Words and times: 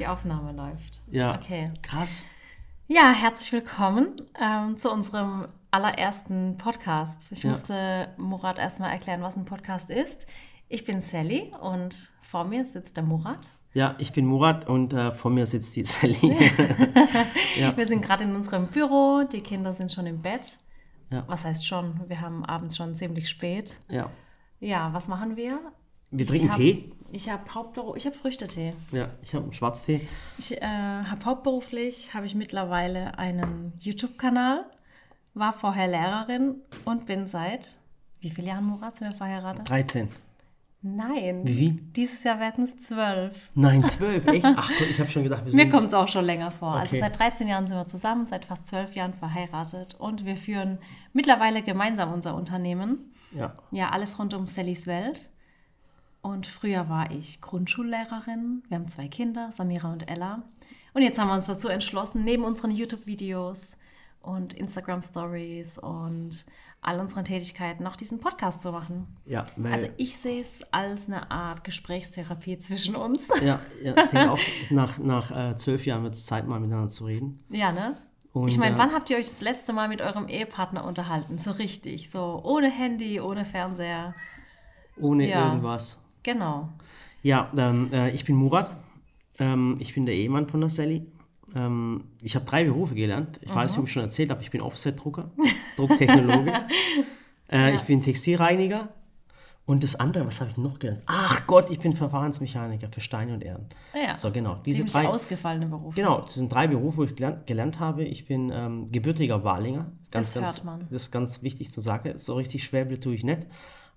Die 0.00 0.06
Aufnahme 0.06 0.52
läuft. 0.52 1.02
Ja. 1.10 1.34
Okay. 1.34 1.70
Krass. 1.82 2.24
Ja, 2.88 3.12
herzlich 3.12 3.52
willkommen 3.52 4.16
ähm, 4.42 4.78
zu 4.78 4.90
unserem 4.90 5.46
allerersten 5.70 6.56
Podcast. 6.56 7.30
Ich 7.32 7.42
Ja. 7.42 7.50
musste 7.50 8.08
Murat 8.16 8.58
erstmal 8.58 8.92
erklären, 8.92 9.20
was 9.20 9.36
ein 9.36 9.44
Podcast 9.44 9.90
ist. 9.90 10.26
Ich 10.70 10.86
bin 10.86 11.02
Sally 11.02 11.52
und 11.60 12.12
vor 12.22 12.44
mir 12.44 12.64
sitzt 12.64 12.96
der 12.96 13.04
Murat. 13.04 13.48
Ja, 13.74 13.94
ich 13.98 14.12
bin 14.14 14.24
Murat 14.24 14.66
und 14.66 14.94
äh, 14.94 15.12
vor 15.12 15.30
mir 15.30 15.46
sitzt 15.46 15.76
die 15.76 15.84
Sally. 15.84 16.16
Ja. 17.58 17.76
Wir 17.76 17.86
sind 17.86 18.00
gerade 18.00 18.24
in 18.24 18.34
unserem 18.34 18.68
Büro, 18.68 19.24
die 19.30 19.42
Kinder 19.42 19.74
sind 19.74 19.92
schon 19.92 20.06
im 20.06 20.22
Bett. 20.22 20.58
Ja. 21.10 21.24
Was 21.26 21.44
heißt 21.44 21.66
schon? 21.66 22.00
Wir 22.08 22.22
haben 22.22 22.42
abends 22.46 22.78
schon 22.78 22.94
ziemlich 22.94 23.28
spät. 23.28 23.78
ja. 23.90 24.08
Ja, 24.60 24.92
was 24.94 25.08
machen 25.08 25.36
wir? 25.36 25.58
Wir 26.10 26.26
trinken 26.26 26.50
hab, 26.50 26.56
Tee. 26.56 26.90
Ich 27.12 27.28
habe 27.28 27.42
Hauptberuf, 27.54 27.96
ich 27.96 28.06
habe 28.06 28.14
Früchtetee. 28.16 28.72
Ja, 28.92 29.08
ich 29.22 29.34
habe 29.34 29.44
einen 29.44 29.52
Schwarztee. 29.52 30.06
Ich 30.38 30.60
äh, 30.60 30.64
habe 30.64 31.24
hauptberuflich, 31.24 32.14
habe 32.14 32.26
ich 32.26 32.34
mittlerweile 32.34 33.18
einen 33.18 33.72
YouTube-Kanal, 33.80 34.64
war 35.34 35.52
vorher 35.52 35.88
Lehrerin 35.88 36.56
und 36.84 37.06
bin 37.06 37.26
seit, 37.26 37.76
wie 38.20 38.30
viele 38.30 38.48
Jahren, 38.48 38.64
Murat, 38.64 38.96
sind 38.96 39.10
wir 39.10 39.16
verheiratet? 39.16 39.68
13. 39.68 40.08
Nein. 40.82 41.42
Wie? 41.46 41.72
Dieses 41.72 42.24
Jahr 42.24 42.40
werden 42.40 42.64
es 42.64 42.78
zwölf. 42.78 43.50
Nein, 43.54 43.84
12. 43.84 44.26
Echt? 44.28 44.44
Ach 44.56 44.68
Gott, 44.68 44.88
ich 44.88 44.98
habe 44.98 45.10
schon 45.10 45.24
gedacht, 45.24 45.44
wir 45.44 45.50
sind. 45.52 45.62
Mir 45.62 45.68
kommt 45.68 45.88
es 45.88 45.94
auch 45.94 46.08
schon 46.08 46.24
länger 46.24 46.50
vor. 46.50 46.72
Also 46.72 46.96
Okay. 46.96 47.00
seit 47.04 47.18
13 47.18 47.48
Jahren 47.48 47.66
sind 47.66 47.76
wir 47.76 47.86
zusammen, 47.86 48.24
seit 48.24 48.46
fast 48.46 48.66
zwölf 48.66 48.94
Jahren 48.94 49.12
verheiratet 49.12 49.94
und 49.98 50.24
wir 50.24 50.36
führen 50.38 50.78
mittlerweile 51.12 51.62
gemeinsam 51.62 52.12
unser 52.14 52.34
Unternehmen. 52.34 53.12
Ja. 53.32 53.52
Ja, 53.72 53.90
alles 53.90 54.18
rund 54.18 54.32
um 54.32 54.46
Sallys 54.46 54.86
Welt. 54.86 55.28
Und 56.22 56.46
früher 56.46 56.88
war 56.88 57.10
ich 57.10 57.40
Grundschullehrerin. 57.40 58.62
Wir 58.68 58.76
haben 58.78 58.88
zwei 58.88 59.08
Kinder, 59.08 59.50
Samira 59.52 59.90
und 59.92 60.08
Ella. 60.10 60.42
Und 60.92 61.02
jetzt 61.02 61.18
haben 61.18 61.28
wir 61.28 61.34
uns 61.34 61.46
dazu 61.46 61.68
entschlossen, 61.68 62.24
neben 62.24 62.44
unseren 62.44 62.70
YouTube-Videos 62.70 63.76
und 64.22 64.52
Instagram-Stories 64.54 65.78
und 65.78 66.44
all 66.82 66.98
unseren 66.98 67.24
Tätigkeiten 67.24 67.84
noch 67.84 67.96
diesen 67.96 68.20
Podcast 68.20 68.60
zu 68.62 68.72
machen. 68.72 69.06
Ja, 69.26 69.46
weil, 69.56 69.72
Also 69.72 69.88
ich 69.98 70.16
sehe 70.16 70.40
es 70.40 70.62
als 70.72 71.08
eine 71.08 71.30
Art 71.30 71.62
Gesprächstherapie 71.64 72.58
zwischen 72.58 72.96
uns. 72.96 73.28
ja, 73.42 73.60
ja, 73.82 73.96
ich 73.96 74.10
denke 74.10 74.30
auch, 74.32 74.38
nach, 74.70 74.98
nach 74.98 75.30
äh, 75.30 75.56
zwölf 75.56 75.86
Jahren 75.86 76.02
wird 76.02 76.14
es 76.14 76.26
Zeit, 76.26 76.46
mal 76.46 76.60
miteinander 76.60 76.90
zu 76.90 77.04
reden. 77.04 77.42
Ja, 77.50 77.72
ne? 77.72 77.96
Und, 78.32 78.48
ich 78.48 78.58
meine, 78.58 78.76
äh, 78.76 78.78
wann 78.78 78.92
habt 78.92 79.10
ihr 79.10 79.16
euch 79.16 79.28
das 79.28 79.40
letzte 79.40 79.72
Mal 79.72 79.88
mit 79.88 80.00
eurem 80.00 80.28
Ehepartner 80.28 80.84
unterhalten? 80.84 81.36
So 81.38 81.50
richtig, 81.52 82.10
so 82.10 82.40
ohne 82.44 82.70
Handy, 82.70 83.20
ohne 83.20 83.44
Fernseher. 83.44 84.14
Ohne 84.96 85.28
Ja. 85.28 85.48
irgendwas. 85.48 85.99
Genau. 86.22 86.68
Ja, 87.22 87.50
ähm, 87.56 87.90
äh, 87.92 88.10
ich 88.10 88.24
bin 88.24 88.36
Murat. 88.36 88.76
Ähm, 89.38 89.76
ich 89.78 89.94
bin 89.94 90.06
der 90.06 90.14
Ehemann 90.14 90.48
von 90.48 90.60
der 90.60 90.70
Sally. 90.70 91.06
Ähm, 91.54 92.04
ich 92.22 92.34
habe 92.36 92.44
drei 92.44 92.64
Berufe 92.64 92.94
gelernt. 92.94 93.40
Ich 93.42 93.54
weiß 93.54 93.72
nicht, 93.72 93.80
ob 93.80 93.86
ich 93.86 93.92
schon 93.92 94.02
erzählt 94.02 94.30
habe, 94.30 94.42
ich 94.42 94.50
bin 94.50 94.60
Offset-Drucker, 94.60 95.30
Drucktechnologe. 95.76 96.52
äh, 97.50 97.74
Ich 97.74 97.82
bin 97.82 98.02
Textilreiniger. 98.02 98.88
Und 99.66 99.84
das 99.84 99.94
andere, 99.94 100.26
was 100.26 100.40
habe 100.40 100.50
ich 100.50 100.56
noch 100.56 100.80
gelernt? 100.80 101.02
Ach 101.06 101.46
Gott, 101.46 101.70
ich 101.70 101.78
bin 101.78 101.92
Verfahrensmechaniker 101.92 102.88
für 102.90 103.00
Steine 103.00 103.34
und 103.34 103.44
Erden. 103.44 103.68
Ja. 103.94 104.16
So, 104.16 104.32
genau. 104.32 104.56
Diese 104.66 104.84
drei, 104.84 105.06
ausgefallene 105.06 105.66
Berufe. 105.66 105.94
Genau, 105.94 106.22
das 106.22 106.34
sind 106.34 106.52
drei 106.52 106.66
Berufe, 106.66 106.96
wo 106.96 107.04
ich 107.04 107.14
gelernt, 107.14 107.46
gelernt 107.46 107.78
habe. 107.78 108.02
Ich 108.02 108.26
bin 108.26 108.50
ähm, 108.52 108.90
gebürtiger 108.90 109.44
Walinger. 109.44 109.92
Das 110.10 110.34
ganz, 110.34 110.46
hört 110.46 110.64
man. 110.64 110.80
Das 110.90 111.02
ist 111.02 111.10
ganz 111.12 111.42
wichtig 111.42 111.70
zu 111.70 111.80
sagen. 111.80 112.18
So 112.18 112.34
richtig 112.34 112.64
Schwäble 112.64 112.98
tue 112.98 113.14
ich 113.14 113.22
nicht. 113.22 113.46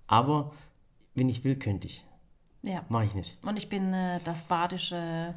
Aber 0.06 0.52
wenn 1.16 1.28
ich 1.28 1.42
will, 1.42 1.56
könnte 1.56 1.88
ich. 1.88 2.04
Ja. 2.64 2.84
Mache 2.88 3.04
ich 3.04 3.14
nicht. 3.14 3.38
Und 3.42 3.56
ich 3.56 3.68
bin 3.68 3.92
äh, 3.92 4.20
das 4.24 4.44
badische 4.44 5.34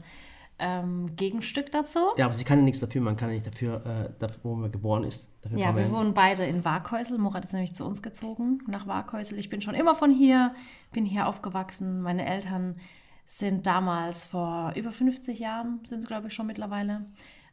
ähm, 0.59 1.15
Gegenstück 1.15 1.71
dazu. 1.71 1.99
Ja, 2.17 2.25
aber 2.25 2.33
sie 2.33 2.43
kann 2.43 2.59
ja 2.59 2.65
nichts 2.65 2.79
dafür. 2.79 3.01
Man 3.01 3.15
kann 3.15 3.29
ja 3.29 3.35
nicht 3.35 3.47
dafür, 3.47 3.85
äh, 3.85 4.09
dafür 4.19 4.39
wo 4.43 4.55
man 4.55 4.71
geboren 4.71 5.03
ist. 5.03 5.29
Dafür 5.41 5.59
Ja, 5.59 5.75
wir 5.75 5.83
ja 5.83 5.91
wohnen 5.91 6.13
beide 6.13 6.45
in 6.45 6.65
Waghäusel. 6.65 7.17
Murat 7.17 7.45
ist 7.45 7.53
nämlich 7.53 7.75
zu 7.75 7.85
uns 7.85 8.01
gezogen, 8.01 8.59
nach 8.67 8.87
Waghäusel. 8.87 9.37
Ich 9.37 9.49
bin 9.49 9.61
schon 9.61 9.75
immer 9.75 9.95
von 9.95 10.11
hier, 10.11 10.55
bin 10.91 11.05
hier 11.05 11.27
aufgewachsen. 11.27 12.01
Meine 12.01 12.25
Eltern 12.25 12.75
sind 13.25 13.67
damals 13.67 14.25
vor 14.25 14.73
über 14.75 14.91
50 14.91 15.37
Jahren, 15.37 15.81
sind 15.85 16.01
sie 16.01 16.07
glaube 16.07 16.27
ich 16.27 16.33
schon 16.33 16.47
mittlerweile, 16.47 17.05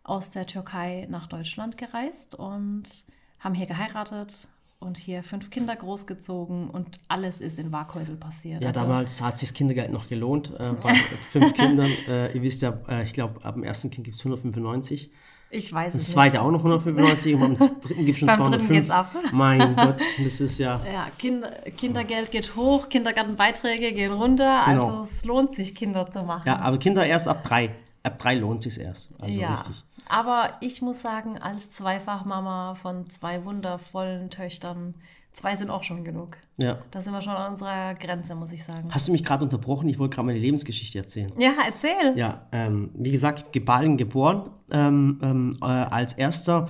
aus 0.05 0.31
der 0.31 0.47
Türkei 0.47 1.07
nach 1.11 1.27
Deutschland 1.27 1.77
gereist 1.77 2.35
und 2.35 3.07
haben 3.41 3.55
hier 3.55 3.67
geheiratet 3.67 4.49
und 4.85 4.97
hier 4.99 5.23
fünf 5.23 5.51
Kinder 5.51 5.75
großgezogen 5.75 6.71
und 6.71 7.01
alles 7.09 7.41
ist 7.41 7.59
in 7.59 7.73
Waghäusel 7.73 8.17
passiert. 8.17 8.63
Ja, 8.63 8.69
Also, 8.69 8.81
damals 8.81 9.21
hat 9.23 9.39
sich 9.39 9.49
das 9.49 9.55
Kindergeld 9.57 9.93
noch 9.93 10.07
gelohnt. 10.09 10.53
Äh, 10.59 10.73
bei 10.83 10.95
fünf 11.33 11.55
Kindern. 11.55 11.91
Äh, 12.09 12.33
ihr 12.37 12.43
wisst 12.43 12.63
ja, 12.63 12.79
äh, 12.89 13.03
ich 13.05 13.13
glaube, 13.13 13.45
ab 13.45 13.55
dem 13.55 13.65
ersten 13.65 13.91
Kind 13.91 14.05
gibt 14.05 14.17
es 14.17 14.21
195. 14.23 15.11
ich 15.51 15.73
weiß 15.73 15.93
Das 15.93 16.03
es 16.03 16.09
nicht. 16.09 16.15
zweite 16.15 16.43
auch 16.43 16.51
noch 16.51 16.59
195 16.65 17.35
und 17.35 17.59
beim 17.59 17.69
dritten 17.83 18.05
gibt 18.05 18.17
es 18.17 18.19
schon 18.21 18.27
Beim 18.29 18.39
dritten 18.39 18.67
205. 18.67 18.69
geht's 18.71 18.91
ab. 18.91 19.11
Mein 19.33 19.77
Gott, 19.77 19.97
das 20.23 20.41
ist 20.41 20.59
ja. 20.59 20.81
Ja, 20.93 21.07
Kinder, 21.19 21.51
Kindergeld 21.77 22.31
geht 22.31 22.55
hoch, 22.57 22.89
Kindergartenbeiträge 22.89 23.93
gehen 23.93 24.13
runter. 24.13 24.65
Genau. 24.67 24.87
Also 24.89 25.03
es 25.03 25.25
lohnt 25.25 25.53
sich, 25.53 25.75
Kinder 25.75 26.11
zu 26.11 26.23
machen. 26.25 26.43
Ja, 26.47 26.59
aber 26.59 26.79
Kinder 26.79 27.05
erst 27.07 27.29
ab 27.29 27.43
drei. 27.43 27.71
Ab 28.05 28.19
drei 28.19 28.35
lohnt 28.35 28.63
sich 28.63 28.79
erst. 28.79 29.11
Also 29.21 29.41
ja. 29.41 29.55
richtig. 29.55 29.83
Aber 30.09 30.51
ich 30.61 30.83
muss 30.83 31.01
sagen, 31.01 31.39
als 31.39 31.71
Zweifachmama 31.71 32.75
von 32.75 33.09
zwei 33.09 33.45
wundervollen 33.45 34.29
Töchtern, 34.29 34.95
zwei 35.33 35.57
sind 35.57 35.71
auch 35.71 35.83
schon 35.83 36.05
genug. 36.05 36.37
Ja. 36.59 36.79
Da 36.91 37.01
sind 37.01 37.15
wir 37.15 37.23
schon 37.23 37.33
an 37.33 37.53
unserer 37.53 37.95
Grenze, 37.95 38.35
muss 38.35 38.53
ich 38.53 38.63
sagen. 38.63 38.91
Hast 38.91 39.09
du 39.09 39.13
mich 39.13 39.25
gerade 39.25 39.43
unterbrochen? 39.45 39.89
Ich 39.89 39.99
wollte 39.99 40.17
gerade 40.17 40.27
meine 40.27 40.39
Lebensgeschichte 40.39 40.99
erzählen. 40.99 41.33
Ja, 41.39 41.53
erzähl. 41.67 42.13
Ja, 42.17 42.47
ähm, 42.53 42.91
wie 42.95 43.11
gesagt, 43.11 43.53
Geballen 43.53 43.97
geboren, 43.97 44.51
ähm, 44.71 45.19
ähm, 45.23 45.59
äh, 45.63 45.65
als 45.65 46.13
erster, 46.13 46.69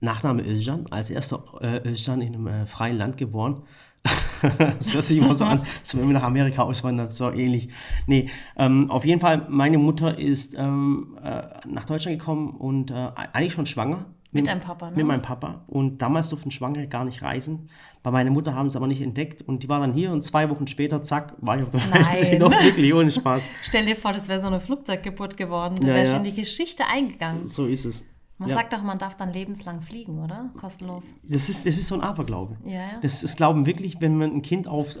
Nachname 0.00 0.46
Özcan, 0.46 0.86
als 0.90 1.08
erster 1.08 1.42
äh, 1.62 1.88
Özcan 1.88 2.20
in 2.20 2.34
einem 2.34 2.46
äh, 2.48 2.66
freien 2.66 2.98
Land 2.98 3.16
geboren. 3.16 3.62
das 4.58 4.94
hört 4.94 5.04
sich 5.04 5.18
immer 5.18 5.34
so 5.34 5.44
an, 5.44 5.58
als 5.60 5.96
wenn 5.96 6.06
wir 6.06 6.14
nach 6.14 6.22
Amerika 6.22 6.62
auswandern, 6.62 7.10
so 7.10 7.30
ähnlich. 7.30 7.68
Nee, 8.06 8.28
ähm, 8.56 8.90
auf 8.90 9.04
jeden 9.04 9.20
Fall, 9.20 9.46
meine 9.48 9.78
Mutter 9.78 10.18
ist 10.18 10.54
ähm, 10.58 11.16
äh, 11.22 11.42
nach 11.68 11.84
Deutschland 11.84 12.18
gekommen 12.18 12.50
und 12.50 12.90
äh, 12.90 13.08
eigentlich 13.32 13.52
schon 13.52 13.66
schwanger. 13.66 14.06
Mit 14.32 14.48
deinem 14.48 14.60
Papa, 14.60 14.90
ne? 14.90 14.96
Mit 14.96 15.06
meinem 15.06 15.22
Papa. 15.22 15.62
Und 15.66 16.02
damals 16.02 16.28
durften 16.28 16.50
Schwangere 16.50 16.88
gar 16.88 17.04
nicht 17.04 17.22
reisen. 17.22 17.70
Bei 18.02 18.10
meiner 18.10 18.30
Mutter 18.30 18.54
haben 18.54 18.68
sie 18.68 18.72
es 18.72 18.76
aber 18.76 18.86
nicht 18.86 19.00
entdeckt. 19.00 19.40
Und 19.40 19.62
die 19.62 19.68
war 19.68 19.80
dann 19.80 19.94
hier 19.94 20.10
und 20.12 20.22
zwei 20.22 20.50
Wochen 20.50 20.66
später, 20.66 21.00
zack, 21.02 21.34
war 21.38 21.56
ich 21.56 21.62
auf 21.62 21.70
der 21.70 21.80
Nein. 21.88 22.04
Welt. 22.04 22.40
Doch, 22.42 22.50
wirklich, 22.50 22.92
ohne 22.92 23.10
Spaß. 23.10 23.42
Stell 23.62 23.86
dir 23.86 23.96
vor, 23.96 24.12
das 24.12 24.28
wäre 24.28 24.38
so 24.38 24.48
eine 24.48 24.60
Flugzeuggeburt 24.60 25.36
geworden. 25.38 25.76
Du 25.80 25.86
Ja, 25.86 25.94
wärst 25.94 26.12
ja. 26.12 26.18
in 26.18 26.24
die 26.24 26.34
Geschichte 26.34 26.84
eingegangen. 26.86 27.48
So 27.48 27.66
ist 27.66 27.86
es. 27.86 28.04
Man 28.38 28.50
Ja. 28.50 28.56
sagt 28.56 28.74
doch, 28.74 28.82
man 28.82 28.98
darf 28.98 29.16
dann 29.16 29.32
lebenslang 29.32 29.80
fliegen, 29.80 30.18
oder? 30.22 30.50
Kostenlos. 30.60 31.06
Das 31.22 31.48
ist, 31.48 31.64
das 31.64 31.78
ist 31.78 31.86
so 31.86 31.94
ein 31.94 32.02
Aberglaube. 32.02 32.56
Ja, 32.66 32.72
ja. 32.72 32.80
Das 33.00 33.22
ist 33.22 33.38
Glauben 33.38 33.64
wirklich, 33.64 33.96
wenn 34.00 34.18
man 34.18 34.30
ein 34.30 34.42
Kind 34.42 34.68
auf, 34.68 34.96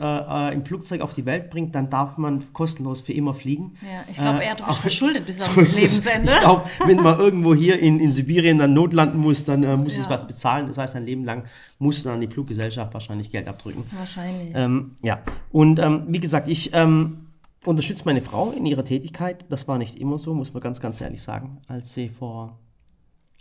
äh, 0.50 0.54
im 0.54 0.64
Flugzeug 0.64 1.02
auf 1.02 1.12
die 1.12 1.26
Welt 1.26 1.50
bringt, 1.50 1.74
dann 1.74 1.90
darf 1.90 2.16
man 2.16 2.50
kostenlos 2.54 3.02
für 3.02 3.12
immer 3.12 3.34
fliegen. 3.34 3.74
Ja, 3.82 4.04
ich 4.10 4.16
glaube 4.16 4.42
eher, 4.42 4.54
du 4.54 4.62
bist 4.64 4.70
auch- 4.70 4.78
verschuldet 4.80 5.26
bis 5.26 5.36
So 5.44 5.60
ans 5.60 5.68
es. 5.78 6.02
Lebensende. 6.04 6.32
Ich 6.32 6.40
glaube, 6.40 6.62
wenn 6.86 7.02
man 7.02 7.18
irgendwo 7.18 7.54
hier 7.54 7.78
in, 7.78 8.00
in 8.00 8.10
Sibirien 8.10 8.56
dann 8.56 8.72
notlanden 8.72 9.20
muss, 9.20 9.44
dann 9.44 9.62
äh, 9.64 9.76
muss 9.76 9.98
es 9.98 10.04
Ja. 10.04 10.10
was 10.10 10.26
bezahlen. 10.26 10.66
Das 10.68 10.78
heißt, 10.78 10.96
ein 10.96 11.04
Leben 11.04 11.24
lang 11.24 11.44
muss 11.78 12.02
dann 12.04 12.22
die 12.22 12.28
Fluggesellschaft 12.28 12.94
wahrscheinlich 12.94 13.30
Geld 13.30 13.48
abdrücken. 13.48 13.84
Wahrscheinlich. 13.98 14.52
Ähm, 14.54 14.92
ja, 15.02 15.18
und 15.52 15.78
ähm, 15.78 16.04
wie 16.08 16.20
gesagt, 16.20 16.48
ich 16.48 16.70
ähm, 16.72 17.26
unterstütze 17.66 18.06
meine 18.06 18.22
Frau 18.22 18.52
in 18.52 18.64
ihrer 18.64 18.84
Tätigkeit. 18.84 19.44
Das 19.50 19.68
war 19.68 19.76
nicht 19.76 19.96
immer 19.96 20.16
so, 20.18 20.32
muss 20.32 20.54
man 20.54 20.62
ganz, 20.62 20.80
ganz 20.80 21.02
ehrlich 21.02 21.20
sagen, 21.20 21.58
als 21.68 21.92
sie 21.92 22.08
vor 22.08 22.58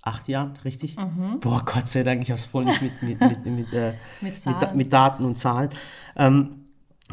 acht 0.06 0.28
Jahren, 0.28 0.54
richtig? 0.64 0.96
Mhm. 0.98 1.40
Boah, 1.42 1.64
Gott 1.66 1.88
sei 1.90 2.04
Dank, 2.04 2.22
ich 2.22 2.30
habe 2.30 2.40
es 2.40 2.46
voll 2.46 2.64
nicht 2.66 2.82
mit, 2.82 3.02
mit, 3.02 3.20
mit, 3.20 3.46
mit, 3.46 3.74
äh, 3.74 3.94
Mit 4.22 4.36
mit, 4.76 4.94
Daten 4.94 5.26
und 5.26 5.36
Zahlen. 5.36 5.70
Ähm, 6.16 6.66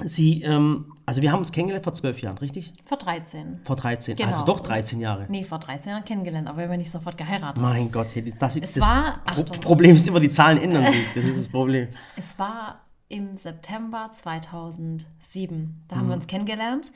sie, 0.04 0.42
ähm, 0.42 0.92
also 1.06 1.20
wir 1.22 1.32
haben 1.32 1.40
uns 1.40 1.52
kennengelernt 1.52 1.84
vor 1.84 1.94
zwölf 1.94 2.20
Jahren, 2.22 2.38
richtig? 2.38 2.72
Vor 2.84 2.98
13. 2.98 3.60
Vor 3.64 3.76
13, 3.76 4.16
Genau. 4.16 4.28
also 4.28 4.44
doch 4.44 4.60
13 4.60 5.00
Jahre. 5.00 5.26
Nee, 5.28 5.42
vor 5.44 5.58
13 5.58 5.90
Jahren 5.90 6.04
kennengelernt, 6.04 6.48
aber 6.48 6.58
wir 6.58 6.68
haben 6.68 6.78
nicht 6.78 6.90
sofort 6.90 7.18
geheiratet. 7.18 7.60
Mein 7.62 7.90
Gott, 7.90 8.08
das, 8.38 8.56
Es 8.56 8.74
das 8.74 8.80
war- 8.88 9.20
Pro 9.24 9.40
Achtung. 9.42 9.60
Problem 9.60 9.96
ist 9.96 10.06
immer, 10.06 10.20
die 10.20 10.28
Zahlen 10.30 10.58
ändern 10.58 10.86
sich. 10.92 11.04
Das 11.14 11.24
ist 11.24 11.38
das 11.38 11.48
Problem. 11.48 11.88
Es 12.16 12.38
war 12.38 12.80
im 13.08 13.36
September 13.36 14.10
2007. 14.12 15.82
Da 15.88 15.96
Mhm. 15.96 16.00
haben 16.00 16.08
wir 16.08 16.14
uns 16.14 16.26
kennengelernt, 16.26 16.92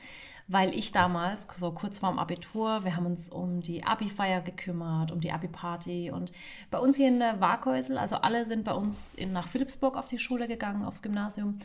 weil 0.47 0.73
ich 0.73 0.91
damals, 0.93 1.47
so 1.57 1.71
kurz 1.71 1.99
vorm 1.99 2.19
Abitur, 2.19 2.85
wir 2.85 2.95
haben 2.95 3.05
uns 3.05 3.29
um 3.29 3.61
die 3.61 3.83
Abi-Feier 3.83 4.41
gekümmert, 4.41 5.11
um 5.11 5.19
die 5.19 5.31
Abi-Party. 5.31 6.11
Und 6.11 6.31
bei 6.71 6.79
uns 6.79 6.95
hier 6.95 7.09
in 7.09 7.19
der 7.19 7.41
Waghäusel, 7.41 7.97
also 7.97 8.17
alle 8.17 8.45
sind 8.45 8.63
bei 8.63 8.73
uns 8.73 9.13
in, 9.13 9.33
nach 9.33 9.47
Philipsburg 9.47 9.97
auf 9.97 10.07
die 10.07 10.19
Schule 10.19 10.47
gegangen, 10.47 10.85
aufs 10.85 11.01
Gymnasium. 11.01 11.59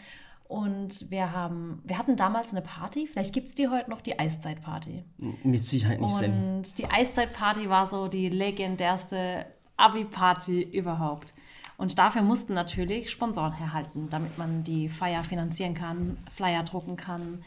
Und 0.48 1.10
wir 1.10 1.32
haben, 1.32 1.80
wir 1.84 1.96
hatten 1.96 2.16
damals 2.16 2.50
eine 2.50 2.60
Party, 2.60 3.06
vielleicht 3.06 3.32
gibt 3.32 3.48
es 3.48 3.54
die 3.54 3.68
heute 3.68 3.88
noch, 3.88 4.00
die 4.00 4.18
Eiszeitparty. 4.18 5.04
Mit 5.44 5.64
Sicherheit 5.64 6.00
nicht 6.00 6.14
Sally. 6.14 6.32
Und 6.32 6.78
die 6.78 6.90
Eiszeitparty 6.90 7.70
war 7.70 7.86
so 7.86 8.08
die 8.08 8.28
legendärste 8.28 9.46
Abi-Party 9.76 10.60
überhaupt. 10.60 11.34
Und 11.78 11.98
dafür 11.98 12.22
mussten 12.22 12.52
natürlich 12.52 13.10
Sponsoren 13.10 13.52
herhalten, 13.52 14.08
damit 14.10 14.36
man 14.36 14.62
die 14.62 14.88
Feier 14.88 15.24
finanzieren 15.24 15.74
kann, 15.74 16.18
Flyer 16.30 16.64
drucken 16.64 16.96
kann, 16.96 17.42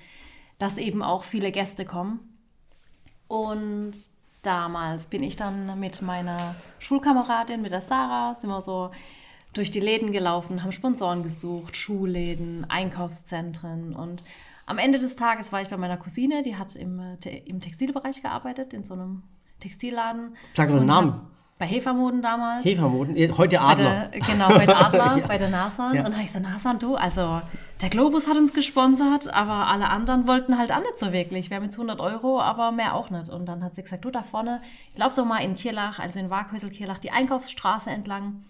dass 0.60 0.78
eben 0.78 1.04
auch 1.04 1.24
viele 1.24 1.52
Gäste 1.52 1.86
kommen. 1.86 2.20
Und 3.28 3.94
damals 4.42 5.08
bin 5.08 5.24
ich 5.24 5.36
dann 5.36 5.80
mit 5.80 6.02
meiner 6.02 6.56
Schulkameradin, 6.80 7.62
mit 7.62 7.72
der 7.72 7.82
Sarah, 7.82 8.36
sind 8.36 8.50
wir 8.50 8.62
so 8.62 8.92
durch 9.54 9.72
die 9.72 9.80
Läden 9.80 10.12
gelaufen, 10.12 10.64
haben 10.64 10.72
Sponsoren 10.72 11.24
gesucht, 11.24 11.78
Schulläden, 11.78 12.70
Einkaufszentren 12.70 13.96
und 13.96 14.24
am 14.68 14.78
Ende 14.78 15.00
des 15.00 15.16
Tages 15.16 15.52
war 15.52 15.62
ich 15.62 15.70
bei 15.70 15.78
meiner 15.78 15.98
Cousine, 15.98 16.42
die 16.42 16.56
hat 16.56 16.76
im, 16.76 17.00
äh, 17.00 17.38
im 17.46 17.62
Textilbereich 17.62 18.22
gearbeitet, 18.22 18.74
in 18.74 18.84
so 18.84 18.96
einem 18.96 19.24
Textilladen. 19.60 20.36
Sag 20.56 20.70
doch 20.70 20.78
den 20.78 20.88
Namen. 20.88 21.22
Bei 21.58 21.66
Hefermoden 21.66 22.22
damals. 22.22 22.66
Hefermoden, 22.66 23.16
heute 23.38 23.62
Adler. 23.62 24.08
Der, 24.08 24.20
genau, 24.20 24.50
heute 24.50 24.76
Adler, 24.86 25.18
Ja. 25.18 25.26
bei 25.28 25.38
der 25.38 25.50
Nasan. 25.50 25.94
Ja. 25.94 26.00
Und 26.02 26.08
dann 26.08 26.14
habe 26.14 26.24
ich 26.24 26.34
gesagt, 26.34 26.44
Nasan, 26.46 26.80
du, 26.80 26.96
also 26.96 27.42
der 27.82 27.90
Globus 27.90 28.28
hat 28.28 28.36
uns 28.36 28.54
gesponsert, 28.54 29.34
aber 29.34 29.68
alle 29.68 29.90
anderen 29.90 30.28
wollten 30.28 30.58
halt 30.58 30.74
auch 30.74 30.80
nicht 30.80 31.00
so 31.00 31.14
wirklich. 31.14 31.50
Wir 31.50 31.56
haben 31.58 31.64
jetzt 31.64 31.76
100 31.76 32.02
Euro, 32.02 32.42
aber 32.42 32.74
mehr 32.74 32.94
auch 32.94 33.10
nicht. 33.10 33.30
Und 33.30 33.46
dann 33.46 33.64
hat 33.64 33.74
sie 33.76 33.84
gesagt, 33.84 34.04
du, 34.04 34.12
da 34.12 34.24
vorne, 34.24 34.62
lauf 34.98 35.14
doch 35.16 35.24
mal 35.26 35.38
in 35.40 35.56
Kirlach, 35.56 36.00
also 36.00 36.20
in 36.20 36.30
Waghäusel-Kirlach, 36.30 37.00
die 37.00 37.12
Einkaufsstraße 37.12 37.90
entlang. 37.90 38.44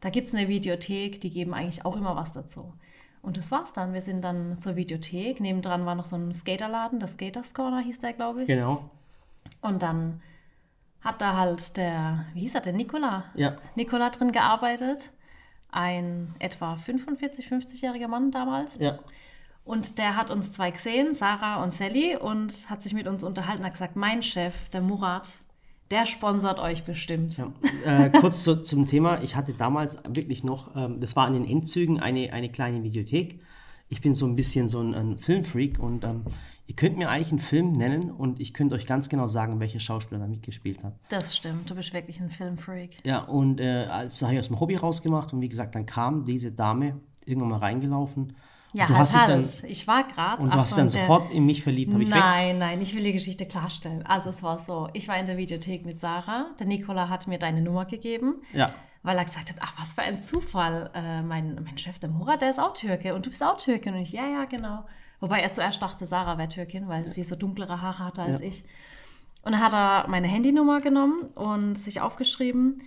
Da 0.00 0.08
gibt 0.08 0.28
es 0.28 0.34
eine 0.34 0.48
Videothek, 0.48 1.20
die 1.20 1.28
geben 1.30 1.52
eigentlich 1.52 1.84
auch 1.84 1.96
immer 1.96 2.16
was 2.16 2.32
dazu. 2.32 2.72
Und 3.20 3.36
das 3.36 3.50
war's 3.50 3.74
dann. 3.74 3.92
Wir 3.92 4.00
sind 4.00 4.22
dann 4.22 4.58
zur 4.58 4.74
Videothek. 4.76 5.40
Nebendran 5.40 5.84
war 5.84 5.94
noch 5.96 6.06
so 6.06 6.16
ein 6.16 6.32
Skaterladen, 6.32 6.98
der 6.98 7.08
Skaters 7.08 7.52
Corner 7.52 7.80
hieß 7.80 8.00
der, 8.00 8.14
glaube 8.14 8.42
ich. 8.42 8.46
Genau. 8.46 8.88
Und 9.60 9.82
dann 9.82 10.22
hat 11.08 11.22
da 11.22 11.36
halt 11.36 11.76
der, 11.78 12.26
wie 12.34 12.40
hieß 12.40 12.54
er, 12.54 12.60
der 12.60 12.74
Nikola? 12.74 13.24
Ja. 13.34 13.56
Nikola 13.74 14.10
drin 14.10 14.30
gearbeitet. 14.30 15.10
Ein 15.70 16.34
etwa 16.38 16.76
45, 16.76 17.46
50-jähriger 17.46 18.08
Mann 18.08 18.30
damals. 18.30 18.76
Ja. 18.78 18.98
Und 19.64 19.98
der 19.98 20.16
hat 20.16 20.30
uns 20.30 20.52
zwei 20.52 20.70
gesehen, 20.70 21.14
Sarah 21.14 21.62
und 21.62 21.72
Sally, 21.72 22.16
und 22.16 22.70
hat 22.70 22.82
sich 22.82 22.94
mit 22.94 23.06
uns 23.06 23.24
unterhalten, 23.24 23.64
hat 23.64 23.72
gesagt, 23.72 23.96
mein 23.96 24.22
Chef, 24.22 24.68
der 24.70 24.80
Murat, 24.82 25.28
der 25.90 26.04
sponsert 26.04 26.60
euch 26.60 26.84
bestimmt. 26.84 27.38
Ja. 27.38 27.52
Äh, 27.84 28.10
kurz 28.10 28.44
zu, 28.44 28.62
zum 28.62 28.86
Thema. 28.86 29.22
Ich 29.22 29.34
hatte 29.34 29.54
damals 29.54 29.96
wirklich 30.08 30.44
noch, 30.44 30.76
ähm, 30.76 31.00
das 31.00 31.16
war 31.16 31.26
in 31.26 31.34
den 31.34 31.44
Endzügen, 31.46 32.00
eine, 32.00 32.32
eine 32.32 32.50
kleine 32.50 32.82
Videothek. 32.82 33.40
Ich 33.88 34.02
bin 34.02 34.14
so 34.14 34.26
ein 34.26 34.36
bisschen 34.36 34.68
so 34.68 34.80
ein, 34.80 34.94
ein 34.94 35.16
Filmfreak 35.16 35.78
und 35.78 36.04
ähm, 36.04 36.24
ihr 36.68 36.76
könnt 36.76 36.98
mir 36.98 37.08
eigentlich 37.08 37.30
einen 37.30 37.38
Film 37.38 37.72
nennen 37.72 38.10
und 38.10 38.40
ich 38.40 38.52
könnte 38.52 38.74
euch 38.74 38.86
ganz 38.86 39.08
genau 39.08 39.26
sagen, 39.26 39.58
welcher 39.58 39.80
Schauspieler 39.80 40.20
da 40.20 40.26
mitgespielt 40.26 40.84
hat. 40.84 40.92
Das 41.08 41.34
stimmt, 41.34 41.68
du 41.68 41.74
bist 41.74 41.94
wirklich 41.94 42.20
ein 42.20 42.30
Filmfreak. 42.30 42.98
Ja, 43.04 43.20
und 43.20 43.58
äh, 43.58 43.86
als 43.90 44.22
habe 44.22 44.34
ich 44.34 44.38
aus 44.38 44.48
dem 44.48 44.60
Hobby 44.60 44.76
rausgemacht 44.76 45.32
und 45.32 45.40
wie 45.40 45.48
gesagt, 45.48 45.74
dann 45.74 45.86
kam 45.86 46.26
diese 46.26 46.52
Dame 46.52 47.00
irgendwann 47.24 47.48
mal 47.50 47.58
reingelaufen. 47.58 48.36
Ja, 48.74 48.84
und 48.84 48.90
du 48.90 48.94
halt, 48.96 49.00
hast 49.00 49.14
dich 49.14 49.20
dann, 49.22 49.44
halt. 49.44 49.64
Ich 49.64 49.88
war 49.88 50.04
gerade. 50.06 50.42
und 50.42 50.52
du 50.52 50.58
hast 50.58 50.72
dich 50.72 50.76
dann 50.76 50.88
sofort 50.90 51.30
in 51.30 51.46
mich 51.46 51.62
verliebt, 51.62 51.94
habe 51.94 52.02
ich 52.02 52.12
recht? 52.12 52.20
Nein, 52.22 52.58
nein, 52.58 52.82
ich 52.82 52.94
will 52.94 53.02
die 53.02 53.12
Geschichte 53.14 53.46
klarstellen. 53.46 54.04
Also 54.04 54.28
es 54.28 54.42
war 54.42 54.58
so, 54.58 54.90
ich 54.92 55.08
war 55.08 55.18
in 55.18 55.24
der 55.24 55.38
Videothek 55.38 55.86
mit 55.86 55.98
Sarah, 55.98 56.50
der 56.58 56.66
Nikola 56.66 57.08
hat 57.08 57.26
mir 57.26 57.38
deine 57.38 57.62
Nummer 57.62 57.86
gegeben, 57.86 58.42
Ja. 58.52 58.66
weil 59.02 59.16
er 59.16 59.24
gesagt 59.24 59.48
hat, 59.48 59.56
ach, 59.60 59.72
was 59.80 59.94
für 59.94 60.02
ein 60.02 60.22
Zufall, 60.22 60.90
äh, 60.94 61.22
mein, 61.22 61.58
mein 61.64 61.78
Chef, 61.78 61.98
der 61.98 62.10
Murat, 62.10 62.42
der 62.42 62.50
ist 62.50 62.60
auch 62.60 62.74
Türke 62.74 63.14
und 63.14 63.24
du 63.24 63.30
bist 63.30 63.42
auch 63.42 63.56
Türkin. 63.56 63.94
Und 63.94 64.00
ich, 64.00 64.12
ja, 64.12 64.28
ja, 64.28 64.44
genau. 64.44 64.84
Wobei 65.20 65.40
er 65.40 65.52
zuerst 65.52 65.82
dachte, 65.82 66.06
Sarah 66.06 66.38
wäre 66.38 66.48
Türkin, 66.48 66.88
weil 66.88 67.04
sie 67.04 67.24
so 67.24 67.34
dunklere 67.36 67.82
Haare 67.82 68.04
hatte 68.04 68.22
als 68.22 68.40
Ja. 68.40 68.46
ich. 68.46 68.64
Und 69.42 69.52
dann 69.52 69.60
hat 69.62 69.72
er 69.72 70.08
meine 70.08 70.28
Handynummer 70.28 70.78
genommen 70.80 71.22
und 71.34 71.76
sich 71.76 72.00
aufgeschrieben. 72.00 72.82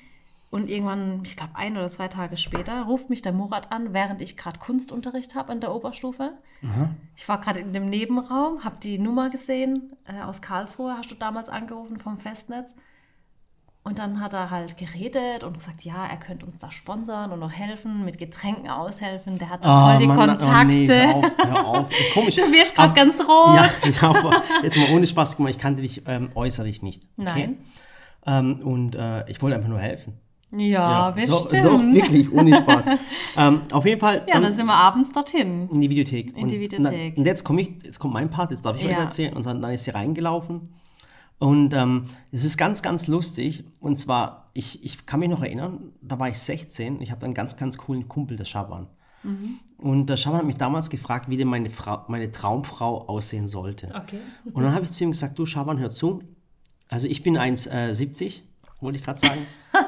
Und 0.49 0.69
irgendwann, 0.69 1.21
ich 1.23 1.37
glaube, 1.37 1.55
ein 1.55 1.77
oder 1.77 1.89
zwei 1.89 2.09
Tage 2.09 2.35
später, 2.35 2.83
ruft 2.83 3.09
mich 3.09 3.21
der 3.21 3.31
Murat 3.31 3.71
an, 3.71 3.93
während 3.93 4.21
ich 4.21 4.35
gerade 4.35 4.59
Kunstunterricht 4.59 5.33
habe 5.33 5.53
in 5.53 5.61
der 5.61 5.73
Oberstufe. 5.73 6.33
Ich 7.15 7.27
war 7.29 7.39
gerade 7.39 7.61
in 7.61 7.71
dem 7.71 7.89
Nebenraum, 7.89 8.63
habe 8.65 8.75
die 8.83 8.99
Nummer 8.99 9.29
gesehen 9.29 9.93
äh, 10.05 10.21
aus 10.21 10.41
Karlsruhe, 10.41 10.97
hast 10.97 11.09
du 11.09 11.15
damals 11.15 11.47
angerufen 11.47 11.97
vom 11.99 12.17
Festnetz. 12.17 12.75
Und 13.83 13.97
dann 13.97 14.19
hat 14.19 14.33
er 14.33 14.51
halt 14.51 14.77
geredet 14.77 15.43
und 15.43 15.53
gesagt, 15.53 15.83
ja, 15.83 16.05
er 16.05 16.17
könnte 16.17 16.45
uns 16.45 16.59
da 16.59 16.71
sponsern 16.71 17.31
und 17.31 17.39
noch 17.39 17.51
helfen, 17.51 18.05
mit 18.05 18.19
Getränken 18.19 18.69
aushelfen. 18.69 19.39
Der 19.39 19.49
hat 19.49 19.65
da 19.65 19.89
voll 19.89 19.97
die 19.97 20.05
Mann, 20.07 20.17
Kontakte. 20.37 20.47
Oh, 20.47 20.63
nee, 20.65 20.85
hör 20.87 21.15
auf, 21.15 21.37
hör 21.37 21.67
auf. 21.67 21.89
Komisch. 22.13 22.35
Du 22.35 22.43
wirst 22.51 22.75
grad 22.75 22.91
Ab- 22.91 22.95
ganz 22.95 23.19
rot. 23.21 23.27
Ja, 23.55 23.65
ja, 23.65 24.41
jetzt 24.61 24.77
mal 24.77 24.91
ohne 24.93 25.07
Spaß, 25.07 25.39
mal, 25.39 25.49
ich 25.49 25.57
kannte 25.57 25.81
dich 25.81 26.03
ähm, 26.07 26.29
äußerlich 26.35 26.83
nicht. 26.83 27.03
Okay? 27.17 27.25
Nein. 27.25 27.57
Ähm, 28.27 28.59
und 28.63 28.93
äh, 28.95 29.27
ich 29.27 29.41
wollte 29.41 29.55
einfach 29.57 29.69
nur 29.69 29.79
helfen. 29.79 30.13
Ja, 30.55 31.09
doch, 31.11 31.15
bestimmt. 31.15 31.65
doch, 31.65 31.81
wirklich, 31.81 32.31
ohne 32.31 32.55
Spaß. 32.55 32.85
ähm, 33.37 33.61
auf 33.71 33.85
jeden 33.85 33.99
Fall 34.01 34.23
ja, 34.27 34.35
ähm, 34.35 34.43
dann 34.43 34.53
sind 34.53 34.65
wir 34.67 34.73
abends 34.75 35.11
dorthin. 35.11 35.69
in 35.71 35.81
die 35.81 35.89
Videothek. 35.89 36.37
In 36.37 36.47
die 36.49 36.55
und, 36.55 36.61
Videothek. 36.61 37.17
Und 37.17 37.25
jetzt 37.25 37.43
komme 37.43 37.61
ich, 37.61 37.71
jetzt 37.83 37.99
kommt 37.99 38.13
mein 38.13 38.29
Part, 38.29 38.51
jetzt 38.51 38.63
darf 38.65 38.75
ich 38.75 38.83
Ja. 38.83 38.89
euch 38.89 38.97
erzählen. 38.97 39.33
Und 39.33 39.45
dann 39.45 39.61
dann 39.61 39.71
ist 39.71 39.85
sie 39.85 39.91
reingelaufen. 39.91 40.73
Und 41.41 41.73
ähm, 41.73 42.03
es 42.31 42.45
ist 42.45 42.55
ganz, 42.55 42.83
ganz 42.83 43.07
lustig. 43.07 43.63
Und 43.79 43.97
zwar, 43.97 44.51
ich, 44.53 44.85
ich 44.85 45.07
kann 45.07 45.21
mich 45.21 45.29
noch 45.29 45.41
erinnern, 45.41 45.91
da 45.99 46.19
war 46.19 46.29
ich 46.29 46.37
16. 46.37 47.01
Ich 47.01 47.09
habe 47.09 47.25
einen 47.25 47.33
ganz, 47.33 47.57
ganz 47.57 47.79
coolen 47.79 48.07
Kumpel, 48.07 48.37
der 48.37 48.45
Schaban. 48.45 48.85
Mhm. 49.23 49.57
Und 49.79 50.05
der 50.05 50.17
Schaban 50.17 50.41
hat 50.41 50.45
mich 50.45 50.57
damals 50.57 50.91
gefragt, 50.91 51.29
wie 51.29 51.37
denn 51.37 51.47
meine, 51.47 51.71
Frau, 51.71 52.05
meine 52.09 52.29
Traumfrau 52.29 53.07
aussehen 53.07 53.47
sollte. 53.47 53.87
Okay. 53.87 54.19
Und 54.53 54.61
dann 54.61 54.75
habe 54.75 54.85
ich 54.85 54.91
zu 54.91 55.03
ihm 55.03 55.13
gesagt, 55.13 55.39
du 55.39 55.47
Schaban, 55.47 55.79
hör 55.79 55.89
zu. 55.89 56.19
Also 56.89 57.07
ich 57.07 57.23
bin 57.23 57.35
1,70, 57.35 58.41
wollte 58.81 58.97
ich 58.99 59.03
gerade 59.05 59.19
sagen. 59.19 59.41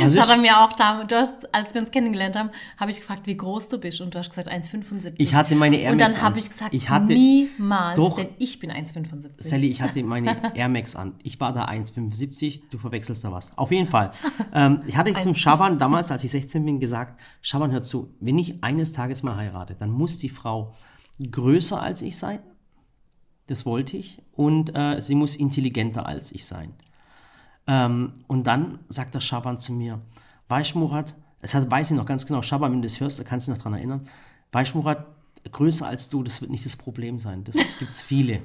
Das 0.00 0.16
hat 0.16 0.24
ist? 0.24 0.30
er 0.30 0.36
mir 0.38 0.58
auch 0.60 0.72
da, 0.72 1.04
du 1.04 1.16
hast, 1.16 1.52
als 1.54 1.74
wir 1.74 1.80
uns 1.80 1.90
kennengelernt 1.90 2.34
haben, 2.36 2.50
habe 2.78 2.90
ich 2.90 2.98
gefragt, 2.98 3.26
wie 3.26 3.36
groß 3.36 3.68
du 3.68 3.78
bist. 3.78 4.00
Und 4.00 4.14
du 4.14 4.18
hast 4.18 4.30
gesagt 4.30 4.48
1,75. 4.50 5.14
Ich 5.18 5.34
hatte 5.34 5.54
meine 5.54 5.76
Air 5.76 5.92
Und 5.92 6.00
Max 6.00 6.14
dann 6.14 6.22
habe 6.22 6.32
an. 6.34 6.38
ich 6.38 6.48
gesagt, 6.48 6.72
Ich 6.74 6.88
hatte- 6.88 7.12
niemals, 7.12 7.96
Doch. 7.96 8.16
denn 8.16 8.28
ich 8.38 8.58
bin 8.58 8.70
1,75. 8.70 9.30
Sally, 9.42 9.66
ich 9.68 9.82
hatte 9.82 10.02
meine 10.02 10.54
Air 10.56 10.68
Max 10.68 10.96
an. 10.96 11.14
Ich 11.22 11.38
war 11.40 11.52
da 11.52 11.66
1,75, 11.66 12.62
du 12.70 12.78
verwechselst 12.78 13.22
da 13.24 13.30
was. 13.32 13.56
Auf 13.58 13.70
jeden 13.70 13.88
Fall. 13.88 14.10
Ähm, 14.54 14.80
ich 14.86 14.96
hatte 14.96 15.12
zum 15.14 15.34
Schaban 15.34 15.78
damals, 15.78 16.10
als 16.10 16.24
ich 16.24 16.30
16 16.30 16.64
bin, 16.64 16.80
gesagt, 16.80 17.20
Schaban, 17.42 17.70
hör 17.70 17.82
zu, 17.82 18.14
wenn 18.20 18.38
ich 18.38 18.62
eines 18.64 18.92
Tages 18.92 19.22
mal 19.22 19.36
heirate, 19.36 19.74
dann 19.74 19.90
muss 19.90 20.18
die 20.18 20.30
Frau 20.30 20.72
größer 21.30 21.80
als 21.82 22.00
ich 22.02 22.16
sein. 22.16 22.40
Das 23.46 23.66
wollte 23.66 23.96
ich. 23.96 24.22
Und 24.32 24.74
äh, 24.76 25.00
sie 25.02 25.14
muss 25.14 25.36
intelligenter 25.36 26.06
als 26.06 26.32
ich 26.32 26.44
sein. 26.46 26.72
Ähm, 27.68 28.14
und 28.26 28.46
dann 28.46 28.80
sagt 28.88 29.14
der 29.14 29.20
Schaban 29.20 29.58
zu 29.58 29.72
mir, 29.72 30.00
weißt 30.48 30.74
Murat, 30.74 31.14
es 31.40 31.54
hat, 31.54 31.70
weiß 31.70 31.90
ich 31.90 31.96
noch 31.96 32.06
ganz 32.06 32.26
genau, 32.26 32.42
Schaban, 32.42 32.72
wenn 32.72 32.82
du 32.82 32.86
das 32.86 32.98
hörst, 32.98 33.20
da 33.20 33.24
kannst 33.24 33.46
du 33.46 33.52
dich 33.52 33.58
noch 33.58 33.62
dran 33.62 33.74
erinnern, 33.74 34.08
weißt 34.52 34.74
Murat, 34.74 35.06
größer 35.52 35.86
als 35.86 36.08
du, 36.08 36.22
das 36.22 36.40
wird 36.40 36.50
nicht 36.50 36.64
das 36.64 36.76
Problem 36.76 37.20
sein. 37.20 37.44
Das 37.44 37.56
gibt's 37.78 38.02
viele. 38.02 38.42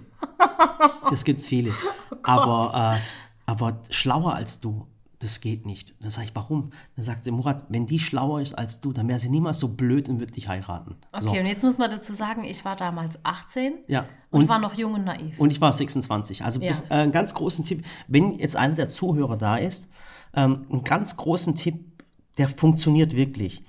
Das 1.09 1.23
gibt's 1.23 1.47
viele. 1.47 1.73
aber, 2.23 2.95
äh, 2.95 2.99
aber 3.45 3.79
schlauer 3.89 4.35
als 4.35 4.59
du, 4.59 4.85
das 5.23 5.39
geht 5.41 5.65
nicht. 5.65 5.95
Dann 6.01 6.11
sage 6.11 6.27
ich, 6.27 6.35
warum? 6.35 6.71
Dann 6.95 7.03
sagt 7.05 7.23
sie, 7.23 7.31
Murat, 7.31 7.65
wenn 7.69 7.85
die 7.85 7.99
schlauer 7.99 8.41
ist 8.41 8.53
als 8.57 8.81
du, 8.81 8.91
dann 8.93 9.07
wäre 9.07 9.19
sie 9.19 9.29
niemals 9.29 9.59
so 9.59 9.69
blöd 9.69 10.09
und 10.09 10.19
wird 10.19 10.35
dich 10.35 10.47
heiraten. 10.49 10.97
Okay, 11.11 11.23
So. 11.23 11.29
und 11.31 11.45
jetzt 11.45 11.63
muss 11.63 11.77
man 11.77 11.89
dazu 11.89 12.13
sagen, 12.13 12.43
ich 12.43 12.63
war 12.65 12.75
damals 12.75 13.17
18 13.23 13.73
Ja. 13.87 14.05
und, 14.31 14.41
Und- 14.43 14.49
war 14.49 14.59
noch 14.59 14.73
jung 14.75 14.93
und 14.95 15.05
naiv. 15.05 15.39
Und 15.39 15.51
ich 15.51 15.61
war 15.61 15.71
26. 15.73 16.43
Also 16.43 16.59
Ja. 16.59 16.67
bis, 16.67 16.81
äh, 16.89 16.93
einen 16.95 17.11
ganz 17.11 17.33
großen 17.33 17.63
Tipp, 17.65 17.85
wenn 18.07 18.37
jetzt 18.37 18.55
einer 18.55 18.75
der 18.75 18.89
Zuhörer 18.89 19.37
da 19.37 19.55
ist, 19.55 19.87
ähm, 20.35 20.65
einen 20.69 20.83
ganz 20.83 21.15
großen 21.17 21.55
Tipp, 21.55 22.03
der 22.37 22.49
funktioniert 22.49 23.15
wirklich. 23.15 23.63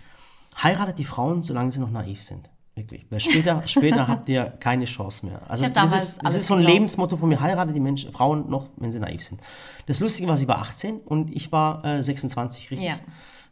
Heiratet 0.62 0.98
die 0.98 1.04
Frauen, 1.04 1.40
solange 1.42 1.72
sie 1.72 1.80
noch 1.80 1.90
naiv 1.90 2.22
sind. 2.22 2.48
Wirklich. 2.76 3.06
Weil 3.10 3.20
später, 3.20 3.62
später 3.66 4.08
habt 4.08 4.28
ihr 4.28 4.44
keine 4.58 4.84
Chance 4.86 5.26
mehr. 5.26 5.40
Also 5.48 5.68
das 5.68 5.92
ist, 5.92 6.18
das 6.24 6.34
ist 6.36 6.46
so 6.46 6.54
ein 6.54 6.58
geglaubt. 6.58 6.74
Lebensmotto 6.74 7.16
von 7.16 7.28
mir. 7.28 7.40
Heiratet 7.40 7.76
die 7.76 7.80
Menschen, 7.80 8.10
Frauen 8.12 8.50
noch, 8.50 8.68
wenn 8.76 8.90
sie 8.90 8.98
naiv 8.98 9.22
sind. 9.22 9.40
Das 9.86 10.00
Lustige 10.00 10.28
war, 10.28 10.36
sie 10.36 10.48
war 10.48 10.58
18 10.58 10.98
und 10.98 11.30
ich 11.34 11.52
war 11.52 11.84
äh, 11.84 12.02
26, 12.02 12.70
richtig? 12.72 12.88
Ja. 12.88 12.94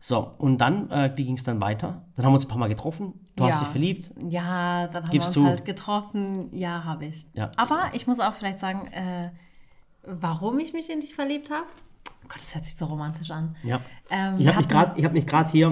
So, 0.01 0.33
und 0.39 0.59
dann, 0.59 0.91
äh, 0.91 1.13
wie 1.15 1.25
ging 1.25 1.37
es 1.37 1.45
dann 1.45 1.61
weiter? 1.61 2.03
Dann 2.17 2.25
haben 2.25 2.33
wir 2.33 2.37
uns 2.37 2.45
ein 2.45 2.49
paar 2.49 2.59
Mal 2.59 2.69
getroffen. 2.69 3.13
Du 3.37 3.45
hast 3.45 3.59
Ja. 3.59 3.61
dich 3.61 3.69
verliebt. 3.69 4.11
Ja, 4.29 4.89
dann 4.89 5.05
haben 5.05 5.11
Gibst 5.13 5.37
wir 5.37 5.43
uns 5.43 5.49
halt 5.51 5.65
getroffen. 5.65 6.49
Ja, 6.53 6.83
habe 6.83 7.05
ich. 7.05 7.25
Ja. 7.35 7.53
Aber 7.57 7.91
ich 7.93 8.09
muss 8.09 8.19
auch 8.19 8.35
vielleicht 8.35 8.59
sagen, 8.59 8.89
äh, 8.89 9.31
warum 10.03 10.59
ich 10.59 10.73
mich 10.73 10.91
in 10.91 10.99
dich 10.99 11.15
verliebt 11.15 11.51
habe. 11.53 11.67
Oh 12.25 12.29
Gott, 12.29 12.37
das 12.37 12.55
hört 12.55 12.65
sich 12.65 12.77
so 12.77 12.87
romantisch 12.87 13.31
an. 13.31 13.55
Ja. 13.63 13.81
Ähm, 14.11 14.35
ich 14.39 14.47
habe 14.47 14.59
mich 14.59 14.69
gerade 14.69 15.03
hab 15.05 15.13
mich 15.13 15.27
grad 15.27 15.51
hier 15.51 15.71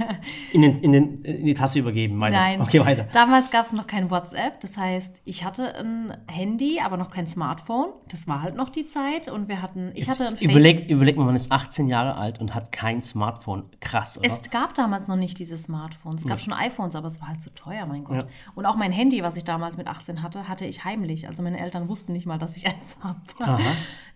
in, 0.52 0.62
den, 0.62 0.78
in, 0.80 0.92
den, 0.92 1.22
in 1.22 1.46
die 1.46 1.54
Tasse 1.54 1.78
übergeben. 1.78 2.20
Weiter. 2.20 2.36
Nein, 2.36 2.60
Okay, 2.60 2.80
weiter. 2.80 3.04
damals 3.12 3.50
gab 3.50 3.64
es 3.66 3.72
noch 3.72 3.86
kein 3.86 4.10
WhatsApp. 4.10 4.60
Das 4.60 4.76
heißt, 4.76 5.22
ich 5.24 5.44
hatte 5.44 5.74
ein 5.76 6.16
Handy, 6.26 6.80
aber 6.84 6.96
noch 6.96 7.10
kein 7.10 7.26
Smartphone. 7.26 7.88
Das 8.08 8.28
war 8.28 8.42
halt 8.42 8.56
noch 8.56 8.68
die 8.68 8.86
Zeit. 8.86 9.28
Und 9.28 9.48
wir 9.48 9.62
hatten, 9.62 9.90
ich 9.94 10.08
hatte 10.08 10.26
ein 10.28 10.36
Überleg, 10.36 10.88
überleg 10.90 11.16
mal, 11.16 11.24
man 11.24 11.36
ist 11.36 11.50
18 11.50 11.88
Jahre 11.88 12.16
alt 12.16 12.40
und 12.40 12.54
hat 12.54 12.72
kein 12.72 13.02
Smartphone. 13.02 13.64
Krass, 13.80 14.18
oder? 14.18 14.26
Es 14.26 14.50
gab 14.50 14.74
damals 14.74 15.08
noch 15.08 15.16
nicht 15.16 15.38
diese 15.38 15.56
Smartphones. 15.56 16.22
Es 16.22 16.28
gab 16.28 16.40
schon 16.40 16.52
iPhones, 16.52 16.94
aber 16.94 17.06
es 17.06 17.20
war 17.20 17.28
halt 17.28 17.42
zu 17.42 17.54
teuer, 17.54 17.86
mein 17.86 18.04
Gott. 18.04 18.16
Ja. 18.16 18.26
Und 18.54 18.66
auch 18.66 18.76
mein 18.76 18.92
Handy, 18.92 19.22
was 19.22 19.36
ich 19.36 19.44
damals 19.44 19.76
mit 19.76 19.86
18 19.88 20.22
hatte, 20.22 20.48
hatte 20.48 20.66
ich 20.66 20.84
heimlich. 20.84 21.26
Also 21.28 21.42
meine 21.42 21.58
Eltern 21.58 21.88
wussten 21.88 22.12
nicht 22.12 22.26
mal, 22.26 22.38
dass 22.38 22.56
ich 22.56 22.66
eins 22.72 22.96
habe. 23.02 23.16
Aha. 23.40 23.58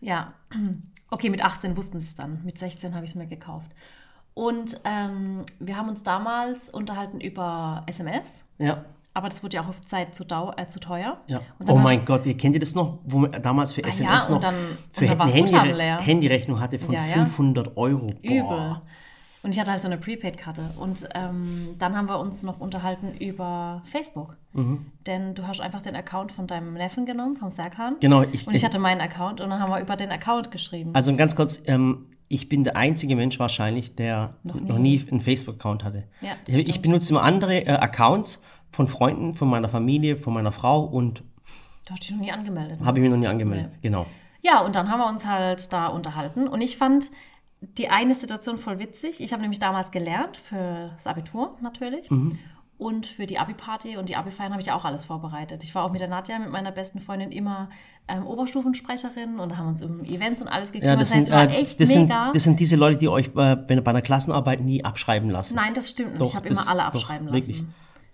Ja, 0.01 0.35
okay, 1.13 1.31
mit 1.31 1.45
18 1.45 1.77
wussten 1.77 1.99
sie 2.01 2.07
es 2.07 2.17
dann. 2.17 2.41
Mit 2.45 2.59
16 2.59 2.95
habe 2.95 3.05
ich 3.05 3.13
es 3.13 3.15
mir 3.15 3.27
gekauft. 3.27 3.71
Und 4.35 4.81
ähm, 4.85 5.45
wir 5.61 5.77
haben 5.77 5.89
uns 5.89 6.03
damals 6.03 6.71
unterhalten 6.71 7.21
über 7.21 7.83
SMS. 7.87 8.43
Ja. 8.59 8.85
aber 9.15 9.29
das 9.29 9.43
wurde 9.43 9.57
ja 9.57 9.63
auch 9.63 9.69
auf 9.69 9.81
Zeit 9.83 10.15
zu, 10.15 10.25
äh, 10.57 10.67
zu 10.67 10.81
teuer. 10.81 11.19
Ja. 11.27 11.41
Oh 11.67 11.77
mein 11.77 12.05
Gott, 12.05 12.25
ihr 12.27 12.37
kennt 12.37 12.55
ihr 12.55 12.61
das 12.61 12.75
noch, 12.75 12.99
wo 13.05 13.19
man 13.19 13.31
damals 13.43 13.73
für 13.73 13.85
Ah 13.85 13.89
SMS 13.89 14.25
ja, 14.25 14.29
noch 14.31 14.37
und 14.37 14.45
dann- 14.45 14.55
für 14.95 15.11
eine 15.11 15.33
Handy 15.33 15.73
leer. 15.73 15.99
Handyrechnung 15.99 16.61
hatte 16.61 16.79
von 16.79 16.95
ja. 16.95 17.03
500 17.03 17.77
Euro. 17.77 18.07
Boah. 18.07 18.17
Übel. 18.23 18.81
Und 19.45 19.51
ich 19.51 19.59
hatte 19.61 19.73
halt 19.73 19.83
so 19.83 19.89
eine 19.89 19.99
Prepaid-Karte. 19.99 20.63
Und 20.79 21.09
ähm, 21.15 21.71
dann 21.79 21.97
haben 21.97 22.09
wir 22.09 22.19
uns 22.21 22.43
noch 22.45 22.61
unterhalten 22.61 23.13
über 23.19 23.83
Facebook. 23.85 24.37
Mhm. 24.53 24.87
Denn 25.07 25.35
du 25.35 25.47
hast 25.49 25.61
einfach 25.61 25.83
den 25.83 25.97
Account 25.97 26.31
von 26.31 26.47
deinem 26.47 26.75
Neffen 26.75 27.07
genommen, 27.07 27.35
vom 27.35 27.51
Serkan. 27.51 27.97
Genau, 28.01 28.23
ich- 28.23 28.47
und 28.47 28.55
ich 28.55 28.61
ich- 28.61 28.65
hatte 28.65 28.79
meinen 28.79 29.01
Account 29.01 29.41
und 29.41 29.51
dann 29.51 29.59
haben 29.61 29.71
wir 29.73 29.81
über 29.81 29.97
den 29.97 30.11
Account 30.13 30.51
geschrieben. 30.53 30.91
Also 30.95 31.15
ganz 31.17 31.35
kurz, 31.35 31.61
ähm, 31.67 32.07
ich 32.29 32.49
bin 32.49 32.63
der 32.63 32.77
einzige 32.77 33.17
Mensch 33.17 33.39
wahrscheinlich, 33.41 33.97
der 33.97 34.35
noch 34.45 34.55
Noch 34.61 34.79
nie, 34.79 34.99
nie. 34.99 35.11
einen 35.11 35.19
Facebook-Account 35.21 35.83
hatte. 35.85 36.05
Ja, 36.21 36.31
das 36.47 36.55
ich, 36.57 36.63
stimmt. 36.69 36.83
benutze 36.83 37.11
immer 37.11 37.23
andere 37.25 37.67
äh, 37.67 37.69
Accounts 37.73 38.41
von 38.71 38.87
Freunden, 38.87 39.35
von 39.35 39.49
meiner 39.49 39.69
Familie, 39.69 40.17
von 40.17 40.33
meiner 40.35 40.53
Frau 40.53 40.85
und 40.85 41.25
du 41.85 41.91
hast 41.91 42.05
dich 42.05 42.13
noch 42.13 42.21
nie 42.21 42.31
angemeldet. 42.33 42.79
ne? 42.81 42.87
habe 42.87 42.99
ich 43.01 43.03
mir 43.03 43.11
noch 43.11 43.17
nie 43.19 43.27
angemeldet. 43.27 43.73
Genau. 43.83 44.07
Ja, 44.41 44.61
und 44.61 44.77
dann 44.77 44.89
haben 44.91 45.01
wir 45.01 45.09
uns 45.09 45.27
halt 45.27 45.73
da 45.73 45.89
unterhalten. 45.89 46.47
Und 46.49 46.61
ich 46.63 46.77
fand 46.77 47.11
die 47.63 47.89
eine 47.89 48.15
Situation 48.15 48.59
voll 48.59 48.79
witzig. 48.79 49.21
Ich 49.21 49.33
habe 49.33 49.43
nämlich 49.43 49.61
damals 49.61 49.91
gelernt 49.91 50.37
für 50.37 50.89
das 50.89 51.07
Abitur 51.07 51.57
natürlich. 51.61 52.09
Und 52.79 53.07
für 53.07 53.27
die 53.27 53.39
Abi-Party 53.39 53.97
und 53.97 54.09
die 54.09 54.17
Abi-Feiern 54.17 54.51
habe 54.51 54.61
ich 54.61 54.73
auch 54.73 54.85
alles 54.85 55.05
vorbereitet. 55.05 55.63
Ich 55.63 55.73
war 55.73 55.85
auch 55.85 55.93
mit 55.93 56.01
der 56.01 56.09
Nadja, 56.09 56.41
mit 56.41 56.51
meiner 56.51 56.73
besten 56.73 57.01
Freundin, 57.01 57.31
immer 57.31 57.69
ähm, 58.09 58.27
Oberstufensprecherin 58.27 59.39
und 59.39 59.57
haben 59.57 59.69
uns 59.69 59.83
um 59.83 60.05
Events 60.05 60.43
und 60.43 60.49
alles 60.49 60.73
gekümmert. 60.73 60.95
Ja, 60.95 60.99
das, 60.99 61.11
das 61.11 61.19
heißt, 61.19 61.27
sind, 61.29 61.37
äh, 61.37 61.61
echt 61.61 61.81
das, 61.81 61.91
sind, 61.91 62.03
mega. 62.09 62.33
das 62.33 62.43
sind 62.43 62.59
diese 62.59 62.75
Leute, 62.75 62.99
die 62.99 63.09
euch 63.09 63.31
wenn 63.37 63.79
ihr 63.79 63.85
bei 63.85 63.91
einer 63.93 64.03
Klassenarbeit 64.03 64.61
nie 64.63 64.85
abschreiben 64.85 65.31
lassen. 65.31 65.55
Nein, 65.55 65.75
das 65.75 65.91
stimmt 65.91 66.13
nicht. 66.13 66.21
Doch, 66.23 66.29
ich 66.31 66.35
habe 66.35 66.49
immer 66.49 66.69
alle 66.69 66.81
doch, 66.81 66.87
abschreiben 66.87 67.29
lassen. 67.29 67.35
Wirklich 67.35 67.65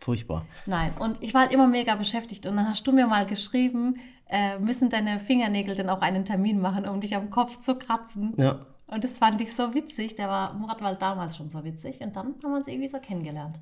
furchtbar. 0.00 0.44
Nein, 0.66 0.92
und 0.98 1.22
ich 1.22 1.32
war 1.32 1.42
halt 1.42 1.52
immer 1.52 1.66
mega 1.66 1.94
beschäftigt. 1.94 2.44
Und 2.44 2.56
dann 2.56 2.68
hast 2.68 2.86
du 2.86 2.92
mir 2.92 3.06
mal 3.06 3.24
geschrieben, 3.24 3.96
äh, 4.28 4.58
müssen 4.58 4.90
deine 4.90 5.18
Fingernägel 5.18 5.74
denn 5.74 5.88
auch 5.88 6.02
einen 6.02 6.26
Termin 6.26 6.60
machen, 6.60 6.86
um 6.86 7.00
dich 7.00 7.16
am 7.16 7.30
Kopf 7.30 7.58
zu 7.58 7.76
kratzen? 7.76 8.34
Ja. 8.36 8.66
Und 8.88 9.04
das 9.04 9.18
fand 9.18 9.40
ich 9.40 9.54
so 9.54 9.74
witzig. 9.74 10.16
Der 10.16 10.28
war, 10.28 10.54
Murat 10.54 10.80
war 10.82 10.94
damals 10.94 11.36
schon 11.36 11.48
so 11.48 11.62
witzig. 11.64 12.00
Und 12.00 12.16
dann 12.16 12.26
haben 12.42 12.50
wir 12.52 12.56
uns 12.56 12.66
irgendwie 12.68 12.88
so 12.88 12.98
kennengelernt. 12.98 13.58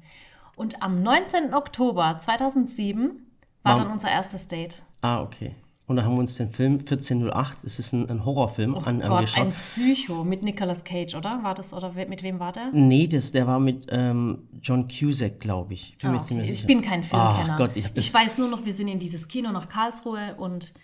Und 0.56 0.82
am 0.82 1.02
19. 1.02 1.52
Oktober 1.52 2.16
2007 2.18 3.26
war 3.62 3.74
Wow. 3.76 3.82
dann 3.82 3.92
unser 3.92 4.10
erstes 4.10 4.46
Date. 4.48 4.82
Ah, 5.02 5.20
okay. 5.22 5.54
Und 5.88 5.96
dann 5.96 6.04
haben 6.04 6.14
wir 6.14 6.20
uns 6.20 6.34
den 6.36 6.50
Film 6.50 6.78
1408, 6.80 7.58
das 7.62 7.78
ist 7.78 7.92
ein, 7.92 8.10
ein 8.10 8.24
Horrorfilm, 8.24 8.74
an, 8.74 9.00
Gott, 9.00 9.10
angeschaut. 9.10 9.42
ein 9.46 9.52
Psycho 9.52 10.24
mit 10.24 10.42
Nicolas 10.42 10.82
Cage, 10.82 11.14
oder? 11.14 11.44
War 11.44 11.54
das, 11.54 11.72
oder 11.72 11.92
mit 11.92 12.24
wem 12.24 12.40
war 12.40 12.52
der? 12.52 12.70
Nee, 12.72 13.06
das, 13.06 13.30
der 13.30 13.46
war 13.46 13.60
mit 13.60 13.86
ähm, 13.90 14.48
John 14.60 14.88
Cusack, 14.88 15.38
glaube 15.38 15.74
ich. 15.74 15.96
Bin 16.02 16.10
Ah, 16.10 16.16
okay. 16.16 16.42
Ich 16.42 16.66
bin 16.66 16.82
kein 16.82 17.04
Filmkenner. 17.04 17.52
Ach 17.52 17.56
Gott, 17.56 17.76
ich 17.76 17.88
ich 17.94 18.12
weiß 18.12 18.38
nur 18.38 18.48
noch, 18.48 18.64
wir 18.64 18.72
sind 18.72 18.88
in 18.88 18.98
dieses 18.98 19.28
Kino 19.28 19.52
nach 19.52 19.68
Karlsruhe 19.68 20.34
und 20.38 20.74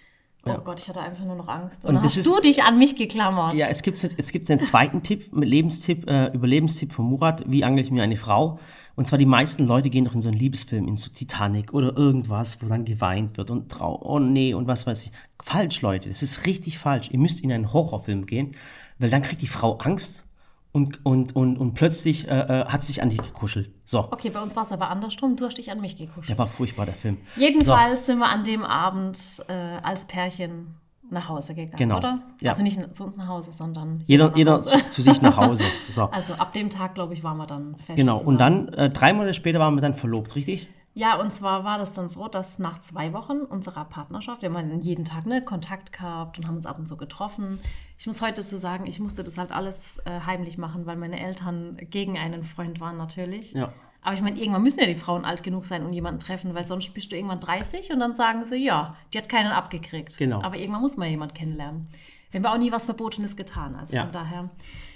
oh 0.44 0.58
Gott, 0.64 0.80
ich 0.80 0.88
hatte 0.88 1.00
einfach 1.00 1.24
nur 1.24 1.36
noch 1.36 1.48
Angst. 1.48 1.82
Und, 1.84 1.90
Und 1.90 1.94
dann 1.96 2.04
hast 2.04 2.16
ist- 2.16 2.26
du 2.26 2.40
dich 2.40 2.62
an 2.64 2.78
mich 2.78 2.96
geklammert. 2.96 3.54
Ja, 3.54 3.66
es 3.68 3.82
gibt, 3.82 4.02
es 4.02 4.32
gibt 4.32 4.50
einen 4.50 4.62
zweiten 4.62 5.02
Tipp, 5.02 5.32
mit 5.34 5.48
Lebenstipp, 5.48 6.08
äh, 6.08 6.26
Überlebenstipp 6.32 6.92
von 6.92 7.06
Murat, 7.06 7.44
wie 7.46 7.64
angle 7.64 7.82
ich 7.84 7.90
mir 7.90 8.02
eine 8.02 8.16
Frau. 8.16 8.58
Und 8.94 9.06
zwar 9.06 9.18
die 9.18 9.26
meisten 9.26 9.66
Leute 9.66 9.88
gehen 9.88 10.04
doch 10.04 10.14
in 10.14 10.20
so 10.20 10.28
einen 10.28 10.36
Liebesfilm, 10.38 10.86
in 10.86 10.96
so 10.96 11.08
Titanic 11.10 11.72
oder 11.72 11.96
irgendwas, 11.96 12.62
wo 12.62 12.66
dann 12.66 12.84
geweint 12.84 13.36
wird 13.38 13.50
und 13.50 13.70
trau, 13.70 13.98
oh 14.02 14.18
nee 14.18 14.52
und 14.52 14.66
was 14.66 14.86
weiß 14.86 15.04
ich. 15.04 15.12
Falsch, 15.42 15.80
Leute, 15.80 16.08
das 16.10 16.22
ist 16.22 16.46
richtig 16.46 16.78
falsch. 16.78 17.08
Ihr 17.10 17.18
müsst 17.18 17.40
in 17.40 17.50
einen 17.52 17.72
Horrorfilm 17.72 18.26
gehen, 18.26 18.52
weil 18.98 19.08
dann 19.10 19.22
kriegt 19.22 19.40
die 19.40 19.46
Frau 19.46 19.78
Angst 19.78 20.24
und, 20.72 21.04
und, 21.04 21.36
und, 21.36 21.58
und 21.58 21.74
plötzlich 21.74 22.28
äh, 22.28 22.62
äh, 22.62 22.64
hat 22.66 22.82
sich 22.82 23.02
an 23.02 23.10
dich 23.10 23.20
gekuschelt. 23.20 23.70
So, 23.84 24.00
Okay, 24.10 24.30
bei 24.30 24.40
uns 24.40 24.56
war 24.56 24.62
es 24.64 24.72
aber 24.72 24.88
andersrum. 24.90 25.36
Du 25.36 25.44
hast 25.44 25.58
dich 25.58 25.70
an 25.70 25.80
mich 25.80 25.96
gekuschelt. 25.96 26.30
der 26.30 26.38
war 26.38 26.46
furchtbar, 26.46 26.86
der 26.86 26.94
Film. 26.94 27.18
Jedenfalls 27.36 28.06
sind 28.06 28.18
wir 28.18 28.28
an 28.28 28.44
dem 28.44 28.64
Abend 28.64 29.18
äh, 29.48 29.52
als 29.52 30.06
Pärchen 30.06 30.74
nach 31.10 31.28
Hause 31.28 31.54
gegangen, 31.54 31.76
Genau. 31.76 31.98
oder? 31.98 32.22
Ja. 32.40 32.52
Also 32.52 32.62
nicht 32.62 32.94
zu 32.94 33.04
uns 33.04 33.18
nach 33.18 33.28
Hause, 33.28 33.52
sondern 33.52 34.02
Jeder, 34.06 34.30
nach 34.30 34.36
jeder 34.36 34.52
Hause. 34.54 34.78
zu, 34.78 34.88
zu 34.90 35.02
sich 35.02 35.20
nach 35.20 35.36
Hause. 35.36 35.64
So. 35.90 36.04
Also 36.04 36.32
ab 36.34 36.54
dem 36.54 36.70
Tag, 36.70 36.94
glaube 36.94 37.12
ich, 37.12 37.22
waren 37.22 37.36
wir 37.36 37.44
dann 37.46 37.74
fest 37.76 37.96
Genau, 37.98 38.16
zusammen. 38.16 38.28
und 38.28 38.38
dann, 38.38 38.68
äh, 38.68 38.88
drei 38.88 39.12
Monate 39.12 39.34
später 39.34 39.60
waren 39.60 39.74
wir 39.74 39.82
dann 39.82 39.92
verlobt, 39.92 40.34
richtig? 40.36 40.68
Ja, 40.94 41.18
und 41.20 41.30
zwar 41.32 41.64
war 41.64 41.76
das 41.78 41.92
dann 41.92 42.08
so, 42.08 42.28
dass 42.28 42.58
nach 42.58 42.78
zwei 42.80 43.12
Wochen 43.12 43.38
unserer 43.40 43.84
Partnerschaft, 43.86 44.40
wir 44.42 44.52
haben 44.52 44.80
jeden 44.80 45.04
Tag 45.04 45.26
ne, 45.26 45.42
Kontakt 45.42 45.92
gehabt 45.92 46.38
und 46.38 46.46
haben 46.46 46.56
uns 46.56 46.66
ab 46.66 46.78
und 46.78 46.86
zu 46.86 46.96
getroffen. 46.96 47.58
Ich 48.02 48.06
muss 48.08 48.20
heute 48.20 48.42
so 48.42 48.56
sagen, 48.56 48.88
ich 48.88 48.98
musste 48.98 49.22
das 49.22 49.38
halt 49.38 49.52
alles 49.52 49.98
äh, 50.06 50.22
heimlich 50.26 50.58
machen, 50.58 50.86
weil 50.86 50.96
meine 50.96 51.20
Eltern 51.20 51.76
gegen 51.88 52.18
einen 52.18 52.42
Freund 52.42 52.80
waren 52.80 52.96
natürlich. 52.96 53.52
Ja. 53.52 53.72
Aber 54.02 54.16
ich 54.16 54.22
meine, 54.22 54.40
irgendwann 54.40 54.64
müssen 54.64 54.80
ja 54.80 54.86
die 54.86 54.96
Frauen 54.96 55.24
alt 55.24 55.44
genug 55.44 55.66
sein 55.66 55.86
und 55.86 55.92
jemanden 55.92 56.18
treffen, 56.18 56.52
weil 56.52 56.66
sonst 56.66 56.92
bist 56.94 57.12
du 57.12 57.16
irgendwann 57.16 57.38
30 57.38 57.92
und 57.92 58.00
dann 58.00 58.12
sagen 58.12 58.42
sie, 58.42 58.56
ja, 58.56 58.96
die 59.14 59.18
hat 59.18 59.28
keinen 59.28 59.52
abgekriegt. 59.52 60.18
Genau. 60.18 60.42
Aber 60.42 60.56
irgendwann 60.56 60.80
muss 60.80 60.96
man 60.96 61.08
jemanden 61.10 61.34
kennenlernen. 61.34 61.86
Wir 62.32 62.42
haben 62.42 62.46
auch 62.46 62.58
nie 62.58 62.72
was 62.72 62.86
Verbotenes 62.86 63.36
getan. 63.36 63.76
Also 63.76 63.94
Ja. 63.94 64.02
von 64.02 64.10
daher. 64.10 64.50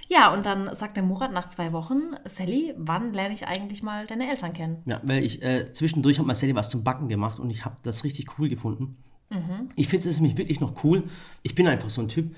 Ja, 0.09 0.35
und 0.35 0.45
dann 0.45 0.75
sagt 0.75 0.97
der 0.97 1.05
Murat 1.05 1.33
nach 1.33 1.49
zwei 1.49 1.73
Wochen, 1.73 2.17
Sally, 2.25 2.75
wann 2.77 3.13
lerne 3.13 3.35
ich 3.35 3.47
eigentlich 3.47 3.85
mal 3.85 4.05
deine 4.09 4.29
Eltern 4.29 4.53
kennen? 4.53 4.83
Ja, 4.85 5.01
weil 5.05 5.23
ich 5.23 5.45
äh, 5.45 5.73
zwischendurch 5.73 6.19
hat 6.19 6.27
Marcel 6.27 6.53
was 6.57 6.71
zum 6.71 6.83
Backen 6.83 7.07
gemacht 7.07 7.39
und 7.39 7.51
ich 7.51 7.65
habe 7.65 7.77
das 7.85 8.03
richtig 8.03 8.37
cool 8.41 8.49
gefunden. 8.49 8.97
Mhm. 9.31 9.71
Ich 9.77 9.87
finde 9.87 10.09
es 10.09 10.19
nämlich 10.21 10.37
wirklich 10.39 10.59
noch 10.59 10.83
cool. 10.83 11.05
Ich 11.45 11.55
bin 11.55 11.69
einfach 11.69 11.91
so 11.91 12.01
ein 12.01 12.09
Typ. 12.09 12.35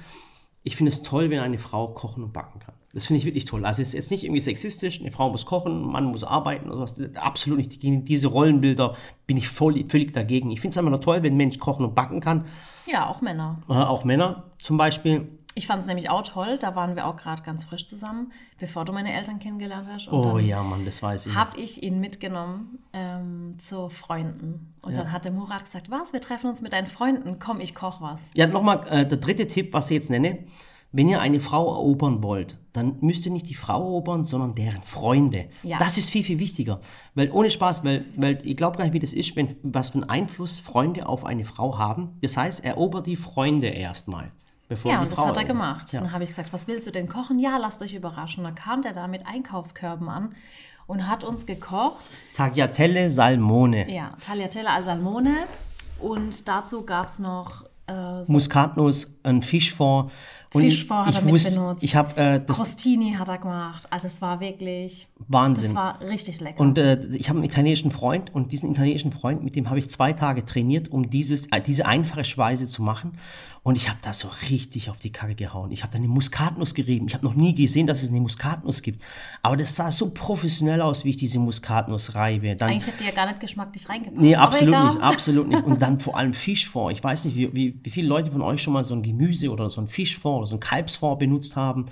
Ich 0.63 0.77
finde 0.77 0.91
es 0.91 1.03
toll, 1.03 1.31
wenn 1.31 1.39
eine 1.39 1.59
Frau 1.59 1.89
kochen 1.89 2.25
und 2.25 2.33
backen 2.33 2.61
kann. 2.61 2.75
Das 2.93 3.07
finde 3.07 3.19
ich 3.19 3.27
wirklich 3.27 3.45
toll. 3.45 3.65
Also 3.65 3.83
es 3.83 3.89
ist 3.89 3.95
jetzt 3.95 4.11
nicht 4.11 4.25
irgendwie 4.25 4.41
sexistisch, 4.41 5.01
eine 5.01 5.13
Frau 5.13 5.31
muss 5.31 5.47
kochen, 5.47 5.83
ein 5.83 5.93
Mann 5.93 6.07
muss 6.07 6.25
arbeiten 6.25 6.71
oder 6.71 6.87
sowas. 6.87 7.17
Absolut 7.17 7.59
nicht. 7.59 7.81
Gegen 7.81 8.05
diese 8.05 8.29
Rollenbilder 8.29 8.95
bin 9.27 9.37
ich 9.37 9.49
voll, 9.49 9.85
völlig 9.89 10.15
dagegen. 10.15 10.51
Ich 10.51 10.61
finde 10.61 10.73
es 10.73 10.79
einfach 10.79 10.91
nur 10.91 11.01
toll, 11.01 11.23
wenn 11.23 11.35
ein 11.35 11.37
Mensch 11.37 11.59
kochen 11.59 11.85
und 11.85 11.95
backen 11.95 12.21
kann. 12.21 12.47
Ja, 12.91 13.09
auch 13.09 13.21
Männer. 13.21 13.63
Äh, 13.69 13.75
auch 13.75 14.05
Männer 14.05 14.51
zum 14.59 14.79
Beispiel. 14.79 15.38
Ich 15.55 15.67
fand 15.67 15.83
es 15.83 15.89
nämlich 15.89 16.09
auch 16.09 16.23
toll, 16.23 16.57
da 16.59 16.77
waren 16.77 16.95
wir 16.95 17.07
auch 17.07 17.17
gerade 17.17 17.43
ganz 17.43 17.65
frisch 17.65 17.89
zusammen, 17.89 18.33
bevor 18.59 18.85
du 18.85 18.93
meine 18.93 19.13
Eltern 19.13 19.41
kennengelernt 19.41 19.89
hast. 19.93 20.07
Und 20.09 20.25
Oh 20.25 20.39
ja, 20.39 20.63
Mann, 20.63 20.85
das 20.85 21.03
weiß 21.03 21.27
ich. 21.27 21.35
habe 21.35 21.59
ich 21.59 21.83
ihn 21.83 21.99
mitgenommen 22.01 22.79
ähm, 22.93 23.57
zu 23.59 23.89
Freunden. 23.89 24.73
Und 24.83 24.97
dann 24.97 25.11
hat 25.11 25.25
der 25.25 25.33
Murat 25.33 25.65
gesagt, 25.65 25.91
was, 25.91 26.13
wir 26.13 26.21
treffen 26.21 26.49
uns 26.49 26.63
mit 26.63 26.73
deinen 26.73 26.87
Freunden, 26.87 27.39
komm, 27.41 27.61
ich 27.61 27.75
koch 27.75 28.01
was. 28.01 28.31
Ja, 28.35 28.47
nochmal 28.47 28.87
äh, 28.89 29.07
der 29.07 29.19
dritte 29.19 29.49
Tipp, 29.49 29.73
was 29.73 29.91
ich 29.91 29.97
jetzt 29.97 30.11
nenne. 30.11 30.39
Wenn 30.91 31.09
ihr 31.09 31.21
eine 31.21 31.41
Frau 31.41 31.67
erobern 31.75 32.23
wollt, 32.23 32.57
dann 32.73 32.97
müsst 33.01 33.27
ihr 33.27 33.33
nicht 33.33 33.49
die 33.51 33.55
Frau 33.55 33.81
erobern, 33.81 34.25
sondern 34.25 34.55
deren 34.55 34.81
Freunde. 34.81 35.49
Ja. 35.63 35.79
Das 35.79 35.99
ist 35.99 36.09
viel, 36.09 36.23
viel 36.25 36.39
wichtiger. 36.39 36.81
Weil 37.15 37.31
ohne 37.31 37.51
Spaß, 37.51 37.85
weil, 37.85 38.07
weil 38.17 38.41
ich 38.47 38.57
glaube 38.57 38.79
gar 38.79 38.85
nicht, 38.85 38.95
wie 38.95 38.99
das 38.99 39.13
ist, 39.13 39.37
wenn, 39.37 39.57
was 39.63 39.91
für 39.91 39.97
einen 39.97 40.09
Einfluss 40.09 40.61
Freunde 40.61 41.07
auf 41.07 41.27
eine 41.27 41.45
Frau 41.45 41.77
haben. 41.77 42.17
Das 42.23 42.39
heißt, 42.39 42.65
erober 42.65 43.03
die 43.03 43.17
Freunde 43.17 43.67
erstmal, 43.67 44.31
bevor 44.69 44.91
Ja, 44.91 44.99
die 44.99 45.05
und 45.05 45.13
das 45.13 45.19
Frau 45.19 45.29
hat 45.29 45.37
er 45.37 45.45
gemacht. 45.45 45.93
Ja. 45.93 46.01
Dann 46.01 46.13
habe 46.13 46.25
ich 46.25 46.31
gesagt, 46.31 46.53
was 46.53 46.69
willst 46.69 46.87
du 46.87 46.91
denn 46.91 47.09
kochen? 47.09 47.39
Ja, 47.39 47.57
lasst 47.57 47.83
euch 47.83 47.95
überraschen. 47.95 48.45
Dann 48.45 48.55
kam 48.55 48.83
der 48.83 48.93
da 48.93 49.09
mit 49.09 49.27
Einkaufskörben 49.27 50.09
an 50.09 50.35
und 50.87 51.07
hat 51.09 51.25
uns 51.25 51.47
gekocht. 51.47 52.05
Tagliatelle 52.35 53.11
Salmone. 53.11 53.91
Ja, 53.91 54.13
Tagliatelle 54.25 54.71
al 54.71 54.85
Salmone. 54.85 55.35
Und 56.01 56.47
dazu 56.49 56.85
gab 56.85 57.07
es 57.07 57.19
noch 57.19 57.65
äh, 57.87 58.23
so 58.23 58.33
Muskatnuss, 58.33 59.19
ein 59.25 59.43
Fischfond. 59.43 60.13
Und 60.55 60.63
Fischfond 60.63 61.07
hat 61.07 61.15
er 61.17 61.23
mit 61.23 61.35
wusste- 61.35 61.55
benutzt. 61.55 61.85
Ich 61.85 61.95
habe 61.95 62.17
äh, 62.21 62.41
Crostini 62.41 63.13
hat 63.19 63.29
er 63.29 63.39
gemacht. 63.39 63.87
Also 63.91 64.07
es 64.07 64.23
war 64.23 64.41
wirklich, 64.41 65.07
Wahnsinn. 65.29 65.65
das 65.69 65.75
war 65.75 66.01
richtig 66.01 66.41
lecker. 66.41 66.59
Und 66.61 66.79
äh, 66.79 66.99
ich 67.13 67.29
habe 67.29 67.39
einen 67.39 67.45
italienischen 67.49 67.91
Freund 67.91 68.35
und 68.35 68.51
diesen 68.53 68.71
italienischen 68.71 69.13
Freund, 69.13 69.45
mit 69.45 69.57
dem 69.57 69.69
habe 69.69 69.79
ich 69.79 69.91
zwei 69.91 70.13
Tage 70.15 70.45
trainiert, 70.45 70.89
um 70.89 71.11
dieses, 71.11 71.47
äh, 71.53 71.61
diese 71.61 71.85
einfache 71.87 72.25
Speise 72.25 72.67
zu 72.67 72.83
machen. 72.83 73.13
Und 73.65 73.77
ich 73.77 73.89
habe 73.91 73.99
da 74.01 74.15
so 74.15 74.29
richtig 74.49 74.89
auf 74.89 74.97
die 74.99 75.11
Kacke 75.13 75.35
gehauen. 75.35 75.71
Ich 75.73 75.83
habe 75.83 75.93
da 75.93 75.99
eine 75.99 76.09
Muskatnuss 76.09 76.73
gerieben. 76.75 77.07
Ich 77.09 77.15
habe 77.15 77.27
noch 77.27 77.35
nie 77.35 77.55
gesehen, 77.55 77.87
dass 77.87 78.03
es 78.03 78.09
eine 78.09 78.21
Muskatnuss 78.21 78.81
gibt. 78.81 79.03
Aber 79.43 79.59
das 79.59 79.77
sah 79.77 79.91
so 79.91 80.09
professionell 80.11 80.81
aus, 80.81 81.05
wie 81.05 81.11
ich 81.11 81.17
diese 81.17 81.39
Muskatnuss 81.39 82.15
reibe. 82.15 82.57
Dann, 82.57 82.71
Eigentlich 82.71 82.87
hätte 82.87 82.99
die 83.03 83.05
ja 83.05 83.11
gar 83.15 83.27
nicht 83.27 83.41
geschmacklich 83.41 83.87
reingepasst. 83.87 84.17
nee, 84.19 84.35
absolut 84.37 84.85
nicht, 84.85 85.03
absolut 85.03 85.49
nicht. 85.49 85.63
Und 85.67 85.83
dann 85.83 86.01
vor 86.01 86.17
allem 86.17 86.33
Fischfond. 86.33 86.93
Ich 86.97 87.05
weiß 87.05 87.25
nicht, 87.25 87.37
wie, 87.37 87.55
wie, 87.55 87.79
wie 87.83 87.91
viele 87.91 88.09
Leute 88.09 88.31
von 88.31 88.41
euch 88.41 88.63
schon 88.63 88.73
mal 88.73 88.85
so 88.85 88.95
ein 88.95 89.03
Gemüse 89.03 89.51
oder 89.51 89.69
so 89.69 89.83
ein 89.83 89.89
Fischfond 89.89 90.38
oder 90.39 90.47
so 90.47 90.57
ein 90.57 90.61
Kalbsfond 90.61 91.19
benutzt 91.19 91.57
haben. 91.57 91.87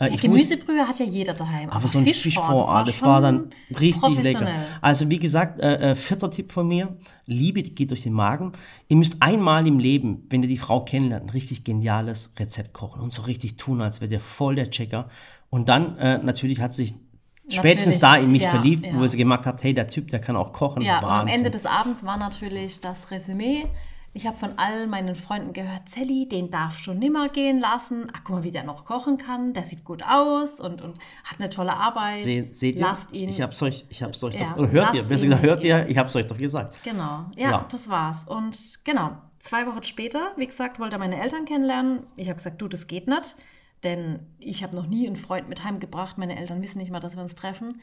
Äh, 0.00 0.06
ich 0.06 0.12
muss- 0.12 0.22
Gemüsebrühe 0.22 0.86
hat 0.86 0.98
ja 0.98 1.06
jeder 1.06 1.34
daheim. 1.34 1.70
aber 1.70 1.88
so 1.88 1.98
ein 1.98 2.04
Fischfond, 2.04 2.68
ah, 2.68 2.84
das 2.84 3.02
war 3.02 3.20
dann 3.20 3.50
richtig 3.78 4.22
lecker. 4.22 4.48
Also 4.80 5.10
wie 5.10 5.18
gesagt, 5.18 5.58
äh, 5.58 5.90
äh, 5.90 5.94
vierter 5.94 6.30
Tipp 6.30 6.52
von 6.52 6.68
mir, 6.68 6.96
Liebe 7.26 7.62
geht 7.62 7.90
durch 7.90 8.02
den 8.02 8.12
Magen. 8.12 8.52
Ihr 8.86 8.96
müsst 8.96 9.16
einmal 9.20 9.66
im 9.66 9.78
Leben, 9.78 10.26
wenn 10.30 10.42
ihr 10.42 10.48
die 10.48 10.56
Frau 10.56 10.84
kennenlernt, 10.84 11.26
ein 11.26 11.30
richtig 11.30 11.64
geniales 11.64 12.32
Rezept 12.38 12.72
kochen 12.72 13.00
und 13.00 13.12
so 13.12 13.22
richtig 13.22 13.56
tun, 13.56 13.82
als 13.82 14.00
wäre 14.00 14.08
der 14.08 14.20
voll 14.20 14.54
der 14.54 14.70
Checker. 14.70 15.08
Und 15.50 15.68
dann 15.68 15.96
äh, 15.98 16.18
natürlich 16.18 16.60
hat 16.60 16.74
sich 16.74 16.94
spätestens 17.48 18.00
Natürlich, 18.00 18.00
da 18.00 18.16
in 18.16 18.32
mich 18.32 18.42
ja, 18.42 18.50
verliebt, 18.50 18.84
ja. 18.84 18.98
wo 18.98 19.06
sie 19.06 19.16
gemerkt 19.16 19.46
habt, 19.46 19.62
hey, 19.62 19.74
der 19.74 19.88
Typ, 19.88 20.08
der 20.08 20.20
kann 20.20 20.36
auch 20.36 20.52
kochen. 20.52 20.82
Ja, 20.82 21.00
am. 21.02 21.26
Ende 21.26 21.50
des 21.50 21.66
Abends 21.66 22.04
war 22.04 22.18
natürlich 22.18 22.80
das 22.80 23.10
Resümee. 23.10 23.64
Ich 24.14 24.26
habe 24.26 24.36
von 24.36 24.58
all 24.58 24.86
meinen 24.86 25.14
Freunden 25.14 25.52
gehört, 25.52 25.88
Sally, 25.88 26.28
den 26.28 26.50
darf 26.50 26.78
schon 26.78 26.98
nimmer 26.98 27.28
gehen 27.28 27.60
lassen. 27.60 28.10
Ach, 28.12 28.20
guck 28.24 28.36
mal, 28.36 28.44
wie 28.44 28.50
der 28.50 28.64
noch 28.64 28.84
kochen 28.84 29.16
kann. 29.18 29.52
Der 29.52 29.64
sieht 29.64 29.84
gut 29.84 30.02
aus 30.02 30.60
und, 30.60 30.80
und 30.82 30.98
hat 31.24 31.38
eine 31.38 31.50
tolle 31.50 31.74
Arbeit. 31.74 32.24
Se, 32.24 32.48
seht 32.50 32.76
ihr? 32.76 32.82
Lasst 32.82 33.12
ihn. 33.12 33.28
Ich 33.28 33.40
hab's 33.40 33.62
euch, 33.62 33.84
ich 33.90 34.02
hab's 34.02 34.22
euch 34.24 34.34
Ja, 34.34 34.54
doch, 34.54 34.62
oder 34.64 34.70
hört 34.72 34.94
ihr, 34.94 35.02
besser 35.04 35.26
gesagt, 35.26 35.42
hört 35.44 35.62
ihr, 35.64 35.88
ich 35.88 35.98
hab's 35.98 36.16
euch 36.16 36.26
doch 36.26 36.38
gesagt. 36.38 36.82
Genau, 36.82 37.26
ja, 37.36 37.50
Ja. 37.50 37.66
das 37.70 37.88
war's. 37.88 38.24
Und 38.26 38.80
genau, 38.84 39.12
zwei 39.40 39.66
Wochen 39.66 39.82
später, 39.84 40.32
wie 40.36 40.46
gesagt, 40.46 40.80
wollte 40.80 40.96
er 40.96 41.00
meine 41.00 41.20
Eltern 41.22 41.44
kennenlernen. 41.44 42.00
Ich 42.16 42.28
habe 42.28 42.36
gesagt, 42.38 42.60
du, 42.60 42.66
das 42.66 42.86
geht 42.86 43.06
nicht, 43.08 43.36
denn 43.84 44.20
ich 44.38 44.62
habe 44.64 44.74
noch 44.74 44.86
nie 44.86 45.06
einen 45.06 45.16
Freund 45.16 45.48
mit 45.48 45.62
heimgebracht. 45.64 46.18
Meine 46.18 46.36
Eltern 46.38 46.62
wissen 46.62 46.78
nicht 46.78 46.90
mal, 46.90 47.00
dass 47.00 47.14
wir 47.14 47.22
uns 47.22 47.36
treffen. 47.36 47.80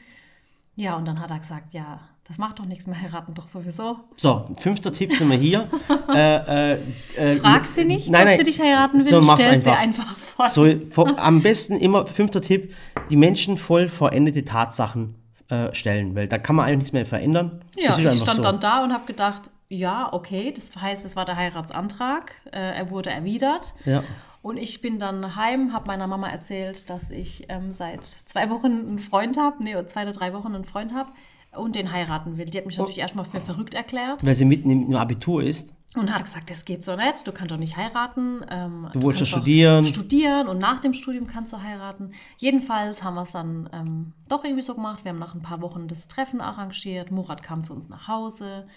Ja, 0.76 0.96
und 0.96 1.08
dann 1.08 1.20
hat 1.20 1.30
er 1.30 1.38
gesagt, 1.38 1.72
ja, 1.72 2.00
das 2.28 2.38
macht 2.38 2.58
doch 2.58 2.66
nichts, 2.66 2.86
wir 2.86 3.00
heiraten 3.00 3.34
doch 3.34 3.46
sowieso. 3.46 3.98
So, 4.16 4.48
fünfter 4.58 4.92
Tipp 4.92 5.12
sind 5.12 5.30
wir 5.30 5.38
hier. 5.38 5.68
äh, 6.14 6.74
äh, 6.74 6.78
äh, 7.16 7.36
Frag 7.36 7.66
sie 7.66 7.84
nicht, 7.84 8.10
nein, 8.10 8.22
ob 8.22 8.28
nein, 8.28 8.38
sie 8.38 8.44
dich 8.44 8.60
heiraten 8.60 8.98
will, 9.04 9.10
so, 9.10 9.36
stell 9.36 9.60
sie 9.60 9.70
einfach. 9.70 10.16
vor. 10.16 10.48
So, 10.48 10.66
vor, 10.90 11.18
am 11.18 11.42
besten 11.42 11.76
immer, 11.76 12.06
fünfter 12.06 12.42
Tipp, 12.42 12.74
die 13.10 13.16
Menschen 13.16 13.56
voll 13.56 13.88
vollendete 13.88 14.44
Tatsachen 14.44 15.14
äh, 15.48 15.72
stellen, 15.74 16.14
weil 16.14 16.28
da 16.28 16.38
kann 16.38 16.56
man 16.56 16.66
eigentlich 16.66 16.78
nichts 16.78 16.92
mehr 16.92 17.06
verändern. 17.06 17.62
Ja, 17.76 17.96
ich 17.96 18.20
stand 18.20 18.36
so. 18.36 18.42
dann 18.42 18.60
da 18.60 18.84
und 18.84 18.92
habe 18.92 19.06
gedacht, 19.06 19.50
ja, 19.68 20.12
okay, 20.12 20.52
das 20.54 20.74
heißt, 20.76 21.04
es 21.04 21.16
war 21.16 21.24
der 21.24 21.36
Heiratsantrag, 21.36 22.34
äh, 22.52 22.58
er 22.58 22.90
wurde 22.90 23.10
erwidert. 23.10 23.74
Ja. 23.84 24.04
Und 24.46 24.58
ich 24.58 24.80
bin 24.80 25.00
dann 25.00 25.34
heim, 25.34 25.72
habe 25.72 25.88
meiner 25.88 26.06
Mama 26.06 26.28
erzählt, 26.28 26.88
dass 26.88 27.10
ich 27.10 27.46
ähm, 27.48 27.72
seit 27.72 28.04
zwei 28.04 28.48
Wochen 28.48 28.66
einen 28.66 28.98
Freund 29.00 29.36
habe, 29.36 29.60
nee, 29.60 29.74
zwei 29.86 30.02
oder 30.02 30.12
drei 30.12 30.32
Wochen 30.34 30.54
einen 30.54 30.64
Freund 30.64 30.94
habe 30.94 31.10
und 31.56 31.74
den 31.74 31.90
heiraten 31.90 32.38
will. 32.38 32.44
Die 32.44 32.56
hat 32.56 32.64
mich 32.64 32.78
natürlich 32.78 33.00
erstmal 33.00 33.24
für 33.24 33.40
verrückt 33.40 33.74
erklärt 33.74 34.24
Weil 34.24 34.36
sie 34.36 34.44
mitten 34.44 34.70
im, 34.70 34.94
Abitur 34.94 35.42
ist. 35.42 35.74
und 35.96 36.14
hat 36.14 36.22
gesagt, 36.22 36.48
das 36.48 36.64
geht 36.64 36.84
so 36.84 36.94
nicht, 36.94 37.26
du 37.26 37.32
kannst 37.32 37.50
doch 37.50 37.58
nicht 37.58 37.76
heiraten. 37.76 38.46
Ähm, 38.48 38.88
Du 38.92 39.02
wolltest 39.02 39.32
kannst 39.32 39.32
ja 39.32 39.36
doch 39.38 39.42
studieren. 39.42 39.84
Studieren 39.84 40.46
und 40.46 40.58
nach 40.58 40.78
dem 40.78 40.94
Studium 40.94 41.26
kannst 41.26 41.52
du 41.52 41.60
heiraten. 41.60 42.12
Jedenfalls 42.36 43.02
haben 43.02 43.14
wir 43.14 43.22
es 43.22 43.32
dann 43.32 43.68
ähm, 43.72 44.12
doch 44.28 44.44
irgendwie 44.44 44.62
so 44.62 44.76
gemacht. 44.76 45.04
Wir 45.04 45.08
haben 45.10 45.18
nach 45.18 45.34
ein 45.34 45.42
paar 45.42 45.60
Wochen 45.60 45.88
das 45.88 46.06
Treffen 46.06 46.40
arrangiert. 46.40 47.10
Murat 47.10 47.42
kam 47.42 47.64
zu 47.64 47.72
uns 47.72 47.88
nach 47.88 48.06
Hause 48.06 48.68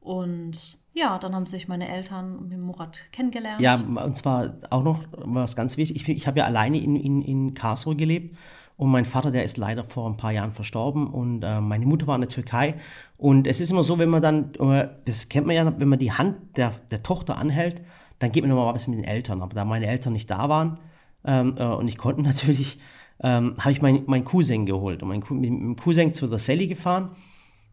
und 0.00 0.78
ja, 0.94 1.18
dann 1.18 1.34
haben 1.34 1.46
sich 1.46 1.68
meine 1.68 1.88
Eltern 1.88 2.48
mit 2.48 2.58
Murat 2.58 3.04
kennengelernt. 3.12 3.60
Ja, 3.60 3.76
und 3.76 4.16
zwar 4.16 4.54
auch 4.70 4.82
noch 4.82 5.04
was 5.12 5.56
ganz 5.56 5.76
wichtig. 5.76 5.96
Ich, 5.96 6.08
ich 6.08 6.26
habe 6.26 6.40
ja 6.40 6.44
alleine 6.44 6.78
in, 6.78 6.96
in, 6.96 7.22
in 7.22 7.54
Karlsruhe 7.54 7.96
gelebt 7.96 8.36
und 8.76 8.90
mein 8.90 9.04
Vater, 9.04 9.30
der 9.30 9.44
ist 9.44 9.56
leider 9.56 9.84
vor 9.84 10.08
ein 10.08 10.16
paar 10.16 10.32
Jahren 10.32 10.52
verstorben 10.52 11.06
und 11.06 11.42
äh, 11.42 11.60
meine 11.60 11.86
Mutter 11.86 12.06
war 12.06 12.16
in 12.16 12.22
der 12.22 12.28
Türkei. 12.28 12.74
Und 13.16 13.46
es 13.46 13.60
ist 13.60 13.70
immer 13.70 13.84
so, 13.84 13.98
wenn 13.98 14.10
man 14.10 14.22
dann, 14.22 14.54
äh, 14.54 14.88
das 15.04 15.28
kennt 15.28 15.46
man 15.46 15.56
ja, 15.56 15.78
wenn 15.78 15.88
man 15.88 15.98
die 15.98 16.12
Hand 16.12 16.56
der, 16.56 16.72
der 16.90 17.02
Tochter 17.02 17.38
anhält, 17.38 17.82
dann 18.18 18.32
geht 18.32 18.42
man 18.42 18.50
nochmal 18.50 18.74
was 18.74 18.86
mit 18.86 18.98
den 18.98 19.04
Eltern. 19.04 19.40
Aber 19.40 19.54
da 19.54 19.64
meine 19.64 19.86
Eltern 19.86 20.12
nicht 20.12 20.30
da 20.30 20.48
waren 20.48 20.78
ähm, 21.24 21.54
äh, 21.58 21.64
und 21.64 21.88
ich 21.88 21.98
konnte 21.98 22.22
natürlich, 22.24 22.78
ähm, 23.22 23.54
habe 23.58 23.72
ich 23.72 23.82
meinen 23.82 24.04
mein 24.06 24.24
Cousin 24.24 24.66
geholt 24.66 25.02
und 25.02 25.08
mein, 25.08 25.22
mit 25.30 25.48
dem 25.48 25.76
Cousin 25.76 26.12
zu 26.12 26.26
der 26.26 26.38
Sally 26.38 26.66
gefahren, 26.66 27.10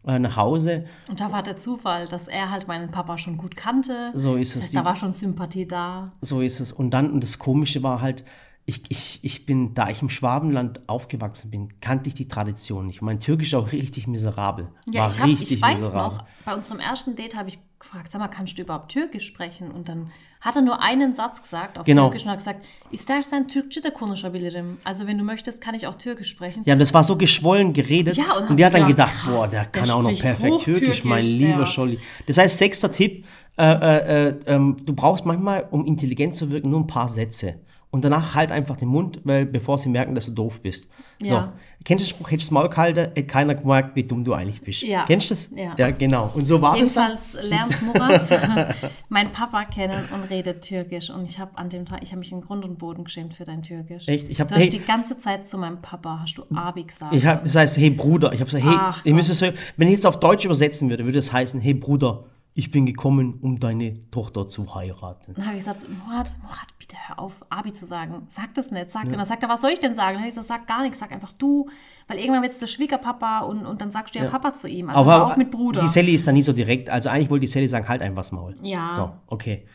nach 0.04 0.36
Hause. 0.36 0.84
Und 1.08 1.20
da 1.20 1.30
war 1.32 1.42
der 1.42 1.56
Zufall, 1.56 2.06
dass 2.08 2.26
er 2.28 2.50
halt 2.50 2.68
meinen 2.68 2.90
Papa 2.90 3.18
schon 3.18 3.36
gut 3.36 3.54
kannte. 3.56 4.10
So 4.14 4.36
ist 4.36 4.54
Das 4.56 4.60
es. 4.62 4.66
heißt, 4.68 4.76
da 4.76 4.84
war 4.84 4.96
schon 4.96 5.12
Sympathie 5.12 5.66
da. 5.66 6.12
So 6.20 6.40
ist 6.40 6.60
es. 6.60 6.72
Und 6.72 6.90
dann, 6.90 7.10
und 7.10 7.22
das 7.22 7.38
Komische 7.38 7.82
war 7.82 8.00
halt, 8.00 8.24
ich, 8.66 8.82
ich, 8.88 9.20
ich 9.22 9.46
bin, 9.46 9.74
da 9.74 9.88
ich 9.88 10.00
im 10.02 10.08
Schwabenland 10.10 10.80
aufgewachsen 10.86 11.50
bin, 11.50 11.68
kannte 11.80 12.08
ich 12.08 12.14
die 12.14 12.28
Tradition 12.28 12.86
nicht. 12.86 13.02
Mein 13.02 13.18
Türkisch 13.18 13.48
ist 13.48 13.54
auch 13.54 13.72
richtig 13.72 14.06
miserabel. 14.06 14.68
Ja, 14.88 15.02
war 15.02 15.10
ich, 15.10 15.18
hab, 15.20 15.26
richtig 15.26 15.52
ich 15.52 15.62
weiß 15.62 15.78
miserabel. 15.80 16.18
noch, 16.18 16.24
bei 16.44 16.54
unserem 16.54 16.78
ersten 16.78 17.16
Date 17.16 17.36
habe 17.36 17.48
ich 17.48 17.58
gefragt, 17.80 18.12
sag 18.12 18.20
mal, 18.20 18.28
kannst 18.28 18.58
du 18.58 18.62
überhaupt 18.62 18.92
Türkisch 18.92 19.26
sprechen? 19.26 19.70
Und 19.72 19.88
dann 19.88 20.12
hat 20.40 20.54
er 20.56 20.62
nur 20.62 20.80
einen 20.82 21.14
Satz 21.14 21.42
gesagt 21.42 21.78
auf 21.78 21.84
Genau. 21.86 22.04
Türkisch 22.08 22.24
und 22.24 22.30
hat 22.30 22.38
gesagt, 22.38 22.64
istersen 22.90 23.48
Türkçe 23.48 23.82
de 23.82 23.90
konuşabilirim. 23.90 24.78
Also 24.84 25.06
wenn 25.06 25.18
du 25.18 25.24
möchtest, 25.24 25.60
kann 25.62 25.74
ich 25.74 25.86
auch 25.86 25.96
Türkisch 25.96 26.28
sprechen. 26.30 26.62
Ja, 26.64 26.76
das 26.76 26.94
war 26.94 27.02
so 27.02 27.16
geschwollen 27.16 27.72
geredet. 27.72 28.16
Ja, 28.16 28.36
und 28.36 28.50
und 28.50 28.56
der 28.56 28.66
hat 28.66 28.74
dann 28.74 28.86
gedacht, 28.86 29.12
gedacht, 29.12 29.26
boah, 29.26 29.40
krass, 29.40 29.50
der 29.50 29.64
der 29.64 29.72
kann 29.82 29.90
auch 29.90 30.02
noch 30.02 30.14
perfekt 30.16 30.60
Türkisch, 30.64 31.02
mein 31.04 31.24
lieber 31.24 31.58
der- 31.58 31.66
Scholli. 31.66 31.98
Das 32.26 32.38
heißt, 32.38 32.56
sechster 32.58 32.92
Tipp, 32.92 33.26
äh, 33.58 33.64
äh, 33.64 34.28
äh, 34.28 34.34
ähm, 34.46 34.76
du 34.84 34.92
brauchst 34.94 35.24
manchmal, 35.26 35.66
um 35.70 35.84
intelligent 35.86 36.34
zu 36.34 36.50
wirken, 36.50 36.70
nur 36.70 36.80
ein 36.80 36.86
paar 36.86 37.08
Sätze. 37.08 37.60
Und 37.92 38.04
danach 38.04 38.36
halt 38.36 38.52
einfach 38.52 38.76
den 38.76 38.86
Mund, 38.86 39.20
weil, 39.24 39.44
bevor 39.44 39.76
sie 39.76 39.88
merken, 39.88 40.14
dass 40.14 40.26
du 40.26 40.32
doof 40.32 40.60
bist. 40.62 40.88
So. 41.20 41.34
Ja. 41.34 41.52
Kennst 41.84 42.04
du 42.04 42.06
den 42.06 42.10
Spruch, 42.16 42.30
hättest 42.30 42.48
du 42.48 42.54
das 42.54 42.62
Maul 42.62 42.68
gehalten, 42.70 42.98
hätte 43.00 43.24
keiner 43.24 43.56
gemerkt, 43.56 43.96
wie 43.96 44.04
dumm 44.04 44.22
du 44.22 44.32
eigentlich 44.32 44.60
bist. 44.62 44.82
Ja. 44.82 45.04
Kennst 45.06 45.28
du 45.28 45.34
das? 45.34 45.48
Ja. 45.56 45.74
Ja, 45.76 45.90
genau. 45.90 46.30
Und 46.34 46.46
so 46.46 46.62
war 46.62 46.78
das 46.78 46.94
dann. 46.94 47.16
Jedenfalls 47.18 47.48
lernt 47.50 47.82
Murat 47.82 48.92
meinen 49.08 49.32
Papa 49.32 49.64
kennen 49.64 50.04
und 50.14 50.30
redet 50.30 50.62
Türkisch. 50.62 51.10
Und 51.10 51.24
ich 51.24 51.40
habe 51.40 51.58
an 51.58 51.68
dem 51.68 51.84
Tag, 51.84 52.00
ich 52.02 52.10
habe 52.12 52.20
mich 52.20 52.30
in 52.30 52.42
Grund 52.42 52.64
und 52.64 52.78
Boden 52.78 53.02
geschämt 53.02 53.34
für 53.34 53.42
dein 53.44 53.62
Türkisch. 53.62 54.06
Echt? 54.06 54.28
Ich 54.28 54.40
hab- 54.40 54.46
du 54.46 54.54
hast 54.54 54.62
hey- 54.62 54.70
die 54.70 54.78
ganze 54.84 55.18
Zeit 55.18 55.48
zu 55.48 55.58
meinem 55.58 55.82
Papa, 55.82 56.20
hast 56.22 56.34
du 56.38 56.44
Abi 56.54 56.84
gesagt. 56.84 57.12
Ich 57.12 57.26
hab, 57.26 57.42
das 57.42 57.56
heißt, 57.56 57.76
hey 57.76 57.90
Bruder, 57.90 58.32
ich 58.32 58.40
habe 58.40 58.50
gesagt, 58.50 58.64
hey, 58.64 58.76
Ach 58.78 59.04
ihr 59.04 59.14
müsst 59.14 59.30
es, 59.30 59.40
so- 59.40 59.46
wenn 59.76 59.88
ich 59.88 59.94
jetzt 59.94 60.06
auf 60.06 60.20
Deutsch 60.20 60.44
übersetzen 60.44 60.88
würde, 60.90 61.04
würde 61.06 61.18
es 61.18 61.32
heißen, 61.32 61.60
hey 61.60 61.74
Bruder, 61.74 62.22
ich 62.52 62.70
bin 62.70 62.84
gekommen, 62.84 63.38
um 63.40 63.60
deine 63.60 63.94
Tochter 64.10 64.48
zu 64.48 64.74
heiraten. 64.74 65.34
Dann 65.34 65.46
habe 65.46 65.56
ich 65.56 65.64
gesagt, 65.64 65.86
Murat, 65.88 66.34
Murat, 66.42 66.66
bitte 66.78 66.96
hör 67.06 67.20
auf, 67.20 67.44
Abi 67.48 67.72
zu 67.72 67.86
sagen. 67.86 68.22
Sag 68.26 68.54
das 68.54 68.72
nicht, 68.72 68.90
sag. 68.90 69.06
Und 69.06 69.12
dann 69.16 69.24
sagt 69.24 69.42
er, 69.42 69.48
was 69.48 69.60
soll 69.60 69.70
ich 69.70 69.78
denn 69.78 69.94
sagen? 69.94 70.14
Dann 70.14 70.18
habe 70.22 70.28
ich 70.28 70.34
gesagt, 70.34 70.48
sag 70.48 70.66
gar 70.66 70.82
nichts, 70.82 70.98
sag 70.98 71.12
einfach 71.12 71.32
du. 71.32 71.68
Weil 72.08 72.18
irgendwann 72.18 72.42
wird 72.42 72.52
es 72.52 72.58
der 72.58 72.66
Schwiegerpapa 72.66 73.40
und, 73.40 73.64
und 73.64 73.80
dann 73.80 73.92
sagst 73.92 74.14
du 74.14 74.18
ja, 74.18 74.28
Papa 74.28 74.52
zu 74.52 74.68
ihm. 74.68 74.90
Also 74.90 75.04
hör 75.04 75.26
auf 75.26 75.36
mit 75.36 75.50
Bruder. 75.52 75.80
die 75.80 75.88
Sally 75.88 76.14
ist 76.14 76.26
da 76.26 76.32
nie 76.32 76.42
so 76.42 76.52
direkt. 76.52 76.90
Also 76.90 77.08
eigentlich 77.08 77.30
wollte 77.30 77.42
die 77.42 77.52
Sally 77.52 77.68
sagen, 77.68 77.88
halt 77.88 78.02
einfach 78.02 78.30
Maul. 78.32 78.56
Ja. 78.62 78.90
So, 78.92 79.12
okay. 79.28 79.66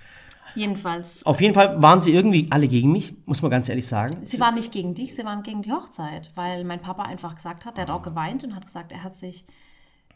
Jedenfalls, 0.55 1.25
Auf 1.25 1.41
jeden 1.41 1.53
Fall 1.53 1.81
waren 1.81 1.99
sie 1.99 2.13
irgendwie 2.13 2.47
alle 2.49 2.69
gegen 2.69 2.91
mich, 2.91 3.13
muss 3.25 3.41
man 3.41 3.51
ganz 3.51 3.67
ehrlich 3.67 3.87
sagen. 3.87 4.15
sie 4.21 4.39
waren 4.39 4.55
nicht 4.55 4.71
gegen 4.71 4.93
dich, 4.93 5.13
sie 5.13 5.25
waren 5.25 5.43
gegen 5.43 5.61
die 5.61 5.71
Hochzeit. 5.71 6.31
Weil 6.35 6.63
mein 6.63 6.81
Papa 6.81 7.03
einfach 7.03 7.35
gesagt 7.35 7.65
hat, 7.65 7.77
der 7.77 7.83
hat 7.83 7.91
auch 7.91 8.01
geweint 8.01 8.43
und 8.45 8.55
hat 8.55 8.65
gesagt, 8.65 8.91
er 8.93 9.03
hat 9.03 9.15
sich 9.17 9.45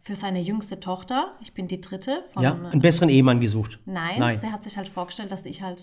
für 0.01 0.15
seine 0.15 0.39
jüngste 0.39 0.79
Tochter, 0.79 1.35
ich 1.41 1.53
bin 1.53 1.67
die 1.67 1.81
dritte 1.81 2.23
von 2.33 2.43
Ja, 2.43 2.53
einen 2.53 2.81
besseren 2.81 3.09
Ehemann 3.09 3.39
gesucht. 3.39 3.79
Nein, 3.85 4.19
Nein. 4.19 4.37
sie 4.37 4.51
hat 4.51 4.63
sich 4.63 4.77
halt 4.77 4.89
vorgestellt, 4.89 5.31
dass 5.31 5.45
ich 5.45 5.61
halt, 5.61 5.81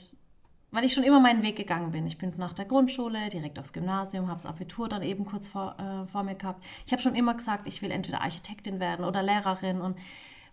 weil 0.71 0.85
ich 0.85 0.93
schon 0.95 1.05
immer 1.05 1.21
meinen 1.21 1.43
Weg 1.43 1.57
gegangen 1.57 1.93
bin. 1.93 2.07
Ich 2.07 2.19
bin 2.19 2.33
nach 2.37 2.55
der 2.55 2.65
Grundschule 2.65 3.29
direkt 3.29 3.59
aufs 3.59 3.73
Gymnasium, 3.73 4.29
habe 4.29 4.37
das 4.37 4.47
Abitur 4.47 4.89
dann 4.89 5.03
eben 5.03 5.25
kurz 5.25 5.49
vor, 5.49 5.77
äh, 5.79 6.07
vor 6.07 6.23
mir 6.23 6.35
gehabt. 6.35 6.65
Ich 6.87 6.93
habe 6.93 7.03
schon 7.03 7.15
immer 7.15 7.35
gesagt, 7.35 7.67
ich 7.67 7.83
will 7.83 7.91
entweder 7.91 8.23
Architektin 8.23 8.81
werden 8.81 9.05
oder 9.05 9.23
Lehrerin. 9.23 9.81
Und 9.81 9.97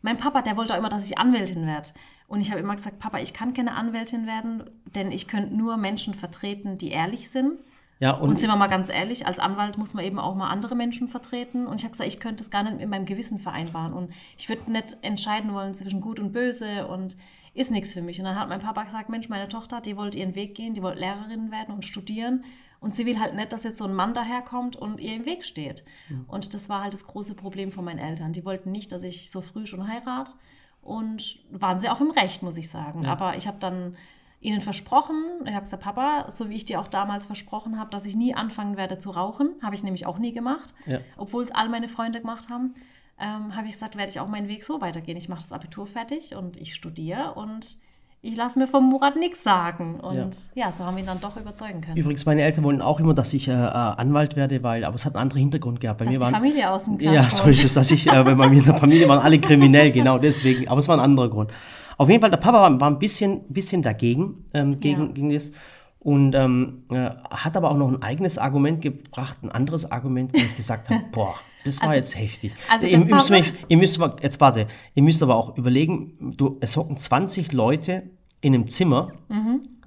mein 0.01 0.17
Papa, 0.17 0.41
der 0.41 0.57
wollte 0.57 0.73
auch 0.73 0.77
immer, 0.77 0.89
dass 0.89 1.05
ich 1.09 1.17
Anwältin 1.17 1.65
werde. 1.65 1.89
Und 2.27 2.41
ich 2.41 2.51
habe 2.51 2.59
immer 2.59 2.75
gesagt, 2.75 2.99
Papa, 2.99 3.19
ich 3.19 3.33
kann 3.33 3.53
keine 3.53 3.75
Anwältin 3.75 4.27
werden, 4.27 4.63
denn 4.95 5.11
ich 5.11 5.27
könnte 5.27 5.55
nur 5.55 5.77
Menschen 5.77 6.13
vertreten, 6.13 6.77
die 6.77 6.89
ehrlich 6.89 7.29
sind. 7.29 7.59
Ja, 7.99 8.11
Und 8.11 8.31
und, 8.31 8.39
sind 8.39 8.49
wir 8.49 8.55
mal 8.55 8.67
ganz 8.67 8.89
ehrlich, 8.89 9.25
als 9.27 9.39
Anwalt 9.39 9.77
muss 9.77 9.93
man 9.93 10.03
eben 10.03 10.19
auch 10.19 10.35
mal 10.35 10.49
andere 10.49 10.75
Menschen 10.75 11.07
vertreten. 11.07 11.67
Und 11.67 11.75
ich 11.75 11.83
habe 11.83 11.91
gesagt, 11.91 12.09
ich 12.11 12.19
könnte 12.19 12.43
es 12.43 12.51
gar 12.51 12.63
nicht 12.63 12.77
mit 12.77 12.89
meinem 12.89 13.05
Gewissen 13.05 13.39
vereinbaren. 13.39 13.93
Und 13.93 14.11
ich 14.37 14.49
würde 14.49 14.71
nicht 14.71 14.97
entscheiden 15.01 15.53
wollen 15.53 15.73
zwischen 15.73 16.01
gut 16.01 16.19
und 16.19 16.31
böse 16.33 16.87
und 16.87 17.15
ist 17.53 17.71
nichts 17.71 17.93
für 17.93 18.01
mich. 18.01 18.19
Und 18.19 18.25
dann 18.25 18.37
hat 18.37 18.49
mein 18.49 18.61
Papa 18.61 18.83
gesagt, 18.83 19.09
Mensch, 19.09 19.29
meine 19.29 19.47
Tochter, 19.47 19.79
die 19.79 19.95
wollte 19.95 20.17
ihren 20.17 20.35
Weg 20.35 20.55
gehen, 20.55 20.73
die 20.73 20.81
wollte 20.81 20.99
Lehrerin 20.99 21.51
werden 21.51 21.73
und 21.73 21.85
studieren. 21.85 22.43
Und 22.79 22.93
sie 22.93 23.05
will 23.05 23.19
halt 23.19 23.35
nicht, 23.35 23.53
dass 23.53 23.63
jetzt 23.63 23.77
so 23.77 23.85
ein 23.85 23.93
Mann 23.93 24.13
daherkommt 24.13 24.75
und 24.75 24.99
ihr 24.99 25.15
im 25.15 25.25
Weg 25.25 25.45
steht. 25.45 25.85
Und 26.27 26.53
das 26.53 26.67
war 26.67 26.83
halt 26.83 26.93
das 26.93 27.07
große 27.07 27.35
Problem 27.35 27.71
von 27.71 27.85
meinen 27.85 27.99
Eltern. 27.99 28.33
Die 28.33 28.43
wollten 28.43 28.71
nicht, 28.71 28.91
dass 28.91 29.03
ich 29.03 29.31
so 29.31 29.39
früh 29.39 29.65
schon 29.65 29.87
heirate. 29.87 30.33
Und 30.81 31.39
waren 31.49 31.79
sie 31.79 31.87
auch 31.87 32.01
im 32.01 32.11
Recht, 32.11 32.43
muss 32.43 32.57
ich 32.57 32.69
sagen. 32.69 33.05
Aber 33.05 33.37
ich 33.37 33.47
habe 33.47 33.57
dann 33.59 33.95
ihnen 34.43 34.61
versprochen, 34.61 35.15
ich 35.45 35.51
habe 35.53 35.63
gesagt, 35.63 35.83
Papa, 35.83 36.25
so 36.29 36.49
wie 36.49 36.55
ich 36.55 36.65
dir 36.65 36.79
auch 36.81 36.87
damals 36.87 37.25
versprochen 37.25 37.79
habe, 37.79 37.89
dass 37.91 38.05
ich 38.05 38.15
nie 38.15 38.35
anfangen 38.35 38.77
werde 38.77 38.97
zu 38.97 39.11
rauchen, 39.11 39.51
habe 39.61 39.75
ich 39.75 39.83
nämlich 39.83 40.05
auch 40.05 40.17
nie 40.19 40.33
gemacht, 40.33 40.73
Ja. 40.85 40.99
obwohl 41.17 41.43
es 41.43 41.51
all 41.51 41.69
meine 41.69 41.87
Freunde 41.87 42.19
gemacht 42.19 42.49
haben, 42.49 42.73
ähm, 43.19 43.55
habe 43.55 43.67
ich 43.67 43.73
gesagt, 43.73 43.95
werde 43.95 44.09
ich 44.11 44.19
auch 44.19 44.27
meinen 44.27 44.47
Weg 44.47 44.63
so 44.63 44.81
weitergehen. 44.81 45.17
Ich 45.17 45.29
mache 45.29 45.41
das 45.41 45.51
Abitur 45.53 45.85
fertig 45.87 46.35
und 46.35 46.57
ich 46.57 46.73
studiere 46.75 47.35
und 47.35 47.77
ich 48.25 48.37
lasse 48.37 48.57
mir 48.57 48.67
vom 48.67 48.89
Murat 48.89 49.17
nichts 49.17 49.43
sagen. 49.43 49.99
Und 49.99 50.49
ja. 50.55 50.71
so 50.71 50.85
haben 50.85 50.95
wir 50.95 51.03
ihn 51.03 51.07
dann 51.07 51.19
doch 51.19 51.35
überzeugen 51.35 51.81
können. 51.81 51.97
übrigens, 51.97 52.25
meine 52.25 52.41
Eltern 52.41 52.63
wollten 52.63 52.81
auch 52.81 53.01
immer, 53.01 53.13
dass 53.13 53.33
ich 53.33 53.49
äh, 53.49 53.51
äh, 53.51 53.55
Anwalt 53.55 54.37
werde, 54.37 54.63
weil, 54.63 54.85
aber 54.85 54.95
es 54.95 55.05
hat 55.05 55.13
einen 55.15 55.23
anderen 55.23 55.41
Hintergrund 55.41 55.81
gehabt. 55.81 55.99
Bei 55.99 56.05
Dass 56.05 56.13
mir 56.13 56.19
die 56.19 56.23
waren, 56.23 56.33
Familie 56.33 56.71
aus 56.71 56.85
dem 56.85 56.97
Ja, 57.01 57.29
so 57.29 57.49
ist 57.49 57.65
es, 57.65 57.73
dass 57.73 57.91
ich, 57.91 58.07
äh, 58.07 58.23
bei 58.23 58.33
mir 58.33 58.59
in 58.59 58.63
der 58.63 58.77
Familie 58.77 59.09
waren 59.09 59.19
alle 59.19 59.39
kriminell, 59.39 59.91
genau 59.91 60.19
deswegen. 60.19 60.69
Aber 60.69 60.79
es 60.79 60.87
war 60.87 60.95
ein 60.95 61.03
anderer 61.03 61.29
Grund. 61.29 61.51
Auf 61.97 62.07
jeden 62.07 62.21
Fall, 62.21 62.29
der 62.29 62.37
Papa 62.37 62.61
war, 62.61 62.79
war 62.79 62.89
ein 62.89 62.97
bisschen, 62.97 63.41
bisschen 63.49 63.81
dagegen, 63.81 64.45
ähm, 64.53 64.79
gegen, 64.79 65.07
Ja. 65.07 65.11
gegen 65.11 65.29
das. 65.29 65.51
Und 65.99 66.33
ähm, 66.33 66.79
äh, 66.91 67.09
hat 67.29 67.57
aber 67.57 67.71
auch 67.71 67.77
noch 67.77 67.89
ein 67.89 68.01
eigenes 68.01 68.37
Argument 68.37 68.81
gebracht, 68.81 69.43
ein 69.43 69.51
anderes 69.51 69.91
Argument, 69.91 70.33
wo 70.33 70.37
ich 70.37 70.55
gesagt 70.55 70.89
habe, 70.89 71.01
boah, 71.11 71.35
das 71.65 71.79
war 71.81 71.89
Also- 71.89 71.97
jetzt 71.99 72.17
heftig. 72.17 72.53
also 72.69 72.85
ihr, 72.87 72.97
müsst 72.99 73.29
mich, 73.29 73.53
ihr 73.67 73.77
müsst 73.77 73.99
aber, 74.01 74.15
jetzt 74.21 74.39
warte, 74.41 74.67
ihr 74.93 75.03
müsst 75.03 75.21
aber 75.23 75.35
auch 75.35 75.57
überlegen, 75.57 76.33
du, 76.37 76.57
es 76.61 76.75
hocken 76.77 76.97
20 76.97 77.51
Leute 77.51 78.03
in 78.41 78.53
einem 78.53 78.67
Zimmer, 78.67 79.13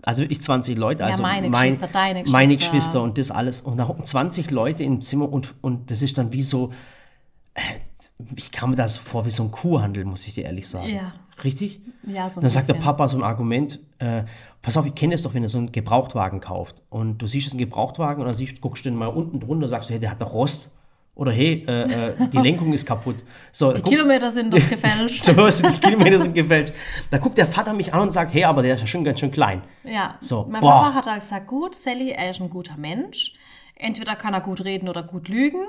also 0.02 0.22
wirklich 0.22 0.40
20 0.40 0.78
Leute, 0.78 1.04
also 1.04 1.18
Mhm. 1.18 1.22
meine 1.22 1.50
mein, 1.50 1.72
Geschwister, 1.72 1.88
deine 1.92 2.24
meine 2.30 2.54
Geschwister. 2.56 2.76
Geschwister 2.76 3.02
und 3.02 3.18
das 3.18 3.30
alles. 3.30 3.60
Und 3.60 3.76
da 3.76 3.88
hocken 3.88 4.04
20 4.04 4.50
Leute 4.50 4.82
in 4.84 4.92
einem 4.92 5.00
Zimmer 5.02 5.30
und, 5.30 5.54
und 5.62 5.90
das 5.90 6.00
ist 6.02 6.16
dann 6.18 6.32
wie 6.32 6.42
so, 6.42 6.70
äh, 7.54 7.60
ich 8.36 8.52
kam 8.52 8.70
mir 8.70 8.76
das 8.76 8.96
vor 8.96 9.26
wie 9.26 9.30
so 9.30 9.42
ein 9.42 9.50
Kuhhandel, 9.50 10.04
muss 10.04 10.26
ich 10.26 10.34
dir 10.34 10.44
ehrlich 10.44 10.68
sagen. 10.68 10.88
Ja. 10.94 11.12
Richtig? 11.44 11.80
Ja, 12.02 12.30
so 12.30 12.40
ein 12.40 12.42
Dann 12.42 12.50
sagt 12.50 12.68
der 12.68 12.74
bisschen. 12.74 12.84
Papa 12.86 13.08
so 13.08 13.18
ein 13.18 13.22
Argument, 13.22 13.78
äh, 13.98 14.22
pass 14.62 14.78
auf, 14.78 14.86
ich 14.86 14.94
kenne 14.94 15.12
das 15.14 15.20
doch, 15.22 15.34
wenn 15.34 15.42
ihr 15.42 15.50
so 15.50 15.58
einen 15.58 15.70
Gebrauchtwagen 15.70 16.40
kauft 16.40 16.80
und 16.88 17.18
du 17.18 17.26
siehst 17.26 17.48
es 17.48 17.52
einen 17.52 17.58
Gebrauchtwagen 17.58 18.20
und 18.22 18.26
dann 18.26 18.34
siehst, 18.34 18.60
guckst 18.62 18.86
du 18.86 18.90
den 18.90 18.98
mal 18.98 19.08
unten 19.08 19.40
drunter, 19.40 19.68
sagst 19.68 19.90
du, 19.90 19.92
hey, 19.94 20.00
der 20.00 20.12
hat 20.12 20.22
doch 20.22 20.32
Rost. 20.32 20.70
Oder 21.16 21.32
hey, 21.32 21.64
äh, 21.66 21.82
äh, 22.10 22.12
die 22.30 22.36
Lenkung 22.38 22.72
ist 22.74 22.86
kaputt. 22.86 23.16
So, 23.50 23.72
Die 23.72 23.80
guck- 23.80 23.90
Kilometer 23.90 24.30
sind 24.30 24.52
doch 24.52 24.68
gefälscht. 24.68 25.22
so 25.22 25.32
die 25.32 25.80
Kilometer 25.80 26.18
sind 26.20 26.34
gefälscht. 26.34 26.74
Da 27.10 27.16
guckt 27.18 27.38
der 27.38 27.46
Vater 27.46 27.72
mich 27.72 27.92
an 27.94 28.02
und 28.02 28.12
sagt, 28.12 28.34
hey, 28.34 28.44
aber 28.44 28.62
der 28.62 28.74
ist 28.74 28.82
ja 28.82 28.86
schon 28.86 29.02
ganz 29.02 29.18
schön 29.20 29.30
klein. 29.32 29.62
Ja, 29.82 30.16
So, 30.20 30.46
mein 30.48 30.60
boah. 30.60 30.70
Papa 30.82 30.94
hat 30.94 31.06
halt 31.06 31.22
gesagt, 31.22 31.46
gut, 31.46 31.74
Sally, 31.74 32.10
er 32.10 32.30
ist 32.30 32.40
ein 32.42 32.50
guter 32.50 32.76
Mensch. 32.76 33.34
Entweder 33.76 34.14
kann 34.14 34.34
er 34.34 34.42
gut 34.42 34.62
reden 34.64 34.88
oder 34.90 35.02
gut 35.02 35.28
lügen. 35.28 35.64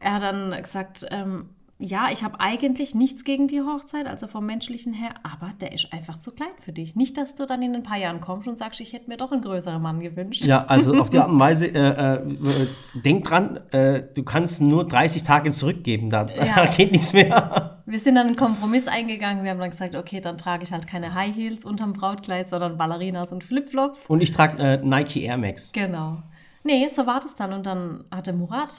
Er 0.00 0.14
hat 0.14 0.22
dann 0.22 0.62
gesagt, 0.62 1.06
ähm, 1.10 1.50
ja, 1.82 2.08
ich 2.12 2.22
habe 2.22 2.38
eigentlich 2.40 2.94
nichts 2.94 3.24
gegen 3.24 3.48
die 3.48 3.62
Hochzeit, 3.62 4.06
also 4.06 4.26
vom 4.26 4.44
menschlichen 4.44 4.92
her, 4.92 5.14
aber 5.22 5.52
der 5.62 5.72
ist 5.72 5.92
einfach 5.94 6.18
zu 6.18 6.30
klein 6.30 6.50
für 6.58 6.72
dich. 6.72 6.94
Nicht, 6.94 7.16
dass 7.16 7.36
du 7.36 7.46
dann 7.46 7.62
in 7.62 7.74
ein 7.74 7.82
paar 7.82 7.96
Jahren 7.96 8.20
kommst 8.20 8.46
und 8.48 8.58
sagst, 8.58 8.80
ich 8.80 8.92
hätte 8.92 9.08
mir 9.08 9.16
doch 9.16 9.32
einen 9.32 9.40
größeren 9.40 9.80
Mann 9.80 10.00
gewünscht. 10.00 10.44
Ja, 10.44 10.66
also 10.66 10.94
auf 11.00 11.08
die 11.08 11.18
Art 11.18 11.30
und 11.30 11.40
Weise, 11.40 11.68
äh, 11.68 12.16
äh, 12.16 12.68
denk 12.94 13.24
dran, 13.24 13.56
äh, 13.72 14.02
du 14.14 14.22
kannst 14.22 14.60
nur 14.60 14.86
30 14.86 15.22
Tage 15.22 15.50
zurückgeben, 15.50 16.10
da, 16.10 16.26
Ja. 16.28 16.66
geht 16.76 16.92
nichts 16.92 17.14
mehr. 17.14 17.80
Wir 17.86 17.98
sind 17.98 18.14
dann 18.14 18.26
einen 18.28 18.36
Kompromiss 18.36 18.86
eingegangen. 18.86 19.42
Wir 19.42 19.50
haben 19.50 19.58
dann 19.58 19.70
gesagt, 19.70 19.96
okay, 19.96 20.20
dann 20.20 20.36
trage 20.36 20.62
ich 20.62 20.72
halt 20.72 20.86
keine 20.86 21.14
High 21.14 21.34
Heels 21.34 21.64
unterm 21.64 21.94
Brautkleid, 21.94 22.48
sondern 22.48 22.76
Ballerinas 22.76 23.32
und 23.32 23.42
Flipflops. 23.42 24.04
Und 24.06 24.20
ich 24.20 24.32
trage 24.32 24.62
äh, 24.62 24.76
Nike 24.84 25.24
Air 25.24 25.38
Max. 25.38 25.72
Genau. 25.72 26.18
Nee, 26.62 26.86
so 26.88 27.06
war 27.06 27.20
das 27.20 27.34
dann. 27.34 27.54
Und 27.54 27.64
dann 27.64 28.04
hatte 28.10 28.34
Murat, 28.34 28.70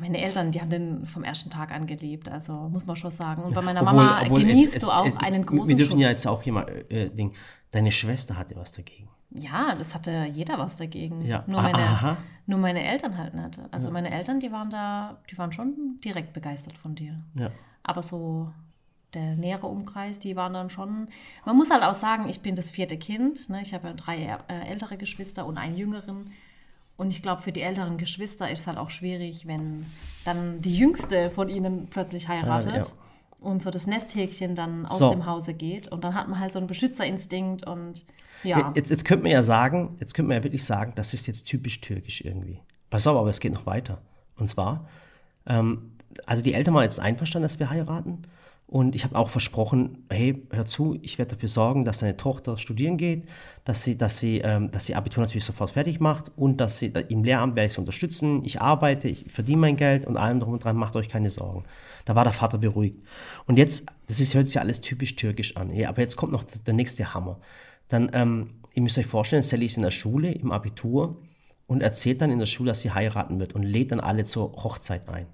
meine 0.00 0.20
Eltern, 0.22 0.50
die 0.50 0.60
haben 0.60 0.70
den 0.70 1.06
vom 1.06 1.24
ersten 1.24 1.48
Tag 1.50 1.72
an 1.72 1.86
geliebt. 1.86 2.28
Also 2.28 2.52
muss 2.68 2.84
man 2.86 2.96
schon 2.96 3.10
sagen. 3.10 3.42
Und 3.42 3.54
bei 3.54 3.62
meiner 3.62 3.82
Mama 3.82 4.22
genießt 4.24 4.74
jetzt- 4.74 4.82
du 4.86 4.90
auch 4.90 5.04
jetzt- 5.06 5.22
einen 5.22 5.46
großen 5.46 5.68
Wir 5.68 5.76
dürfen 5.76 5.92
Schutz. 5.92 6.00
ja 6.02 6.08
jetzt 6.10 6.26
auch 6.26 6.42
hier 6.42 6.52
mal 6.52 6.84
äh, 6.90 7.08
Ding. 7.10 7.32
Deine 7.70 7.90
Schwester 7.90 8.36
hatte 8.36 8.54
was 8.56 8.72
dagegen. 8.72 9.08
Ja, 9.30 9.74
das 9.74 9.94
hatte 9.94 10.26
jeder 10.32 10.58
was 10.58 10.76
dagegen. 10.76 11.24
Ja. 11.24 11.42
Nur, 11.46 11.60
Ah, 11.60 11.62
meine, 11.62 11.78
aha. 11.78 12.16
nur 12.46 12.58
meine 12.58 12.82
Eltern 12.84 13.16
halt 13.16 13.32
nicht. 13.34 13.58
Also 13.70 13.90
meine 13.90 14.10
Eltern, 14.10 14.40
die 14.40 14.52
waren 14.52 14.68
da, 14.68 15.16
die 15.30 15.38
waren 15.38 15.52
schon 15.52 15.98
direkt 16.04 16.34
begeistert 16.34 16.76
von 16.76 16.94
dir. 16.94 17.18
Ja. 17.34 17.50
Aber 17.82 18.02
so 18.02 18.50
der 19.14 19.36
nähere 19.36 19.66
Umkreis, 19.68 20.18
die 20.18 20.36
waren 20.36 20.52
dann 20.52 20.68
schon. 20.70 21.08
Man 21.46 21.56
muss 21.56 21.70
halt 21.70 21.82
auch 21.82 21.94
sagen, 21.94 22.28
ich 22.28 22.40
bin 22.40 22.56
das 22.56 22.70
vierte 22.70 22.98
Kind. 22.98 23.48
Ne? 23.48 23.62
Ich 23.62 23.72
habe 23.72 23.88
ja 23.88 23.94
drei 23.94 24.16
äh, 24.48 24.68
ältere 24.68 24.98
Geschwister 24.98 25.46
und 25.46 25.56
einen 25.56 25.76
jüngeren. 25.78 26.30
Und 27.02 27.10
ich 27.10 27.20
glaube, 27.20 27.42
für 27.42 27.50
die 27.50 27.62
älteren 27.62 27.98
Geschwister 27.98 28.48
ist 28.48 28.60
es 28.60 28.66
halt 28.68 28.78
auch 28.78 28.90
schwierig, 28.90 29.48
wenn 29.48 29.84
dann 30.24 30.60
die 30.60 30.76
jüngste 30.76 31.30
von 31.30 31.48
ihnen 31.48 31.88
plötzlich 31.88 32.28
heiratet. 32.28 32.70
Ja, 32.70 32.82
ja. 32.82 32.86
Und 33.40 33.60
so 33.60 33.70
das 33.70 33.88
Nesthäkchen 33.88 34.54
dann 34.54 34.86
aus 34.86 35.00
So. 35.00 35.10
dem 35.10 35.26
Hause 35.26 35.52
geht. 35.52 35.88
Und 35.88 36.04
dann 36.04 36.14
hat 36.14 36.28
man 36.28 36.38
halt 36.38 36.52
so 36.52 36.60
einen 36.60 36.68
Beschützerinstinkt 36.68 37.66
und 37.66 38.06
ja. 38.44 38.72
Jetzt, 38.76 38.90
jetzt 38.90 39.04
könnte 39.04 39.24
man 39.24 39.32
ja 39.32 39.42
sagen, 39.42 39.96
jetzt 39.98 40.14
könnte 40.14 40.28
man 40.28 40.36
ja 40.36 40.44
wirklich 40.44 40.64
sagen, 40.64 40.92
das 40.94 41.12
ist 41.12 41.26
jetzt 41.26 41.48
typisch 41.48 41.80
türkisch 41.80 42.20
irgendwie. 42.20 42.60
Pass 42.88 43.04
auf, 43.08 43.16
aber 43.16 43.30
es 43.30 43.40
geht 43.40 43.52
noch 43.52 43.66
weiter. 43.66 44.00
Und 44.36 44.46
zwar, 44.46 44.88
ähm, 45.46 45.96
also 46.24 46.40
die 46.40 46.54
Eltern 46.54 46.72
waren 46.74 46.84
jetzt 46.84 47.00
einverstanden, 47.00 47.46
dass 47.46 47.58
wir 47.58 47.68
heiraten. 47.68 48.22
Und 48.72 48.94
ich 48.94 49.04
habe 49.04 49.16
auch 49.16 49.28
versprochen, 49.28 50.06
hey, 50.08 50.46
hör 50.50 50.64
zu, 50.64 50.98
ich 51.02 51.18
werde 51.18 51.34
dafür 51.34 51.50
sorgen, 51.50 51.84
dass 51.84 51.98
deine 51.98 52.16
Tochter 52.16 52.56
studieren 52.56 52.96
geht, 52.96 53.28
dass 53.66 53.82
sie, 53.82 53.98
dass 53.98 54.18
sie, 54.18 54.38
ähm, 54.38 54.70
dass 54.70 54.86
sie 54.86 54.94
Abitur 54.94 55.22
natürlich 55.22 55.44
sofort 55.44 55.72
fertig 55.72 56.00
macht 56.00 56.32
und 56.36 56.56
dass 56.56 56.78
sie 56.78 56.86
im 57.10 57.22
Lehramt 57.22 57.54
werde 57.54 57.66
ich 57.66 57.74
sie 57.74 57.80
unterstützen. 57.80 58.42
Ich 58.46 58.62
arbeite, 58.62 59.08
ich 59.08 59.26
verdiene 59.30 59.60
mein 59.60 59.76
Geld 59.76 60.06
und 60.06 60.16
allem 60.16 60.40
drum 60.40 60.54
und 60.54 60.64
dran, 60.64 60.74
macht 60.74 60.96
euch 60.96 61.10
keine 61.10 61.28
Sorgen. 61.28 61.64
Da 62.06 62.14
war 62.14 62.24
der 62.24 62.32
Vater 62.32 62.56
beruhigt. 62.56 62.96
Und 63.46 63.58
jetzt, 63.58 63.84
das 64.06 64.20
ist, 64.20 64.32
hört 64.32 64.48
sich 64.48 64.58
alles 64.58 64.80
typisch 64.80 65.16
türkisch 65.16 65.54
an. 65.58 65.70
Ja, 65.74 65.90
aber 65.90 66.00
jetzt 66.00 66.16
kommt 66.16 66.32
noch 66.32 66.42
der, 66.42 66.62
der 66.62 66.72
nächste 66.72 67.12
Hammer. 67.12 67.40
Dann, 67.88 68.08
ähm, 68.14 68.54
ihr 68.72 68.80
müsst 68.80 68.96
euch 68.96 69.04
vorstellen, 69.04 69.42
Sally 69.42 69.66
ist 69.66 69.76
in 69.76 69.82
der 69.82 69.90
Schule, 69.90 70.32
im 70.32 70.50
Abitur 70.50 71.20
und 71.66 71.82
erzählt 71.82 72.22
dann 72.22 72.30
in 72.30 72.38
der 72.38 72.46
Schule, 72.46 72.70
dass 72.70 72.80
sie 72.80 72.92
heiraten 72.92 73.38
wird 73.38 73.54
und 73.54 73.64
lädt 73.64 73.92
dann 73.92 74.00
alle 74.00 74.24
zur 74.24 74.50
Hochzeit 74.50 75.10
ein. 75.10 75.26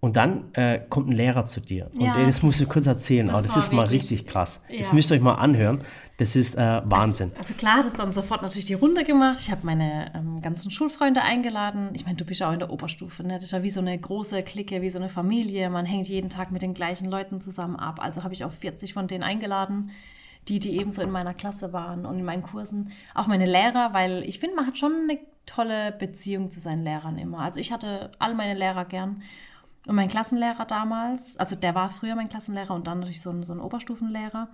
Und 0.00 0.16
dann 0.16 0.54
äh, 0.54 0.78
kommt 0.88 1.08
ein 1.08 1.12
Lehrer 1.12 1.44
zu 1.44 1.60
dir. 1.60 1.90
Und 1.92 2.00
Ja, 2.00 2.14
das 2.16 2.36
das- 2.36 2.42
musst 2.44 2.60
du 2.60 2.66
kurz 2.66 2.86
erzählen. 2.86 3.26
das 3.26 3.34
aber 3.36 3.46
das 3.46 3.56
ist 3.56 3.72
mal 3.72 3.86
richtig 3.86 4.26
krass. 4.26 4.62
Das 4.78 4.88
Ja. 4.90 4.94
müsst 4.94 5.10
ihr 5.10 5.16
euch 5.16 5.20
mal 5.22 5.34
anhören. 5.34 5.80
Das 6.18 6.36
ist 6.36 6.54
äh, 6.56 6.80
Wahnsinn. 6.84 7.32
Also 7.36 7.54
klar, 7.54 7.78
hat 7.78 7.84
es 7.86 7.94
dann 7.94 8.12
sofort 8.12 8.42
natürlich 8.42 8.64
die 8.64 8.74
Runde 8.74 9.02
gemacht. 9.04 9.38
Ich 9.40 9.50
habe 9.50 9.66
meine 9.66 10.12
ähm, 10.14 10.40
ganzen 10.40 10.70
Schulfreunde 10.70 11.22
eingeladen. 11.22 11.90
Ich 11.94 12.04
meine, 12.04 12.16
du 12.16 12.24
bist 12.24 12.40
ja 12.40 12.48
auch 12.48 12.52
in 12.52 12.60
der 12.60 12.70
Oberstufe. 12.70 13.24
Ne? 13.24 13.34
Das 13.34 13.44
ist 13.44 13.50
ja 13.52 13.62
wie 13.64 13.70
so 13.70 13.80
eine 13.80 13.98
große 13.98 14.42
Clique, 14.42 14.82
wie 14.82 14.88
so 14.88 14.98
eine 15.00 15.08
Familie. 15.08 15.68
Man 15.68 15.84
hängt 15.84 16.06
jeden 16.08 16.30
Tag 16.30 16.52
mit 16.52 16.62
den 16.62 16.74
gleichen 16.74 17.06
Leuten 17.10 17.40
zusammen 17.40 17.74
ab. 17.76 17.98
Also 18.00 18.22
habe 18.22 18.34
ich 18.34 18.44
auch 18.44 18.52
40 18.52 18.94
von 18.94 19.08
denen 19.08 19.24
eingeladen, 19.24 19.90
die, 20.46 20.60
die 20.60 20.78
ebenso 20.78 21.02
in 21.02 21.10
meiner 21.10 21.34
Klasse 21.34 21.72
waren 21.72 22.06
und 22.06 22.18
in 22.20 22.24
meinen 22.24 22.42
Kursen. 22.42 22.90
Auch 23.16 23.26
meine 23.26 23.46
Lehrer, 23.46 23.94
weil 23.94 24.22
ich 24.24 24.38
finde, 24.38 24.54
man 24.56 24.66
hat 24.68 24.78
schon 24.78 24.92
eine 25.08 25.18
tolle 25.44 25.92
Beziehung 25.92 26.50
zu 26.50 26.60
seinen 26.60 26.84
Lehrern 26.84 27.18
immer. 27.18 27.40
Also 27.40 27.58
ich 27.60 27.72
hatte 27.72 28.10
all 28.20 28.34
meine 28.34 28.54
Lehrer 28.54 28.84
gern. 28.84 29.22
Und 29.88 29.94
mein 29.96 30.08
Klassenlehrer 30.08 30.66
damals, 30.66 31.36
also 31.38 31.56
der 31.56 31.74
war 31.74 31.88
früher 31.88 32.14
mein 32.14 32.28
Klassenlehrer 32.28 32.74
und 32.74 32.86
dann 32.86 32.98
natürlich 33.00 33.22
so 33.22 33.30
ein, 33.30 33.42
so 33.42 33.54
ein 33.54 33.60
Oberstufenlehrer, 33.60 34.48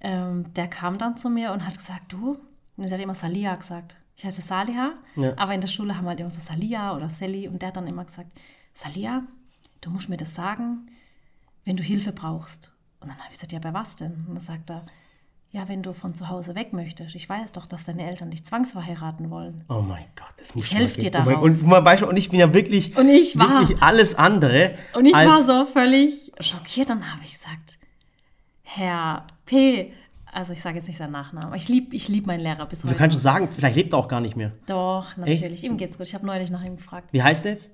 ähm, 0.00 0.52
der 0.54 0.68
kam 0.68 0.96
dann 0.98 1.16
zu 1.16 1.28
mir 1.28 1.52
und 1.52 1.66
hat 1.66 1.76
gesagt, 1.76 2.12
du, 2.12 2.38
und 2.76 2.84
er 2.84 2.90
hat 2.90 3.00
immer 3.00 3.14
Salia 3.14 3.54
gesagt. 3.56 3.96
Ich 4.16 4.24
heiße 4.24 4.40
Saliha, 4.42 4.92
Ja. 5.16 5.32
aber 5.36 5.54
in 5.54 5.60
der 5.60 5.68
Schule 5.68 5.96
haben 5.96 6.04
wir 6.04 6.10
halt 6.10 6.20
immer 6.20 6.30
so 6.30 6.40
Salia 6.40 6.94
oder 6.94 7.10
Sally 7.10 7.48
und 7.48 7.62
der 7.62 7.68
hat 7.68 7.76
dann 7.76 7.86
immer 7.86 8.04
gesagt, 8.04 8.30
Salia, 8.74 9.24
du 9.80 9.90
musst 9.90 10.08
mir 10.08 10.16
das 10.16 10.34
sagen, 10.34 10.86
wenn 11.64 11.76
du 11.76 11.82
Hilfe 11.82 12.12
brauchst. 12.12 12.70
Und 13.00 13.08
dann 13.08 13.16
habe 13.18 13.28
ich 13.28 13.34
gesagt, 13.34 13.52
ja, 13.52 13.58
bei 13.58 13.74
was 13.74 13.96
denn? 13.96 14.12
Und 14.28 14.34
dann 14.34 14.40
sagt 14.40 14.70
er, 14.70 14.86
ja, 15.54 15.68
wenn 15.68 15.82
du 15.82 15.92
von 15.92 16.14
zu 16.14 16.28
Hause 16.30 16.54
weg 16.54 16.72
möchtest. 16.72 17.14
Ich 17.14 17.28
weiß 17.28 17.52
doch, 17.52 17.66
dass 17.66 17.84
deine 17.84 18.08
Eltern 18.08 18.30
dich 18.30 18.44
zwangsverheiraten 18.44 19.30
wollen. 19.30 19.64
Oh 19.68 19.82
mein 19.82 20.04
Gott, 20.16 20.32
das 20.38 20.54
muss 20.54 20.64
Ich 20.66 20.74
helf 20.74 20.96
dir 20.96 21.10
da 21.10 21.22
da 21.24 21.34
Und, 21.34 21.62
und, 21.62 21.84
Beispiel, 21.84 22.08
und 22.08 22.16
ich 22.16 22.30
bin 22.30 22.40
ja 22.40 22.54
wirklich, 22.54 22.96
Und 22.96 23.08
ich 23.10 23.38
war- 23.38 23.60
wirklich 23.60 23.82
alles 23.82 24.14
andere. 24.14 24.74
Und 24.94 25.04
ich 25.06 25.12
war 25.12 25.42
so 25.42 25.66
völlig 25.66 26.32
schockiert 26.40 26.90
und 26.90 27.10
habe 27.12 27.22
ich 27.24 27.32
gesagt, 27.34 27.78
Herr 28.62 29.26
P., 29.44 29.92
also 30.32 30.54
ich 30.54 30.62
sage 30.62 30.76
jetzt 30.78 30.86
nicht 30.88 30.96
seinen 30.96 31.12
Nachnamen, 31.12 31.48
aber 31.48 31.56
ich 31.56 31.68
liebe 31.68 31.94
ich 31.94 32.08
lieb 32.08 32.26
meinen 32.26 32.40
Lehrer 32.40 32.64
bis 32.64 32.80
Du 32.80 32.88
heute. 32.88 32.96
kannst 32.96 33.14
schon 33.16 33.20
sagen, 33.22 33.48
vielleicht 33.54 33.76
lebt 33.76 33.92
er 33.92 33.98
auch 33.98 34.08
gar 34.08 34.22
nicht 34.22 34.34
mehr. 34.34 34.52
Doch, 34.66 35.14
natürlich. 35.18 35.62
Ihm 35.62 35.76
geht's 35.76 35.98
gut. 35.98 36.06
Ich 36.06 36.14
habe 36.14 36.24
neulich 36.24 36.50
nach 36.50 36.64
ihm 36.64 36.76
gefragt. 36.76 37.08
Wie 37.12 37.22
heißt 37.22 37.44
er 37.44 37.52
jetzt? 37.52 37.70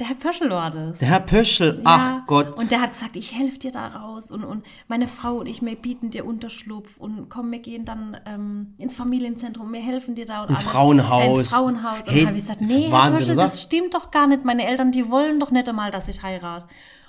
Der 0.00 0.08
Herr 0.08 0.16
Pöschel 0.16 0.48
war 0.48 0.70
das. 0.70 0.96
Der 0.98 1.08
Herr 1.08 1.20
Pöschel. 1.20 1.82
Ja, 1.84 2.22
Ach 2.22 2.26
Gott. 2.26 2.56
Und 2.56 2.70
der 2.70 2.80
hat 2.80 2.92
gesagt, 2.92 3.16
ich 3.16 3.36
helfe 3.38 3.58
dir 3.58 3.70
da 3.70 3.86
raus 3.86 4.30
und, 4.30 4.44
und 4.44 4.64
meine 4.88 5.06
Frau 5.06 5.36
und 5.36 5.46
ich, 5.46 5.60
wir 5.60 5.76
bieten 5.76 6.08
dir 6.08 6.24
Unterschlupf 6.24 6.96
und 6.96 7.28
komm, 7.28 7.52
wir 7.52 7.58
gehen 7.58 7.84
dann 7.84 8.16
ähm, 8.24 8.74
ins 8.78 8.94
Familienzentrum, 8.94 9.70
wir 9.70 9.82
helfen 9.82 10.14
dir 10.14 10.24
da. 10.24 10.42
Und 10.44 10.50
Ins 10.50 10.62
alles. 10.62 10.72
Frauenhaus. 10.72 11.36
Äh, 11.36 11.40
ins 11.40 11.50
Frauenhaus. 11.50 11.98
Und 12.06 12.12
Hey, 12.12 12.18
dann 12.20 12.26
habe 12.28 12.38
ich 12.38 12.44
gesagt, 12.44 12.62
nee, 12.62 12.84
Herr 12.84 12.92
Wahnsinn, 12.92 13.18
Pöschel, 13.18 13.34
oder? 13.34 13.42
das 13.42 13.62
stimmt 13.62 13.92
doch 13.92 14.10
gar 14.10 14.26
nicht. 14.26 14.42
Meine 14.42 14.66
Eltern, 14.66 14.90
die 14.90 15.06
wollen 15.10 15.38
doch 15.38 15.50
nicht 15.50 15.68
einmal, 15.68 15.90
dass 15.90 16.08
ich 16.08 16.22
heirate. 16.22 16.64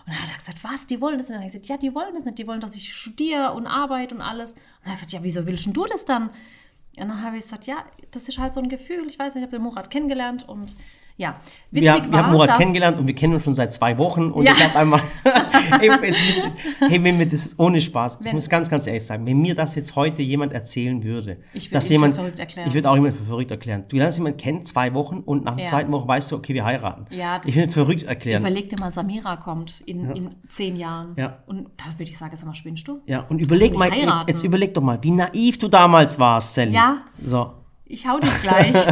Und 0.05 0.13
dann 0.13 0.23
hat 0.23 0.29
er 0.29 0.37
gesagt, 0.37 0.61
was, 0.61 0.85
die 0.85 0.99
wollen 0.99 1.17
das 1.17 1.29
nicht? 1.29 1.37
Und 1.37 1.43
dann 1.43 1.49
habe 1.49 1.57
ich 1.57 1.63
gesagt, 1.63 1.67
ja, 1.81 1.89
die 1.89 1.95
wollen 1.95 2.13
das 2.13 2.25
nicht. 2.25 2.39
Die 2.39 2.47
wollen, 2.47 2.59
dass 2.59 2.75
ich 2.75 2.93
studiere 2.93 3.53
und 3.53 3.67
arbeite 3.67 4.15
und 4.15 4.21
alles. 4.21 4.51
Und 4.51 4.59
dann 4.83 4.91
hat 4.91 4.99
er 4.99 5.05
gesagt, 5.05 5.11
ja, 5.13 5.23
wieso 5.23 5.45
willst 5.45 5.65
du 5.65 5.85
das 5.85 6.03
dann? 6.03 6.23
Und 6.23 7.07
dann 7.07 7.23
habe 7.23 7.37
ich 7.37 7.43
gesagt, 7.43 7.67
ja, 7.67 7.85
das 8.11 8.27
ist 8.27 8.37
halt 8.37 8.53
so 8.53 8.59
ein 8.59 8.67
Gefühl. 8.67 9.05
Ich 9.07 9.17
weiß 9.17 9.35
nicht, 9.35 9.43
ich 9.43 9.47
habe 9.47 9.57
den 9.57 9.63
Murat 9.63 9.89
kennengelernt 9.89 10.45
und 10.49 10.75
ja, 11.17 11.35
witzig 11.71 11.83
Wir, 11.85 11.93
war, 11.93 12.11
wir 12.11 12.17
haben 12.17 12.31
Murat 12.31 12.57
kennengelernt 12.57 12.97
und 12.99 13.05
wir 13.07 13.13
kennen 13.15 13.33
uns 13.33 13.43
schon 13.43 13.53
seit 13.53 13.71
zwei 13.73 13.97
Wochen. 13.97 14.31
Und 14.31 14.45
Ja. 14.45 14.53
ich 14.53 14.63
habe 14.63 14.79
einmal, 14.79 15.01
Ey, 15.79 15.87
jetzt 15.89 16.25
müsst, 16.25 16.47
hey, 16.79 17.03
wenn 17.03 17.17
mir 17.17 17.27
das 17.27 17.57
ohne 17.59 17.79
Spaß, 17.79 18.17
ich 18.19 18.25
Wenn- 18.25 18.35
muss 18.35 18.49
ganz, 18.49 18.69
ganz 18.69 18.87
ehrlich 18.87 19.05
sagen, 19.05 19.25
wenn 19.25 19.39
mir 19.39 19.53
das 19.55 19.75
jetzt 19.75 19.95
heute 19.95 20.21
jemand 20.21 20.51
erzählen 20.53 21.03
würde, 21.03 21.37
Ich 21.53 21.71
würde 21.71 21.85
für 21.85 21.91
jemand, 21.93 22.15
verrückt 22.15 22.39
erklären. 22.39 22.67
ich 22.67 22.73
würde 22.73 22.89
auch 22.89 22.95
jemand 22.95 23.15
für 23.17 23.23
verrückt 23.25 23.51
erklären. 23.51 23.85
Du 23.87 23.95
lernst 23.97 24.17
jemanden 24.17 24.37
kennen, 24.37 24.65
zwei 24.65 24.93
Wochen 24.93 25.17
und 25.19 25.43
nach 25.45 25.55
der 25.55 25.63
Ja. 25.65 25.69
zweiten 25.69 25.91
Woche 25.91 26.07
weißt 26.07 26.31
du, 26.31 26.35
okay, 26.37 26.53
wir 26.53 26.65
heiraten. 26.65 27.05
Ja, 27.11 27.37
das- 27.37 27.47
ich 27.47 27.55
würde 27.55 27.71
verrückt 27.71 28.03
erklären. 28.03 28.41
Überleg 28.41 28.69
dir 28.69 28.79
mal, 28.79 28.91
Samira 28.91 29.35
kommt 29.37 29.81
in, 29.85 30.09
in 30.15 30.35
zehn 30.47 30.75
Jahren. 30.75 31.13
Ja. 31.17 31.37
Und 31.45 31.67
da 31.77 31.85
würde 31.97 32.09
ich 32.09 32.17
sagen, 32.17 32.35
sag 32.35 32.45
mal, 32.47 32.55
spinnst 32.55 32.87
du? 32.87 33.01
Ja, 33.05 33.25
und 33.29 33.39
überleg 33.39 33.77
mal, 33.77 33.93
jetzt, 33.93 34.11
jetzt 34.27 34.43
überleg 34.43 34.73
doch 34.73 34.81
mal, 34.81 34.97
wie 35.01 35.11
naiv 35.11 35.57
du 35.59 35.67
damals 35.67 36.17
warst, 36.19 36.55
Sally. 36.55 36.71
Ja. 36.73 36.97
So. 37.23 37.51
Ich 37.85 38.07
hau 38.07 38.19
dich 38.19 38.31
gleich. 38.41 38.73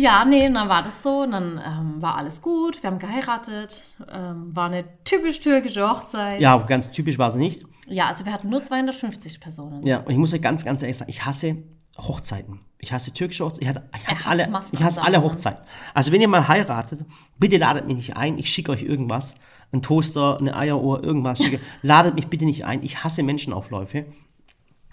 ja, 0.00 0.24
nee, 0.24 0.46
und 0.46 0.54
dann 0.54 0.68
war 0.68 0.82
das 0.82 1.02
so. 1.02 1.22
Und 1.22 1.32
dann 1.32 1.60
ähm, 1.64 2.02
war 2.02 2.16
alles 2.16 2.42
gut. 2.42 2.82
Wir 2.82 2.90
haben 2.90 2.98
geheiratet. 2.98 3.84
Ähm, 4.10 4.54
war 4.54 4.66
eine 4.66 4.84
typisch 5.04 5.40
türkische 5.40 5.88
Hochzeit. 5.88 6.40
Ja, 6.40 6.56
ganz 6.58 6.90
typisch 6.90 7.18
war 7.18 7.30
sie 7.30 7.38
nicht. 7.38 7.62
Ja, 7.86 8.06
also 8.06 8.24
wir 8.24 8.32
hatten 8.32 8.48
nur 8.48 8.62
250 8.62 9.40
Personen. 9.40 9.84
Ja, 9.86 9.98
und 9.98 10.10
ich 10.10 10.18
muss 10.18 10.32
euch 10.32 10.42
ganz, 10.42 10.64
ganz 10.64 10.82
ehrlich 10.82 10.96
sagen, 10.98 11.10
ich 11.10 11.24
hasse 11.24 11.56
Hochzeiten. 11.98 12.60
Ich 12.78 12.92
hasse 12.92 13.12
türkische 13.12 13.44
Hochzeiten. 13.44 13.62
Ich, 13.62 13.68
hatte- 13.68 13.88
ich 13.96 14.08
hasse, 14.08 14.26
alle, 14.26 14.48
ich 14.72 14.82
hasse 14.82 15.02
alle 15.02 15.22
Hochzeiten. 15.22 15.60
Also 15.92 16.12
wenn 16.12 16.20
ihr 16.20 16.28
mal 16.28 16.48
heiratet, 16.48 17.00
bitte 17.38 17.58
ladet 17.58 17.86
mich 17.86 17.96
nicht 17.96 18.16
ein. 18.16 18.38
Ich 18.38 18.48
schicke 18.50 18.72
euch 18.72 18.82
irgendwas. 18.82 19.34
Ein 19.72 19.82
Toaster, 19.82 20.38
eine 20.38 20.56
Eieruhr, 20.56 21.04
irgendwas. 21.04 21.38
Schicke. 21.42 21.60
ladet 21.82 22.14
mich 22.14 22.28
bitte 22.28 22.44
nicht 22.44 22.64
ein. 22.64 22.82
Ich 22.82 23.04
hasse 23.04 23.22
Menschenaufläufe. 23.22 24.06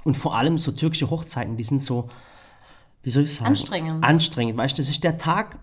Und 0.03 0.17
vor 0.17 0.35
allem 0.35 0.57
so 0.57 0.71
türkische 0.71 1.09
Hochzeiten, 1.09 1.55
die 1.57 1.63
sind 1.63 1.79
so, 1.79 2.09
wie 3.07 3.11
soll 3.11 3.23
ich 3.23 3.33
sagen? 3.33 3.47
Anstrengend. 3.47 4.03
Anstrengend, 4.03 4.57
weißt 4.57 4.77
du, 4.77 4.81
das 4.81 4.89
ist 4.89 5.01
der 5.01 5.17
Tag, 5.17 5.59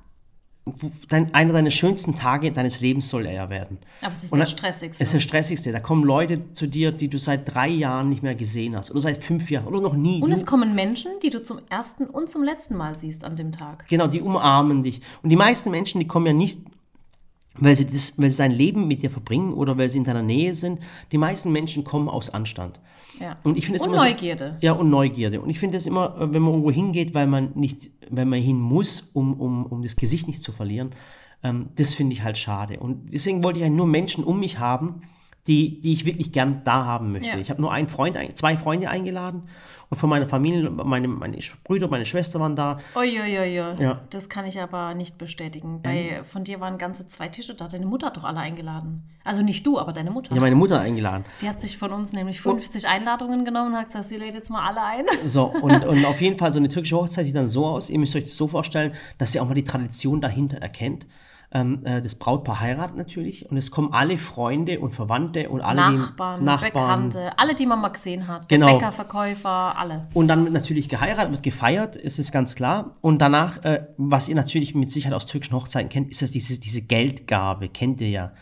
dein, 1.10 1.34
einer 1.34 1.52
deiner 1.52 1.70
schönsten 1.70 2.16
Tage 2.16 2.50
deines 2.50 2.80
Lebens 2.80 3.10
soll 3.10 3.26
er 3.26 3.50
werden. 3.50 3.80
Aber 4.00 4.14
es 4.14 4.24
ist 4.24 4.32
Und 4.32 4.38
der 4.38 4.46
stressigste. 4.46 5.02
Es 5.02 5.08
ist 5.08 5.12
der 5.12 5.20
stressigste. 5.20 5.70
Da 5.70 5.80
kommen 5.80 6.04
Leute 6.04 6.54
zu 6.54 6.66
dir, 6.66 6.90
die 6.90 7.08
du 7.08 7.18
seit 7.18 7.54
drei 7.54 7.68
Jahren 7.68 8.08
nicht 8.08 8.22
mehr 8.22 8.34
gesehen 8.34 8.74
hast. 8.74 8.90
Oder 8.92 9.02
seit 9.02 9.22
fünf 9.22 9.50
Jahren. 9.50 9.66
Oder 9.66 9.82
noch 9.82 9.92
nie. 9.92 10.22
Und 10.22 10.32
es 10.32 10.46
kommen 10.46 10.74
Menschen, 10.74 11.10
die 11.22 11.28
du 11.28 11.42
zum 11.42 11.58
ersten 11.68 12.06
und 12.06 12.30
zum 12.30 12.42
letzten 12.42 12.76
Mal 12.76 12.94
siehst 12.94 13.24
an 13.24 13.36
dem 13.36 13.52
Tag. 13.52 13.88
Genau, 13.88 14.06
die 14.06 14.22
umarmen 14.22 14.82
dich. 14.82 15.02
Und 15.22 15.28
die 15.28 15.36
meisten 15.36 15.70
Menschen, 15.70 15.98
die 15.98 16.06
kommen 16.06 16.24
ja 16.24 16.32
nicht, 16.32 16.60
weil 17.56 17.76
sie, 17.76 17.84
das, 17.84 18.18
weil 18.18 18.30
sie 18.30 18.36
sein 18.36 18.52
Leben 18.52 18.88
mit 18.88 19.02
dir 19.02 19.10
verbringen 19.10 19.52
oder 19.52 19.76
weil 19.76 19.90
sie 19.90 19.98
in 19.98 20.04
deiner 20.04 20.22
Nähe 20.22 20.54
sind. 20.54 20.80
Die 21.12 21.18
meisten 21.18 21.52
Menschen 21.52 21.84
kommen 21.84 22.08
aus 22.08 22.30
Anstand. 22.30 22.80
Ja. 23.20 23.36
Und 23.44 23.56
ich 23.56 23.66
finde 23.66 23.80
es 23.80 23.86
Und 23.86 23.92
immer 23.94 24.02
so- 24.02 24.08
Neugierde. 24.10 24.58
ja, 24.60 24.72
und 24.72 24.90
Neugierde. 24.90 25.40
Und 25.40 25.50
ich 25.50 25.58
finde 25.58 25.76
es 25.78 25.86
immer, 25.86 26.16
äh, 26.20 26.32
wenn 26.32 26.42
man 26.42 26.52
irgendwo 26.52 26.70
hingeht, 26.70 27.14
weil 27.14 27.26
man 27.26 27.50
nicht, 27.54 27.90
wenn 28.10 28.28
man 28.28 28.40
hin 28.40 28.58
muss, 28.60 29.10
um, 29.12 29.34
um, 29.40 29.66
um 29.66 29.82
das 29.82 29.96
Gesicht 29.96 30.26
nicht 30.26 30.42
zu 30.42 30.52
verlieren, 30.52 30.90
ähm, 31.42 31.68
das 31.76 31.94
finde 31.94 32.12
ich 32.14 32.22
halt 32.22 32.38
schade. 32.38 32.78
Und 32.80 33.12
deswegen 33.12 33.44
wollte 33.44 33.58
ich 33.58 33.64
eigentlich 33.64 33.76
nur 33.76 33.86
Menschen 33.86 34.24
um 34.24 34.40
mich 34.40 34.58
haben, 34.58 35.02
die, 35.46 35.80
die 35.80 35.92
ich 35.92 36.04
wirklich 36.06 36.32
gern 36.32 36.62
da 36.64 36.84
haben 36.84 37.12
möchte. 37.12 37.28
Ja. 37.28 37.38
Ich 37.38 37.50
habe 37.50 37.60
nur 37.60 37.72
einen 37.72 37.88
Freund, 37.88 38.18
zwei 38.34 38.56
Freunde 38.56 38.88
eingeladen 38.88 39.42
und 39.90 39.98
von 39.98 40.08
meiner 40.08 40.28
Familie, 40.28 40.70
meine, 40.70 41.08
meine 41.08 41.38
Brüder, 41.62 41.88
meine 41.88 42.06
Schwester 42.06 42.40
waren 42.40 42.56
da. 42.56 42.78
Uiuiui. 42.96 43.54
Ja. 43.54 44.00
Das 44.10 44.28
kann 44.28 44.46
ich 44.46 44.60
aber 44.60 44.94
nicht 44.94 45.18
bestätigen. 45.18 45.82
Bei, 45.82 46.22
von 46.24 46.44
dir 46.44 46.60
waren 46.60 46.78
ganze 46.78 47.06
zwei 47.06 47.28
Tische 47.28 47.54
da. 47.54 47.68
Deine 47.68 47.86
Mutter 47.86 48.06
hat 48.06 48.16
doch 48.16 48.24
alle 48.24 48.40
eingeladen. 48.40 49.02
Also 49.22 49.42
nicht 49.42 49.66
du, 49.66 49.78
aber 49.78 49.92
deine 49.92 50.10
Mutter. 50.10 50.30
Habe 50.30 50.40
meine 50.40 50.56
Mutter 50.56 50.80
eingeladen. 50.80 51.24
Die 51.40 51.48
hat 51.48 51.60
sich 51.60 51.78
von 51.78 51.92
uns 51.92 52.12
nämlich 52.12 52.40
50 52.40 52.88
Einladungen 52.88 53.44
genommen 53.44 53.72
und 53.72 53.78
hat 53.78 53.86
gesagt, 53.86 54.06
sie 54.06 54.16
lädt 54.16 54.34
jetzt 54.34 54.50
mal 54.50 54.66
alle 54.66 54.82
ein. 54.82 55.04
So, 55.26 55.46
und, 55.46 55.84
und 55.86 56.04
auf 56.04 56.20
jeden 56.20 56.38
Fall 56.38 56.52
so 56.52 56.58
eine 56.58 56.68
türkische 56.68 56.96
Hochzeit 56.96 57.26
sieht 57.26 57.36
dann 57.36 57.46
so 57.46 57.66
aus, 57.66 57.90
ihr 57.90 57.98
müsst 57.98 58.16
euch 58.16 58.24
das 58.24 58.36
so 58.36 58.48
vorstellen, 58.48 58.92
dass 59.18 59.32
sie 59.32 59.40
auch 59.40 59.46
mal 59.46 59.54
die 59.54 59.64
Tradition 59.64 60.20
dahinter 60.20 60.58
erkennt. 60.58 61.06
Ähm, 61.56 61.84
äh, 61.84 62.02
das 62.02 62.16
Brautpaar 62.16 62.58
heiratet 62.58 62.96
natürlich 62.96 63.48
und 63.48 63.56
es 63.56 63.70
kommen 63.70 63.92
alle 63.92 64.18
Freunde 64.18 64.80
und 64.80 64.90
Verwandte 64.90 65.48
und 65.48 65.60
alle 65.60 65.76
Nachbarn, 65.76 66.40
die 66.40 66.44
Nachbarn. 66.44 67.10
Bekannte, 67.10 67.38
alle, 67.38 67.54
die 67.54 67.64
man 67.64 67.80
mal 67.80 67.90
gesehen 67.90 68.26
hat. 68.26 68.48
Genau. 68.48 68.74
Bäcker, 68.74 68.90
Verkäufer, 68.90 69.78
alle. 69.78 70.08
Und 70.14 70.26
dann 70.26 70.42
wird 70.42 70.52
natürlich 70.52 70.88
geheiratet, 70.88 71.30
wird 71.30 71.44
gefeiert, 71.44 71.94
ist 71.94 72.18
es 72.18 72.32
ganz 72.32 72.56
klar. 72.56 72.96
Und 73.02 73.22
danach, 73.22 73.64
äh, 73.64 73.86
was 73.96 74.28
ihr 74.28 74.34
natürlich 74.34 74.74
mit 74.74 74.90
Sicherheit 74.90 75.14
aus 75.14 75.26
türkischen 75.26 75.54
Hochzeiten 75.54 75.88
kennt, 75.88 76.10
ist 76.10 76.22
das 76.22 76.32
diese, 76.32 76.58
diese 76.58 76.82
Geldgabe, 76.82 77.68
kennt 77.68 78.00
ihr 78.00 78.10
ja. 78.10 78.32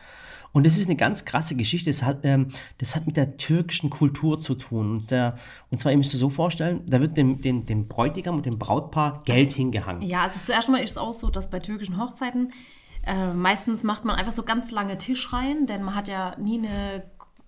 Und 0.52 0.66
das 0.66 0.78
ist 0.78 0.86
eine 0.86 0.96
ganz 0.96 1.24
krasse 1.24 1.54
Geschichte. 1.54 1.90
Das 1.90 2.02
hat, 2.02 2.20
ähm, 2.24 2.48
das 2.78 2.94
hat 2.94 3.06
mit 3.06 3.16
der 3.16 3.36
türkischen 3.36 3.90
Kultur 3.90 4.38
zu 4.38 4.54
tun. 4.54 4.90
Und, 4.92 5.10
der, 5.10 5.34
und 5.70 5.78
zwar, 5.78 5.92
ihr 5.92 5.98
müsst 5.98 6.14
euch 6.14 6.20
so 6.20 6.30
vorstellen, 6.30 6.82
da 6.86 7.00
wird 7.00 7.16
dem, 7.16 7.40
dem, 7.40 7.64
dem 7.64 7.88
Bräutigam 7.88 8.36
und 8.36 8.46
dem 8.46 8.58
Brautpaar 8.58 9.22
Geld 9.24 9.52
hingehangen. 9.52 10.02
Ja, 10.02 10.22
also 10.22 10.40
zuerst 10.42 10.68
mal 10.68 10.78
ist 10.78 10.92
es 10.92 10.98
auch 10.98 11.14
so, 11.14 11.30
dass 11.30 11.50
bei 11.50 11.58
türkischen 11.58 11.98
Hochzeiten 11.98 12.52
äh, 13.06 13.32
meistens 13.32 13.82
macht 13.82 14.04
man 14.04 14.16
einfach 14.16 14.32
so 14.32 14.42
ganz 14.42 14.70
lange 14.70 14.98
Tischreihen, 14.98 15.66
denn 15.66 15.82
man 15.82 15.94
hat 15.94 16.08
ja 16.08 16.36
nie 16.38 16.58
eine 16.58 17.02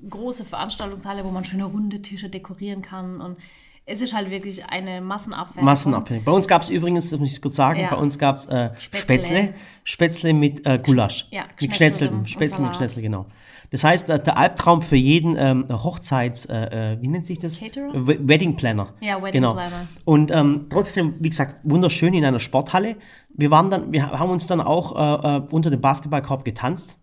große 0.08 0.44
Veranstaltungshalle, 0.44 1.24
wo 1.24 1.30
man 1.30 1.44
schöne 1.44 1.64
runde 1.64 2.02
Tische 2.02 2.28
dekorieren 2.28 2.82
kann. 2.82 3.20
Und 3.20 3.38
es 3.86 4.00
ist 4.00 4.14
halt 4.14 4.30
wirklich 4.30 4.64
eine 4.66 5.00
Massenabfertigung. 5.00 5.64
Massenabhängig. 5.64 6.24
Bei 6.24 6.32
uns 6.32 6.48
gab 6.48 6.62
es 6.62 6.70
übrigens, 6.70 7.10
das 7.10 7.20
muss 7.20 7.32
ich 7.32 7.40
kurz 7.42 7.56
sagen, 7.56 7.80
Ja. 7.80 7.90
bei 7.90 7.96
uns 7.96 8.18
gab 8.18 8.38
es 8.38 8.46
äh, 8.46 8.70
Spätzle. 8.78 8.98
Spätzle, 8.98 9.54
Spätzle 9.84 10.32
mit 10.34 10.66
äh, 10.66 10.78
Gulasch. 10.78 11.26
Ja, 11.30 11.44
mit 11.60 11.70
und 11.70 11.74
Spätzle 11.74 12.10
mit. 12.10 12.28
Schnetzel, 12.28 13.02
genau. 13.02 13.26
Das 13.70 13.84
heißt, 13.84 14.08
der, 14.08 14.36
Albtraum 14.38 14.82
für 14.82 14.96
jeden 14.96 15.36
ähm, 15.36 15.66
Hochzeits, 15.68 16.46
äh, 16.46 16.92
äh, 16.94 17.02
wie 17.02 17.08
nennt 17.08 17.26
sich 17.26 17.38
das? 17.38 17.60
Caterer? 17.60 17.90
Wedding 17.94 18.56
Planner. 18.56 18.92
Ja, 19.00 19.16
Wedding 19.22 19.42
genau. 19.42 19.54
Planner. 19.54 19.86
Und 20.04 20.30
ähm, 20.30 20.66
trotzdem, 20.70 21.14
wie 21.20 21.30
gesagt, 21.30 21.60
wunderschön 21.64 22.14
in 22.14 22.24
einer 22.24 22.40
Sporthalle. 22.40 22.96
Wir 23.30 23.50
waren 23.50 23.70
dann, 23.70 23.92
wir 23.92 24.10
haben 24.10 24.30
uns 24.30 24.46
dann 24.46 24.60
auch 24.60 24.94
äh, 24.94 25.36
äh, 25.36 25.42
unter 25.50 25.70
dem 25.70 25.80
Basketballkorb 25.80 26.44
getanzt. 26.44 26.96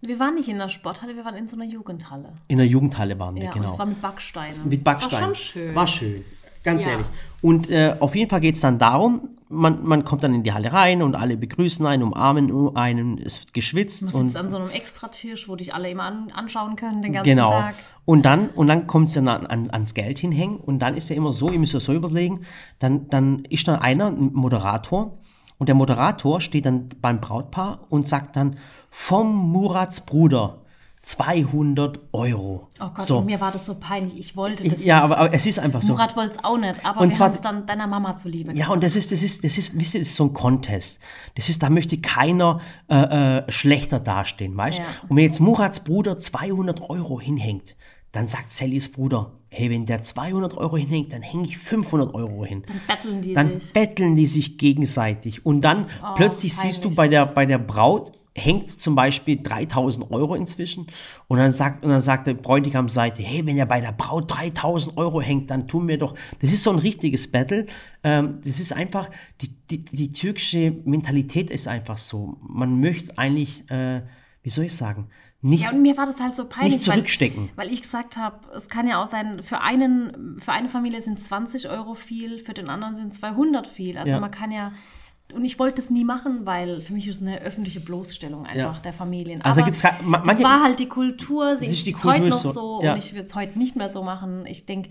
Wir 0.00 0.20
waren 0.20 0.36
nicht 0.36 0.48
in 0.48 0.58
der 0.58 0.68
Sporthalle, 0.68 1.16
wir 1.16 1.24
waren 1.24 1.34
in 1.34 1.48
so 1.48 1.56
einer 1.56 1.64
Jugendhalle. 1.64 2.32
In 2.46 2.58
der 2.58 2.66
Jugendhalle 2.66 3.18
waren 3.18 3.34
wir, 3.34 3.44
Ja, 3.44 3.50
genau. 3.50 3.64
und 3.64 3.70
es 3.70 3.78
war 3.78 3.86
mit 3.86 4.00
Backsteinen. 4.00 4.68
Mit 4.68 4.84
Backstein. 4.84 5.10
Das 5.10 5.20
war 5.20 5.26
schon 5.26 5.34
schön. 5.34 5.74
War 5.74 5.86
schön. 5.86 6.24
Ganz 6.64 6.84
Ja. 6.84 6.92
ehrlich. 6.92 7.06
Und 7.40 7.70
äh, 7.70 7.94
auf 8.00 8.14
jeden 8.16 8.28
Fall 8.30 8.40
geht 8.40 8.56
es 8.56 8.60
dann 8.60 8.78
darum, 8.78 9.28
man, 9.48 9.82
man 9.86 10.04
kommt 10.04 10.22
dann 10.24 10.34
in 10.34 10.42
die 10.42 10.52
Halle 10.52 10.72
rein 10.72 11.02
und 11.02 11.14
alle 11.14 11.36
begrüßen 11.36 11.86
einen, 11.86 12.02
umarmen 12.02 12.76
einen, 12.76 13.18
es 13.18 13.40
wird 13.40 13.54
geschwitzt. 13.54 14.02
Du 14.02 14.18
und 14.18 14.26
sitzt 14.26 14.36
an 14.36 14.50
so 14.50 14.58
einem 14.58 14.70
Extratisch, 14.70 15.48
wo 15.48 15.56
dich 15.56 15.72
alle 15.72 15.88
immer 15.88 16.02
an, 16.04 16.30
anschauen 16.34 16.76
können 16.76 17.00
den 17.00 17.12
ganzen 17.12 17.30
Genau. 17.30 17.46
Tag. 17.48 17.74
Und 18.04 18.26
dann, 18.26 18.48
und 18.50 18.66
dann 18.66 18.86
kommt 18.86 19.08
es 19.08 19.14
dann 19.14 19.28
an, 19.28 19.46
an, 19.46 19.70
ans 19.70 19.94
Geld 19.94 20.18
hinhängen. 20.18 20.58
Und 20.58 20.80
dann 20.80 20.94
ist 20.96 21.08
ja 21.08 21.16
immer 21.16 21.32
so, 21.32 21.50
ihr 21.50 21.58
müsst 21.58 21.74
das 21.74 21.84
so 21.84 21.94
überlegen, 21.94 22.40
dann, 22.78 23.08
dann 23.08 23.44
ist 23.48 23.66
da 23.68 23.76
einer, 23.76 24.08
ein 24.08 24.32
Moderator, 24.34 25.16
und 25.58 25.68
der 25.68 25.74
Moderator 25.74 26.40
steht 26.40 26.66
dann 26.66 26.88
beim 27.02 27.20
Brautpaar 27.20 27.80
und 27.88 28.06
sagt 28.06 28.36
dann, 28.36 28.56
vom 28.90 29.34
Murats 29.50 30.04
Bruder 30.06 30.58
200 31.08 32.00
Euro. 32.12 32.68
Oh 32.78 32.88
Gott, 32.94 33.02
so. 33.02 33.22
mir 33.22 33.40
war 33.40 33.50
das 33.50 33.64
so 33.64 33.76
peinlich. 33.76 34.18
Ich 34.18 34.36
wollte 34.36 34.68
das 34.68 34.84
ja, 34.84 34.96
nicht. 34.96 35.04
aber, 35.04 35.18
aber 35.18 35.34
es 35.34 35.46
ist 35.46 35.58
einfach 35.58 35.80
so. 35.80 35.94
Murat 35.94 36.14
wollte 36.16 36.36
es 36.36 36.44
auch 36.44 36.58
nicht, 36.58 36.84
aber 36.84 37.00
Und 37.00 37.18
wir 37.18 37.24
haben 37.24 37.32
es 37.32 37.40
dann 37.40 37.64
deiner 37.64 37.86
Mama 37.86 38.16
zuliebe 38.18 38.52
Ja, 38.52 38.68
und 38.68 38.84
das 38.84 38.94
ist, 38.94 39.10
das 39.10 39.22
ist, 39.22 39.42
das 39.42 39.56
ist, 39.56 39.78
wisst 39.78 39.94
ihr, 39.94 40.00
das 40.00 40.10
ist 40.10 40.16
so 40.16 40.24
ein 40.24 40.34
Contest. 40.34 41.00
Das 41.34 41.48
ist, 41.48 41.62
da 41.62 41.70
möchte 41.70 41.98
keiner 41.98 42.60
äh, 42.90 43.38
äh, 43.38 43.50
schlechter 43.50 44.00
dastehen, 44.00 44.54
weißt? 44.54 44.80
Ja. 44.80 44.84
Und 45.08 45.16
wenn 45.16 45.24
jetzt 45.24 45.40
Murats 45.40 45.82
Bruder 45.82 46.18
200 46.18 46.90
Euro 46.90 47.18
hinhängt, 47.18 47.74
dann 48.12 48.28
sagt 48.28 48.50
Sallys 48.50 48.92
Bruder, 48.92 49.32
hey, 49.48 49.70
wenn 49.70 49.86
der 49.86 50.02
200 50.02 50.58
Euro 50.58 50.76
hinhängt, 50.76 51.12
dann 51.14 51.22
hänge 51.22 51.44
ich 51.44 51.56
500 51.56 52.14
Euro 52.14 52.44
hin. 52.44 52.64
Dann 52.66 52.80
betteln 52.86 53.22
die 53.22 53.32
Dann 53.34 53.60
sich. 53.60 53.72
betteln 53.72 54.14
die 54.14 54.26
sich 54.26 54.58
gegenseitig. 54.58 55.46
Und 55.46 55.62
dann 55.62 55.86
plötzlich 56.16 56.54
siehst 56.54 56.84
du 56.84 56.88
peinlich. 56.88 56.96
bei 56.96 57.08
der, 57.08 57.26
bei 57.26 57.46
der 57.46 57.58
Braut, 57.58 58.12
hängt 58.36 58.70
zum 58.70 58.94
Beispiel 58.94 59.40
3000 59.42 60.10
Euro 60.10 60.34
inzwischen. 60.34 60.86
Und 61.26 61.38
dann 61.38 61.52
sagt, 61.52 61.84
und 61.84 61.90
dann 61.90 62.00
sagt 62.00 62.26
der 62.26 62.34
Bräutigamseite, 62.34 63.22
hey, 63.22 63.44
wenn 63.46 63.56
er 63.56 63.66
bei 63.66 63.80
der 63.80 63.92
Braut 63.92 64.30
3000 64.30 64.96
Euro 64.96 65.20
hängt, 65.20 65.50
dann 65.50 65.66
tun 65.66 65.88
wir 65.88 65.98
doch. 65.98 66.14
Das 66.40 66.52
ist 66.52 66.62
so 66.62 66.70
ein 66.70 66.78
richtiges 66.78 67.30
Battle. 67.30 67.66
Ähm, 68.04 68.38
das 68.44 68.60
ist 68.60 68.72
einfach, 68.72 69.10
die, 69.40 69.48
die, 69.48 69.84
die 69.84 70.12
türkische 70.12 70.74
Mentalität 70.84 71.50
ist 71.50 71.68
einfach 71.68 71.98
so. 71.98 72.36
Man 72.40 72.80
möchte 72.80 73.16
eigentlich, 73.18 73.68
äh, 73.70 74.02
wie 74.42 74.50
soll 74.50 74.66
ich 74.66 74.76
sagen, 74.76 75.08
nicht. 75.40 75.64
Ja, 75.64 75.70
und 75.70 75.82
mir 75.82 75.96
war 75.96 76.06
das 76.06 76.20
halt 76.20 76.34
so 76.34 76.46
peinlich. 76.46 76.74
Nicht 76.74 76.84
zurückstecken. 76.84 77.50
Weil, 77.54 77.66
weil 77.66 77.72
ich 77.72 77.82
gesagt 77.82 78.16
habe, 78.16 78.38
es 78.56 78.68
kann 78.68 78.88
ja 78.88 79.00
auch 79.00 79.06
sein, 79.06 79.40
für, 79.42 79.60
einen, 79.60 80.40
für 80.40 80.52
eine 80.52 80.68
Familie 80.68 81.00
sind 81.00 81.20
20 81.20 81.68
Euro 81.70 81.94
viel, 81.94 82.40
für 82.40 82.54
den 82.54 82.68
anderen 82.68 82.96
sind 82.96 83.14
200 83.14 83.66
viel. 83.66 83.98
Also 83.98 84.14
Ja. 84.14 84.20
man 84.20 84.30
kann 84.30 84.50
ja. 84.50 84.72
Und 85.34 85.44
ich 85.44 85.58
wollte 85.58 85.76
das 85.82 85.90
nie 85.90 86.04
machen, 86.04 86.46
weil 86.46 86.80
für 86.80 86.94
mich 86.94 87.06
ist 87.06 87.16
es 87.16 87.22
eine 87.22 87.40
öffentliche 87.42 87.80
Bloßstellung 87.80 88.46
einfach 88.46 88.76
Ja. 88.76 88.80
der 88.82 88.92
Familien. 88.94 89.42
Also 89.42 89.60
Aber 89.60 89.70
das 89.70 89.82
manche- 90.02 90.42
war 90.42 90.62
halt 90.62 90.78
die 90.80 90.88
Kultur, 90.88 91.56
sie 91.58 91.66
ist, 91.66 91.86
die 91.86 91.92
Kultur, 91.92 92.12
heute 92.14 92.28
noch 92.28 92.38
so, 92.38 92.52
so 92.52 92.80
ja. 92.82 92.92
und 92.92 92.98
ich 92.98 93.12
würde 93.12 93.24
es 93.26 93.34
heute 93.34 93.58
nicht 93.58 93.76
mehr 93.76 93.90
so 93.90 94.02
machen. 94.02 94.46
Ich 94.46 94.64
denke, 94.64 94.88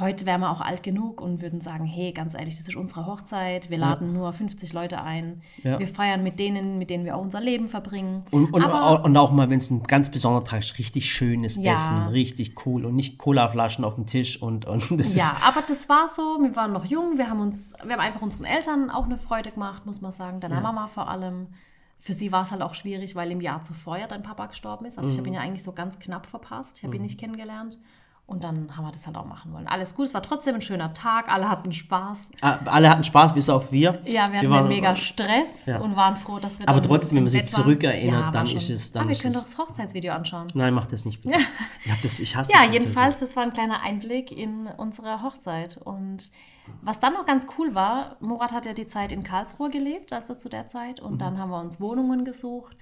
heute 0.00 0.26
wären 0.26 0.40
wir 0.40 0.50
auch 0.50 0.60
alt 0.60 0.82
genug 0.82 1.20
und 1.20 1.40
würden 1.40 1.60
sagen, 1.60 1.84
hey, 1.84 2.12
ganz 2.12 2.34
ehrlich, 2.34 2.56
das 2.56 2.66
ist 2.66 2.74
unsere 2.74 3.06
Hochzeit, 3.06 3.70
wir 3.70 3.78
laden 3.78 4.12
nur 4.12 4.32
50 4.32 4.72
Leute 4.72 5.00
ein, 5.00 5.40
Ja. 5.62 5.78
wir 5.78 5.86
feiern 5.86 6.22
mit 6.24 6.38
denen, 6.40 6.78
mit 6.78 6.90
denen 6.90 7.04
wir 7.04 7.16
auch 7.16 7.22
unser 7.22 7.40
Leben 7.40 7.68
verbringen. 7.68 8.24
Und, 8.32 8.52
und, 8.52 8.64
auch, 8.64 9.04
und 9.04 9.16
auch 9.16 9.30
mal, 9.30 9.50
wenn 9.50 9.58
es 9.58 9.70
ein 9.70 9.84
ganz 9.84 10.10
besonderer 10.10 10.44
Tag 10.44 10.60
ist, 10.60 10.78
richtig 10.78 11.12
schönes 11.12 11.56
Ja. 11.56 11.74
Essen, 11.74 12.08
richtig 12.08 12.66
cool 12.66 12.84
und 12.84 12.96
nicht 12.96 13.18
Colaflaschen 13.18 13.84
auf 13.84 13.94
dem 13.94 14.06
Tisch 14.06 14.42
und, 14.42 14.64
und 14.66 14.90
das 14.98 15.16
Ja, 15.16 15.36
aber 15.46 15.62
das 15.62 15.88
war 15.88 16.08
so. 16.08 16.38
Wir 16.42 16.56
waren 16.56 16.72
noch 16.72 16.84
jung. 16.84 17.16
Wir 17.16 17.30
haben 17.30 17.40
uns, 17.40 17.74
wir 17.84 17.92
haben 17.92 18.00
einfach 18.00 18.22
unseren 18.22 18.44
Eltern 18.46 18.90
auch 18.90 19.04
eine 19.04 19.16
Freude 19.16 19.52
gemacht, 19.52 19.86
muss 19.86 20.00
man 20.00 20.10
sagen. 20.10 20.40
Deiner 20.40 20.60
Mama 20.60 20.88
vor 20.88 21.08
allem. 21.08 21.48
Für 21.98 22.12
sie 22.12 22.32
war 22.32 22.42
es 22.42 22.50
halt 22.50 22.60
auch 22.60 22.74
schwierig, 22.74 23.14
weil 23.14 23.30
im 23.30 23.40
Jahr 23.40 23.62
zuvor 23.62 23.96
ja 23.96 24.06
dein 24.06 24.22
Papa 24.22 24.46
gestorben 24.46 24.84
ist. 24.84 24.98
Also 24.98 25.10
ich 25.10 25.18
habe 25.18 25.28
ihn 25.28 25.34
ja 25.34 25.40
eigentlich 25.40 25.62
so 25.62 25.72
ganz 25.72 25.98
knapp 25.98 26.26
verpasst. 26.26 26.78
Ich 26.78 26.84
habe 26.84 26.96
ihn 26.96 27.02
nicht 27.02 27.18
kennengelernt. 27.18 27.78
Und 28.26 28.42
dann 28.42 28.74
haben 28.74 28.84
wir 28.84 28.90
das 28.90 29.06
halt 29.06 29.16
auch 29.18 29.26
machen 29.26 29.52
wollen. 29.52 29.66
Alles 29.68 29.94
gut, 29.94 30.06
es 30.06 30.14
war 30.14 30.22
trotzdem 30.22 30.54
ein 30.54 30.62
schöner 30.62 30.94
Tag, 30.94 31.30
alle 31.30 31.46
hatten 31.50 31.72
Spaß. 31.74 32.30
Ah, 32.40 32.58
Alle 32.64 32.88
hatten 32.88 33.04
Spaß, 33.04 33.34
bis 33.34 33.50
auf 33.50 33.70
wir. 33.70 34.00
Ja, 34.06 34.32
wir 34.32 34.38
hatten 34.38 34.48
waren- 34.48 34.58
einen 34.60 34.68
mega 34.68 34.96
Stress 34.96 35.66
Ja. 35.66 35.78
und 35.78 35.94
waren 35.94 36.16
froh, 36.16 36.38
dass 36.38 36.58
wir 36.58 36.66
Aber 36.66 36.80
trotzdem, 36.80 37.16
wenn 37.16 37.24
man 37.24 37.30
sich 37.30 37.42
waren. 37.42 37.48
zurückerinnert, 37.62 38.22
war 38.24 38.32
dann 38.32 38.46
ist 38.46 38.70
es- 38.70 38.92
dann 38.92 39.02
Aber 39.02 39.10
wir 39.10 39.18
können 39.18 39.34
doch 39.34 39.42
das 39.42 39.58
Hochzeitsvideo 39.58 40.14
anschauen. 40.14 40.48
Nein, 40.54 40.72
mach 40.72 40.86
das 40.86 41.04
nicht. 41.04 41.20
Bitte. 41.20 41.36
Ich, 41.84 41.90
hab 41.92 42.00
das, 42.00 42.18
ich 42.18 42.34
hasse 42.34 42.50
Ja, 42.50 42.64
das 42.64 42.72
jedenfalls, 42.72 43.18
das 43.18 43.36
war 43.36 43.42
ein 43.42 43.52
kleiner 43.52 43.82
Einblick 43.82 44.32
in 44.32 44.68
unsere 44.78 45.22
Hochzeit. 45.22 45.76
Und 45.84 46.30
was 46.80 47.00
dann 47.00 47.12
noch 47.12 47.26
ganz 47.26 47.46
cool 47.58 47.74
war, 47.74 48.16
Murat 48.20 48.52
hat 48.52 48.64
ja 48.64 48.72
die 48.72 48.86
Zeit 48.86 49.12
in 49.12 49.22
Karlsruhe 49.22 49.68
gelebt, 49.68 50.14
also 50.14 50.34
zu 50.34 50.48
der 50.48 50.66
Zeit. 50.66 51.02
Mhm. 51.02 51.06
Und 51.08 51.18
dann 51.20 51.38
haben 51.38 51.50
wir 51.50 51.60
uns 51.60 51.78
Wohnungen 51.78 52.24
gesucht, 52.24 52.74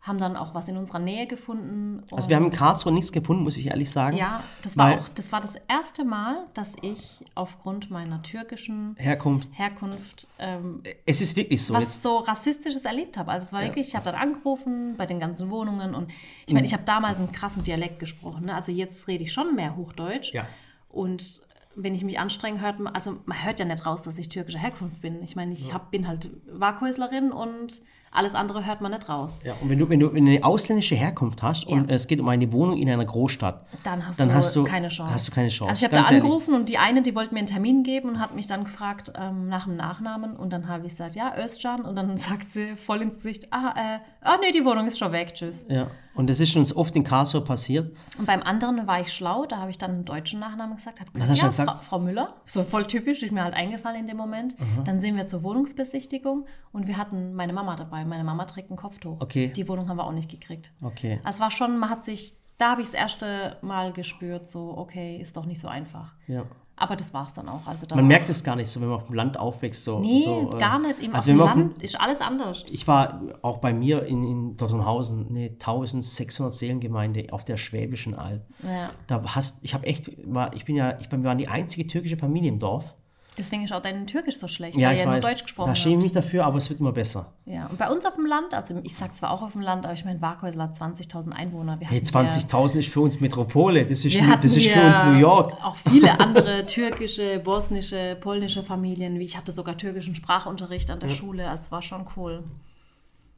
haben 0.00 0.18
dann 0.18 0.36
auch 0.36 0.54
was 0.54 0.68
in 0.68 0.76
unserer 0.76 1.00
Nähe 1.00 1.26
gefunden. 1.26 2.00
Und 2.00 2.12
Also 2.12 2.28
wir 2.28 2.36
haben 2.36 2.44
in 2.46 2.50
Karlsruhe 2.50 2.92
nichts 2.92 3.12
gefunden, 3.12 3.42
muss 3.42 3.56
ich 3.56 3.66
ehrlich 3.66 3.90
sagen. 3.90 4.16
ja, 4.16 4.42
das 4.62 4.76
war 4.76 4.94
auch, 4.94 5.08
das 5.08 5.32
war 5.32 5.40
das 5.40 5.56
erste 5.68 6.04
Mal, 6.04 6.46
dass 6.54 6.76
ich 6.80 7.18
aufgrund 7.34 7.90
meiner 7.90 8.22
türkischen 8.22 8.94
Herkunft. 8.96 9.48
Herkunft 9.58 10.28
ähm, 10.38 10.82
Es 11.04 11.20
ist 11.20 11.36
wirklich 11.36 11.64
so. 11.64 11.74
was 11.74 11.82
Jetzt, 11.82 12.02
so 12.02 12.18
Rassistisches 12.18 12.84
erlebt 12.84 13.18
habe. 13.18 13.32
Also 13.32 13.46
es 13.46 13.52
war 13.52 13.62
wirklich, 13.62 13.88
ich 13.88 13.96
habe 13.96 14.04
dann 14.06 14.14
angerufen 14.14 14.94
bei 14.96 15.04
den 15.04 15.20
ganzen 15.20 15.50
Wohnungen 15.50 15.94
und 15.94 16.10
ich 16.46 16.54
meine, 16.54 16.66
ich 16.66 16.72
habe 16.72 16.84
damals 16.84 17.18
einen 17.18 17.32
krassen 17.32 17.64
Dialekt 17.64 17.98
gesprochen. 17.98 18.46
Ne? 18.46 18.54
Also 18.54 18.72
jetzt 18.72 19.08
rede 19.08 19.24
ich 19.24 19.32
schon 19.32 19.56
mehr 19.56 19.76
Hochdeutsch. 19.76 20.32
Ja. 20.32 20.46
Und 20.88 21.42
wenn 21.74 21.94
ich 21.94 22.02
mich 22.02 22.18
anstrenge, 22.18 22.60
hört 22.60 22.80
man, 22.80 22.94
also 22.94 23.18
man 23.26 23.44
hört 23.44 23.60
ja 23.60 23.64
nicht 23.64 23.84
raus, 23.84 24.02
dass 24.02 24.18
ich 24.18 24.28
türkischer 24.28 24.58
Herkunft 24.58 25.00
bin. 25.00 25.22
Ich 25.22 25.36
meine, 25.36 25.52
ich 25.52 25.72
hab, 25.72 25.90
bin 25.90 26.08
halt 26.08 26.30
Warkhäuslerin 26.50 27.30
und 27.30 27.82
Alles 28.10 28.34
andere 28.34 28.64
hört 28.66 28.80
man 28.80 28.92
nicht 28.92 29.08
raus. 29.08 29.40
Ja, 29.44 29.54
und 29.60 29.68
wenn 29.68 29.78
du, 29.78 29.88
wenn 29.88 30.00
du 30.00 30.10
eine 30.10 30.42
ausländische 30.42 30.94
Herkunft 30.94 31.42
hast 31.42 31.66
und 31.66 31.88
Ja. 31.88 31.94
es 31.96 32.06
geht 32.06 32.20
um 32.20 32.28
eine 32.28 32.50
Wohnung 32.52 32.78
in 32.78 32.88
einer 32.88 33.04
Großstadt, 33.04 33.64
Dann 33.84 34.06
hast, 34.06 34.18
Dann 34.18 34.28
du, 34.28 34.34
hast 34.34 34.56
du- 34.56 34.64
keine 34.64 34.88
Chance. 34.88 35.12
hast 35.14 35.28
du 35.28 35.32
keine 35.32 35.48
Chance, 35.48 35.68
Also 35.70 35.78
ich 35.80 35.84
habe 35.84 35.92
da 35.92 35.98
ganz 35.98 36.10
ehrlich. 36.10 36.24
angerufen 36.24 36.54
und 36.54 36.68
die 36.68 36.78
eine, 36.78 37.02
die 37.02 37.14
wollte 37.14 37.34
mir 37.34 37.38
einen 37.38 37.46
Termin 37.46 37.82
geben 37.82 38.08
und 38.08 38.20
hat 38.20 38.34
mich 38.34 38.46
dann 38.46 38.64
gefragt 38.64 39.12
ähm, 39.18 39.48
nach 39.48 39.64
dem 39.64 39.76
Nachnamen 39.76 40.36
und 40.36 40.52
dann 40.52 40.68
habe 40.68 40.86
ich 40.86 40.92
gesagt, 40.92 41.14
ja, 41.14 41.34
Özcan 41.38 41.82
und 41.82 41.96
dann 41.96 42.16
sagt 42.16 42.50
sie 42.50 42.74
voll 42.74 43.02
ins 43.02 43.16
Gesicht, 43.16 43.48
ah, 43.52 43.74
äh, 43.76 43.98
ah 44.22 44.36
nee, 44.40 44.50
die 44.52 44.64
Wohnung 44.64 44.86
ist 44.86 44.98
schon 44.98 45.12
weg, 45.12 45.34
tschüss. 45.34 45.66
ja, 45.68 45.88
und 46.18 46.28
das 46.28 46.40
ist 46.40 46.56
uns 46.56 46.74
oft 46.74 46.96
in 46.96 47.04
Karlsruhe 47.04 47.42
passiert. 47.42 47.96
Und 48.18 48.26
beim 48.26 48.42
anderen 48.42 48.88
war 48.88 49.00
ich 49.00 49.12
schlau, 49.12 49.46
da 49.46 49.58
habe 49.58 49.70
ich 49.70 49.78
dann 49.78 49.92
einen 49.92 50.04
deutschen 50.04 50.40
Nachnamen 50.40 50.76
gesagt. 50.76 51.00
Hab 51.00 51.12
gesagt 51.12 51.30
hast 51.30 51.38
du 51.38 51.42
ja, 51.42 51.48
gesagt? 51.48 51.70
Frau, 51.70 51.82
Frau 51.82 51.98
Müller, 52.00 52.34
so 52.44 52.64
voll 52.64 52.86
typisch, 52.86 53.22
ist 53.22 53.30
mir 53.30 53.44
halt 53.44 53.54
eingefallen 53.54 54.00
in 54.00 54.06
dem 54.08 54.16
Moment. 54.16 54.56
Dann 54.84 55.00
sind 55.00 55.16
wir 55.16 55.28
zur 55.28 55.44
Wohnungsbesichtigung 55.44 56.46
und 56.72 56.88
wir 56.88 56.96
hatten 56.96 57.34
meine 57.34 57.52
Mama 57.52 57.76
dabei. 57.76 58.04
Meine 58.04 58.24
Mama 58.24 58.46
trägt 58.46 58.70
ein 58.70 58.76
Kopftuch. 58.76 59.20
Okay. 59.20 59.52
Die 59.54 59.68
Wohnung 59.68 59.88
haben 59.88 59.96
wir 59.96 60.04
auch 60.04 60.12
nicht 60.12 60.28
gekriegt. 60.28 60.72
Okay. 60.82 61.20
Also 61.22 61.36
es 61.36 61.40
war 61.40 61.50
schon, 61.52 61.78
man 61.78 61.88
hat 61.88 62.04
sich, 62.04 62.34
da 62.58 62.72
habe 62.72 62.82
ich 62.82 62.88
das 62.88 62.94
erste 62.94 63.56
Mal 63.62 63.92
gespürt, 63.92 64.44
so, 64.44 64.76
okay, 64.76 65.18
ist 65.18 65.36
doch 65.36 65.46
nicht 65.46 65.60
so 65.60 65.68
einfach. 65.68 66.14
Ja. 66.26 66.44
Aber 66.78 66.96
das 66.96 67.12
war 67.12 67.24
es 67.24 67.34
dann 67.34 67.48
auch. 67.48 67.66
Also 67.66 67.86
Man 67.94 68.06
merkt 68.06 68.30
es 68.30 68.44
gar 68.44 68.56
nicht 68.56 68.70
so, 68.70 68.80
wenn 68.80 68.88
man 68.88 68.96
auf 68.98 69.06
dem 69.06 69.14
Land 69.14 69.38
aufwächst. 69.38 69.84
So, 69.84 70.00
Nee, 70.00 70.22
so, 70.24 70.50
äh, 70.54 70.58
gar 70.58 70.78
nicht. 70.78 71.00
Im, 71.00 71.14
also 71.14 71.22
auf 71.22 71.26
wenn 71.26 71.34
dem 71.34 71.38
man 71.38 71.48
auf 71.48 71.56
Land 71.56 71.82
ist 71.82 72.00
alles 72.00 72.20
anders. 72.20 72.66
Ich 72.70 72.86
war 72.86 73.22
auch 73.42 73.58
bei 73.58 73.72
mir 73.72 74.04
in, 74.04 74.24
in 74.24 74.56
Dottenhausen, 74.56 75.28
eine 75.28 75.50
1600 75.50 76.52
Seelengemeinde 76.52 77.26
auf 77.32 77.44
der 77.44 77.56
Schwäbischen 77.56 78.14
Alb. 78.14 78.46
Ja. 78.62 78.90
Da 79.06 79.22
hast, 79.34 79.62
ich 79.62 79.74
habe 79.74 79.86
echt, 79.86 80.12
war, 80.24 80.54
ich 80.54 80.64
bin 80.64 80.76
ja, 80.76 80.98
ich 81.00 81.08
bin, 81.08 81.22
wir 81.22 81.28
waren 81.28 81.38
die 81.38 81.48
einzige 81.48 81.86
türkische 81.86 82.16
Familie 82.16 82.50
im 82.50 82.58
Dorf. 82.58 82.94
Deswegen 83.38 83.62
ist 83.62 83.72
auch 83.72 83.80
dein 83.80 84.06
Türkisch 84.06 84.36
so 84.36 84.48
schlecht, 84.48 84.76
Ja, 84.76 84.88
weil 84.88 84.96
ich 84.96 85.02
ihr 85.02 85.06
weiß. 85.08 85.22
nur 85.22 85.30
Deutsch 85.30 85.42
gesprochen 85.44 85.68
da 85.68 85.74
schäme 85.76 85.98
ich 85.98 86.04
mich 86.04 86.12
dafür, 86.12 86.44
aber 86.44 86.58
es 86.58 86.68
wird 86.68 86.80
immer 86.80 86.92
besser. 86.92 87.32
Ja, 87.46 87.66
und 87.66 87.78
bei 87.78 87.88
uns 87.90 88.04
auf 88.04 88.16
dem 88.16 88.26
Land, 88.26 88.52
also 88.52 88.74
ich 88.82 88.94
sag 88.94 89.14
zwar 89.16 89.30
auch 89.30 89.42
auf 89.42 89.52
dem 89.52 89.60
Land, 89.60 89.84
aber 89.84 89.94
ich 89.94 90.04
meine, 90.04 90.20
Warkhäusl 90.20 90.60
hat 90.60 90.74
20.000 90.74 91.32
Einwohner. 91.32 91.78
Hey, 91.80 92.00
hatten 92.00 92.30
hier- 92.32 92.42
20.000 92.42 92.78
ist 92.80 92.88
für 92.88 93.00
uns 93.00 93.20
Metropole, 93.20 93.86
das 93.86 94.04
ist, 94.04 94.20
New- 94.20 94.36
das 94.36 94.56
ist 94.56 94.66
für 94.66 94.82
uns 94.86 94.98
New 95.04 95.18
York. 95.18 95.52
Auch 95.62 95.76
viele 95.76 96.18
andere 96.20 96.66
türkische, 96.66 97.38
bosnische, 97.38 98.16
polnische 98.20 98.62
Familien. 98.62 99.18
Wie 99.18 99.24
ich 99.24 99.36
hatte 99.36 99.52
sogar 99.52 99.76
türkischen 99.76 100.14
Sprachunterricht 100.14 100.90
an 100.90 101.00
der 101.00 101.08
Schule. 101.10 101.48
Also 101.48 101.70
war 101.70 101.82
schon 101.82 102.04
cool. 102.16 102.44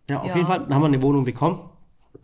Ja, 0.09 0.21
auf 0.21 0.27
Ja. 0.29 0.35
jeden 0.35 0.47
Fall 0.47 0.61
haben 0.69 0.81
wir 0.83 0.87
eine 0.87 1.03
Wohnung 1.03 1.25
bekommen. 1.25 1.61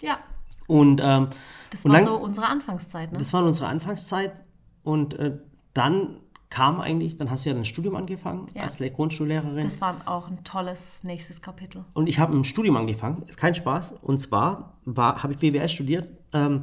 Ja, 0.02 0.18
Und, 0.66 1.00
ähm, 1.04 1.28
das 1.70 1.84
und 1.84 1.92
war 1.92 1.98
dann, 1.98 2.06
so 2.08 2.16
unsere 2.16 2.46
Anfangszeit. 2.46 3.12
Ne? 3.12 3.18
das 3.18 3.32
war 3.32 3.44
unsere 3.44 3.68
Anfangszeit. 3.68 4.40
Und 4.82 5.14
äh, 5.18 5.38
dann 5.74 6.16
kam 6.48 6.80
eigentlich, 6.80 7.16
dann 7.16 7.30
hast 7.30 7.44
du 7.44 7.50
ja 7.50 7.54
dein 7.54 7.64
Studium 7.64 7.96
angefangen 7.96 8.46
Ja. 8.54 8.62
als 8.62 8.78
Le- 8.78 8.90
Grundschullehrerin. 8.90 9.62
Das 9.62 9.80
war 9.80 9.96
auch 10.06 10.28
ein 10.28 10.44
tolles 10.44 11.02
nächstes 11.02 11.42
Kapitel. 11.42 11.84
Und 11.92 12.08
ich 12.08 12.18
habe 12.18 12.36
ein 12.36 12.44
Studium 12.44 12.76
angefangen, 12.76 13.22
ist 13.22 13.36
kein 13.36 13.54
Spaß. 13.54 13.92
Und 14.02 14.18
zwar 14.18 14.78
war, 14.84 15.22
habe 15.22 15.32
ich 15.32 15.38
BWL 15.40 15.68
studiert, 15.68 16.08
ähm, 16.32 16.62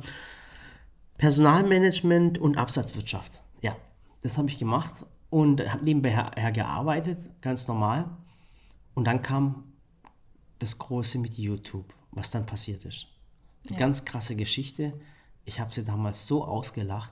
Personalmanagement 1.17 2.37
und 2.39 2.57
Absatzwirtschaft. 2.57 3.41
Ja, 3.61 3.75
das 4.21 4.37
habe 4.37 4.47
ich 4.49 4.57
gemacht 4.57 4.93
und 5.29 5.61
habe 5.71 5.83
nebenbei 5.83 6.09
her, 6.11 6.51
gearbeitet, 6.51 7.19
ganz 7.41 7.67
normal. 7.67 8.05
Und 8.93 9.05
dann 9.05 9.21
kam 9.21 9.63
das 10.59 10.77
Große 10.77 11.19
mit 11.19 11.37
YouTube, 11.37 11.93
was 12.11 12.31
dann 12.31 12.45
passiert 12.45 12.85
ist. 12.85 13.07
Eine 13.69 13.77
ganz 13.77 14.05
krasse 14.05 14.35
Geschichte. 14.35 14.93
Ich 15.45 15.59
habe 15.59 15.73
sie 15.73 15.83
damals 15.83 16.25
so 16.27 16.43
ausgelacht. 16.45 17.11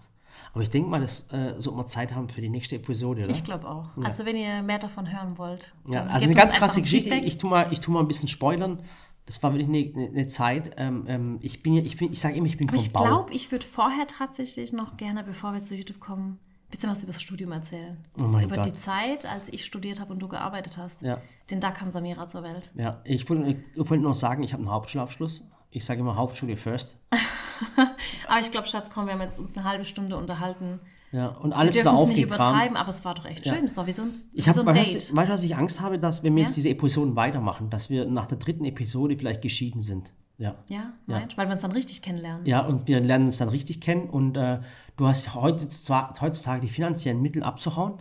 Aber 0.54 0.64
ich 0.64 0.70
denke 0.70 0.90
mal, 0.90 1.00
das 1.02 1.32
äh, 1.32 1.54
sollte 1.58 1.78
man 1.78 1.88
Zeit 1.88 2.14
haben 2.14 2.30
für 2.30 2.42
die 2.42 2.50
nächste 2.50 2.76
Episode, 2.76 3.24
oder? 3.24 3.32
Ich 3.32 3.44
glaube 3.44 3.68
auch. 3.70 3.88
Also 4.04 4.26
wenn 4.26 4.36
ihr 4.36 4.62
mehr 4.62 4.80
davon 4.80 5.12
hören 5.12 5.38
wollt. 5.38 5.74
Ja, 5.88 6.06
also 6.06 6.26
eine 6.26 6.36
ganz 6.36 6.54
krasse 6.56 6.82
Geschichte. 6.82 7.10
Feedback. 7.10 7.28
Ich 7.28 7.38
tue 7.38 7.50
mal, 7.50 7.72
ich 7.72 7.80
tu 7.80 7.92
mal 7.92 8.00
ein 8.02 8.08
bisschen 8.08 8.28
spoilern. 8.30 8.82
Das 9.26 9.42
war 9.44 9.54
wirklich 9.54 9.70
eine, 9.96 10.08
eine, 10.10 10.28
Zeit. 10.28 10.74
Ähm, 10.78 11.06
ähm, 11.08 11.40
ich 11.42 11.64
bin, 11.64 11.74
ja- 11.74 11.84
ich 11.84 11.96
bin, 11.98 12.12
ich 12.12 12.20
sage 12.20 12.36
immer, 12.36 12.48
ich 12.48 12.58
bin 12.58 12.68
Aber 12.68 12.78
vom 12.78 12.86
ich 12.86 12.92
Bau. 12.92 13.04
glaube, 13.04 13.34
ich 13.34 13.52
würde 13.52 13.66
vorher 13.66 14.08
tatsächlich 14.08 14.74
noch 14.74 14.98
gerne, 14.98 15.24
bevor 15.24 15.54
wir 15.54 15.62
zu 15.64 15.76
YouTube 15.76 16.00
kommen, 16.00 16.40
ein 16.68 16.72
bisschen 16.72 16.90
was 16.90 17.04
über 17.04 17.12
das 17.14 17.22
Studium 17.22 17.52
erzählen. 17.52 17.98
Oh 18.18 18.24
mein 18.24 18.46
über 18.46 18.58
Gott. 18.58 18.66
die 18.66 18.74
Zeit, 18.74 19.26
als 19.26 19.48
ich 19.50 19.64
studiert 19.64 20.00
habe 20.00 20.12
und 20.12 20.20
du 20.20 20.28
gearbeitet 20.28 20.78
hast. 20.78 21.02
Ja. 21.02 21.22
Denn 21.50 21.62
da 21.62 21.72
kam 21.72 21.90
Samira 21.90 22.28
zur 22.28 22.44
Welt. 22.44 22.72
Ja, 22.76 23.02
ich 23.04 23.30
wollte, 23.30 23.50
ich 23.74 23.78
wollte 23.78 24.04
noch 24.04 24.16
sagen, 24.16 24.44
ich 24.44 24.54
habe 24.54 24.64
einen 24.64 24.72
Hauptschulabschluss. 24.72 25.44
Ich 25.70 25.86
sage 25.86 26.02
immer 26.02 26.16
Hauptschule 26.16 26.58
first. 26.58 26.98
Aber 28.28 28.40
ich 28.40 28.52
glaube, 28.52 28.68
Schatz, 28.68 28.90
komm, 28.94 29.06
wir 29.06 29.14
haben 29.14 29.22
jetzt 29.22 29.40
uns 29.40 29.56
eine 29.56 29.66
halbe 29.68 29.86
Stunde 29.86 30.18
unterhalten. 30.18 30.80
Ja, 31.12 31.28
und 31.28 31.50
Wir 31.52 31.58
alles 31.58 31.76
dürfen 31.76 31.86
da 31.86 31.92
es 32.02 32.08
nicht 32.08 32.26
aufgekramt. 32.26 32.40
übertreiben, 32.52 32.78
aber 32.78 32.90
es 32.90 33.04
war 33.04 33.16
doch 33.16 33.26
echt 33.26 33.46
schön. 33.46 33.66
Es 33.66 33.76
war 33.76 33.86
wie 33.86 33.92
so 33.92 34.04
ein, 34.04 34.14
Ich 34.32 34.48
habe, 34.48 34.56
so 34.56 34.62
ein 34.62 34.68
weißt, 34.74 34.94
Date. 34.94 35.12
du, 35.12 35.16
weißt 35.18 35.30
du, 35.30 35.34
was 35.34 35.44
ich 35.44 35.56
Angst 35.58 35.82
habe, 35.82 36.00
dass 36.00 36.24
wenn 36.24 36.34
wir 36.36 36.44
Ja? 36.44 36.48
jetzt 36.48 36.56
diese 36.56 36.70
Episoden 36.70 37.18
weitermachen, 37.18 37.70
dass 37.70 37.90
wir 37.90 38.06
nach 38.06 38.28
der 38.28 38.38
dritten 38.38 38.64
Episode 38.64 39.18
vielleicht 39.18 39.42
geschieden 39.42 39.82
sind. 39.82 40.14
Ja. 40.38 40.56
Ja, 40.70 40.94
meinst 41.08 41.34
du? 41.34 41.38
Weil 41.38 41.48
wir 41.48 41.54
uns 41.54 41.62
dann 41.64 41.74
richtig 41.74 42.02
kennenlernen. 42.02 42.46
Ja, 42.46 42.62
und 42.66 42.88
wir 42.88 43.02
lernen 43.02 43.26
uns 43.26 43.38
dann 43.40 43.50
richtig 43.50 43.82
kennen 43.82 44.10
und 44.10 44.38
äh, 44.38 44.62
du 44.96 45.08
hast 45.08 45.36
heute, 45.36 45.68
zwar, 45.68 46.14
heutzutage 46.22 46.62
die 46.62 46.70
finanziellen 46.70 47.22
Mittel 47.22 47.44
abzuhauen. 47.44 47.96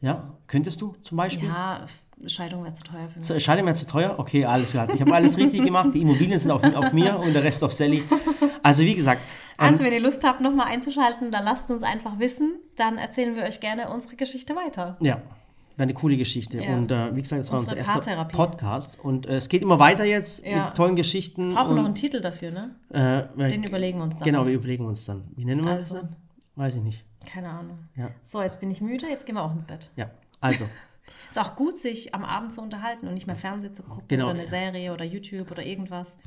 Ja, 0.00 0.32
könntest 0.46 0.80
du 0.80 0.94
zum 1.02 1.16
Beispiel? 1.18 1.48
Ja, 1.48 1.84
Scheidung 2.26 2.64
wäre 2.64 2.74
zu 2.74 2.84
teuer 2.84 3.08
für 3.08 3.18
mich. 3.34 3.44
Scheide 3.44 3.62
mir 3.62 3.74
zu 3.74 3.86
teuer? 3.86 4.14
Okay, 4.18 4.44
alles 4.44 4.70
klar. 4.72 4.88
Ich 4.92 5.00
habe 5.00 5.12
alles 5.14 5.36
richtig 5.38 5.62
gemacht. 5.62 5.90
Die 5.94 6.00
Immobilien 6.02 6.38
sind 6.38 6.50
auf, 6.50 6.62
auf 6.62 6.92
mir 6.92 7.18
und 7.18 7.32
der 7.34 7.42
Rest 7.44 7.62
auf 7.64 7.72
Sally. 7.72 8.02
Also 8.62 8.82
wie 8.82 8.94
gesagt, 8.94 9.22
ähm, 9.58 9.66
Also, 9.68 9.84
wenn 9.84 9.92
ihr 9.92 10.00
Lust 10.00 10.22
habt, 10.24 10.40
nochmal 10.40 10.66
einzuschalten, 10.68 11.30
dann 11.30 11.44
lasst 11.44 11.70
uns 11.70 11.82
einfach 11.82 12.18
wissen. 12.18 12.56
Dann 12.76 12.98
erzählen 12.98 13.36
wir 13.36 13.44
euch 13.44 13.60
gerne 13.60 13.90
unsere 13.90 14.16
Geschichte 14.16 14.54
weiter. 14.56 14.96
ja, 15.00 15.16
war 15.76 15.84
eine 15.84 15.94
coole 15.94 16.18
Geschichte. 16.18 16.62
Ja. 16.62 16.74
Und 16.74 16.90
äh, 16.92 17.14
wie 17.16 17.22
gesagt, 17.22 17.40
das 17.40 17.50
war 17.52 17.58
Unsere 17.60 17.78
unser 17.80 17.94
erster. 17.94 18.24
Podcast. 18.26 18.98
Und 19.02 19.24
äh, 19.26 19.36
es 19.36 19.48
geht 19.48 19.62
immer 19.62 19.78
weiter 19.78 20.04
jetzt 20.04 20.44
Ja. 20.46 20.66
mit 20.66 20.74
tollen 20.76 20.94
Geschichten. 20.96 21.54
Brauchen 21.54 21.70
und, 21.70 21.76
noch 21.76 21.84
einen 21.86 21.94
Titel 21.94 22.20
dafür, 22.20 22.50
ne? 22.50 22.74
äh, 22.90 23.48
Den 23.48 23.64
überlegen 23.64 23.98
wir 23.98 24.04
uns 24.04 24.16
dann. 24.18 24.24
Genau, 24.26 24.46
wir 24.46 24.52
überlegen 24.54 24.84
uns 24.84 25.06
dann. 25.06 25.24
Wie 25.36 25.44
nennen 25.46 25.64
wir 25.64 25.72
Also. 25.72 25.94
das 25.94 26.02
dann? 26.02 26.16
Weiß 26.60 26.76
ich 26.76 26.82
nicht. 26.82 27.04
Keine 27.24 27.48
Ahnung. 27.48 27.78
Ja. 27.96 28.10
So, 28.22 28.42
jetzt 28.42 28.60
bin 28.60 28.70
ich 28.70 28.82
müde, 28.82 29.06
jetzt 29.08 29.24
gehen 29.24 29.34
wir 29.34 29.42
auch 29.42 29.52
ins 29.52 29.64
Bett. 29.64 29.90
Ja, 29.96 30.10
also. 30.42 30.68
Ist 31.30 31.38
auch 31.38 31.56
gut, 31.56 31.78
sich 31.78 32.14
am 32.14 32.22
Abend 32.22 32.52
zu 32.52 32.60
unterhalten 32.60 33.08
und 33.08 33.14
nicht 33.14 33.26
mehr 33.26 33.34
Fernsehen 33.36 33.72
zu 33.72 33.82
gucken 33.82 34.04
Genau. 34.08 34.26
oder 34.26 34.34
eine 34.34 34.46
Serie 34.46 34.92
oder 34.92 35.04
YouTube 35.04 35.50
oder 35.50 35.64
irgendwas. 35.64 36.18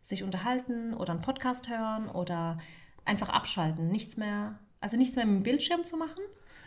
Sich 0.00 0.22
unterhalten 0.22 0.94
oder 0.94 1.12
einen 1.12 1.20
Podcast 1.20 1.68
hören 1.68 2.08
oder 2.08 2.56
einfach 3.04 3.28
abschalten. 3.28 3.88
Nichts 3.90 4.16
mehr, 4.16 4.58
also 4.80 4.96
nichts 4.96 5.14
mehr 5.16 5.26
mit 5.26 5.36
dem 5.36 5.42
Bildschirm 5.42 5.84
zu 5.84 5.98
machen, 5.98 6.22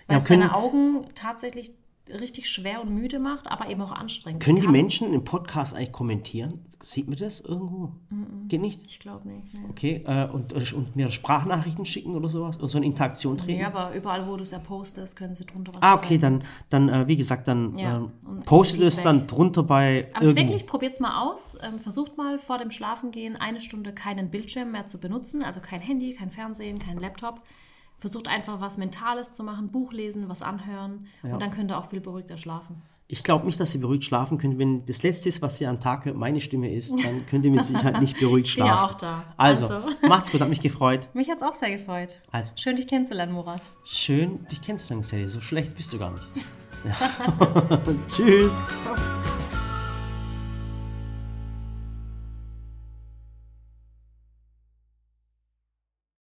weil 0.06 0.18
Ja, 0.18 0.22
es 0.22 0.26
deine 0.26 0.54
Augen 0.54 1.08
tatsächlich 1.16 1.72
richtig 2.10 2.50
schwer 2.50 2.82
und 2.82 2.94
müde 2.94 3.20
macht, 3.20 3.48
aber 3.48 3.70
eben 3.70 3.82
auch 3.82 3.91
anstrengend. 3.91 4.44
Können 4.44 4.62
die 4.62 4.68
Menschen 4.68 5.13
im 5.13 5.24
Podcast 5.24 5.76
eigentlich 5.76 5.91
kommentieren? 5.91 6.60
Sieht 6.82 7.08
man 7.08 7.18
das 7.18 7.39
irgendwo? 7.39 7.91
Geht 8.48 8.62
nicht? 8.62 8.86
Ich 8.88 9.00
glaube 9.00 9.28
nicht. 9.28 9.54
Nee. 9.54 9.65
Okay, 9.70 10.04
äh, 10.06 10.28
und, 10.28 10.54
und 10.74 10.96
mir 10.96 11.10
Sprachnachrichten 11.12 11.86
schicken 11.86 12.15
oder 12.15 12.30
sowas? 12.30 12.58
Oder 12.60 12.68
so 12.68 12.78
eine 12.78 12.86
Interaktion 12.86 13.38
treten? 13.38 13.60
Ja, 13.62 13.68
aber 13.68 13.96
überall, 13.96 14.28
wo 14.28 14.36
du 14.38 14.44
es 14.44 14.52
ja 14.52 14.60
postest, 14.60 15.15
können 15.15 15.34
sie 15.34 15.46
drunter 15.46 15.74
was 15.74 15.82
Ah, 15.82 15.96
okay, 15.96 16.20
schreiben. 16.20 16.44
dann, 16.70 16.88
dann 16.88 17.04
äh, 17.04 17.08
wie 17.08 17.15
gesagt, 17.15 17.48
dann 17.48 17.76
Ja, 17.76 17.98
und 17.98 18.46
postet 18.46 18.82
es 18.82 19.02
dann 19.02 19.26
drunter 19.28 19.63
bei 19.63 20.08
Aber 20.13 20.26
es 20.26 20.36
wirklich, 20.36 20.68
probiert 20.68 20.94
es 20.94 21.00
mal 21.00 21.22
aus. 21.24 21.58
Ähm, 21.63 21.80
versucht 21.80 22.18
mal 22.18 22.38
vor 22.39 22.58
dem 22.60 22.70
Schlafengehen 22.72 23.36
eine 23.36 23.62
Stunde 23.62 23.94
keinen 23.94 24.30
Bildschirm 24.30 24.72
mehr 24.72 24.86
zu 24.86 25.00
benutzen. 25.00 25.41
Also 25.41 25.62
kein 25.62 25.82
Handy, 25.82 26.13
kein 26.13 26.30
Fernsehen, 26.30 26.78
kein 26.80 26.98
Laptop. 27.00 27.41
Versucht 28.06 28.28
einfach 28.28 28.62
was 28.62 28.78
Mentales 28.78 29.32
zu 29.32 29.44
machen, 29.44 29.72
Buch 29.72 29.91
lesen, 29.91 30.30
was 30.30 30.44
anhören. 30.44 31.08
Und 31.24 31.41
dann 31.41 31.50
könnt 31.50 31.72
ihr 31.72 31.78
auch 31.80 31.89
viel 31.89 32.02
beruhigter 32.02 32.38
schlafen. 32.38 32.84
Ich 33.08 33.24
glaube 33.24 33.48
nicht, 33.48 33.60
dass 33.60 33.74
ihr 33.74 33.82
beruhigt 33.82 34.04
schlafen 34.04 34.38
könnt. 34.38 34.60
Wenn 34.60 34.86
das 34.86 35.02
Letzte 35.02 35.28
ist, 35.30 35.41
was 35.41 35.60
ihr 35.60 35.72
am 35.72 35.80
Tag 35.80 36.06
hört, 36.06 36.15
meine 36.15 36.39
Stimme 36.39 36.72
ist, 36.72 36.91
dann 36.91 37.26
könnt 37.26 37.46
ihr 37.46 37.50
mit 37.52 37.65
Sicherheit 37.72 38.00
nicht 38.00 38.20
beruhigt 38.20 38.56
bin 38.56 38.63
ja 38.65 38.78
schlafen. 38.78 38.94
auch 38.94 38.96
da. 39.00 39.24
Also, 39.38 39.65
Also. 39.68 39.89
macht's 40.08 40.32
gut, 40.32 40.39
hat 40.41 40.50
mich 40.50 40.60
gefreut. 40.60 41.08
Mich 41.15 41.30
hat 41.32 41.38
es 41.38 41.44
auch 41.44 41.56
sehr 41.56 41.72
gefreut. 41.72 42.22
Also. 42.32 42.54
Schön, 42.58 42.76
dich 42.76 42.88
kennenzulernen, 42.88 43.34
Murat. 43.34 43.62
Schön, 43.86 44.46
dich 44.50 44.62
kennenzulernen, 44.62 45.02
Sally. 45.02 45.28
So 45.28 45.39
schlecht 45.39 45.76
bist 45.76 45.91
du 45.94 45.98
gar 45.98 46.12
nicht. 46.12 46.26
Ja. 46.86 46.96
Tschüss. 48.15 48.62
Ciao. 48.84 48.96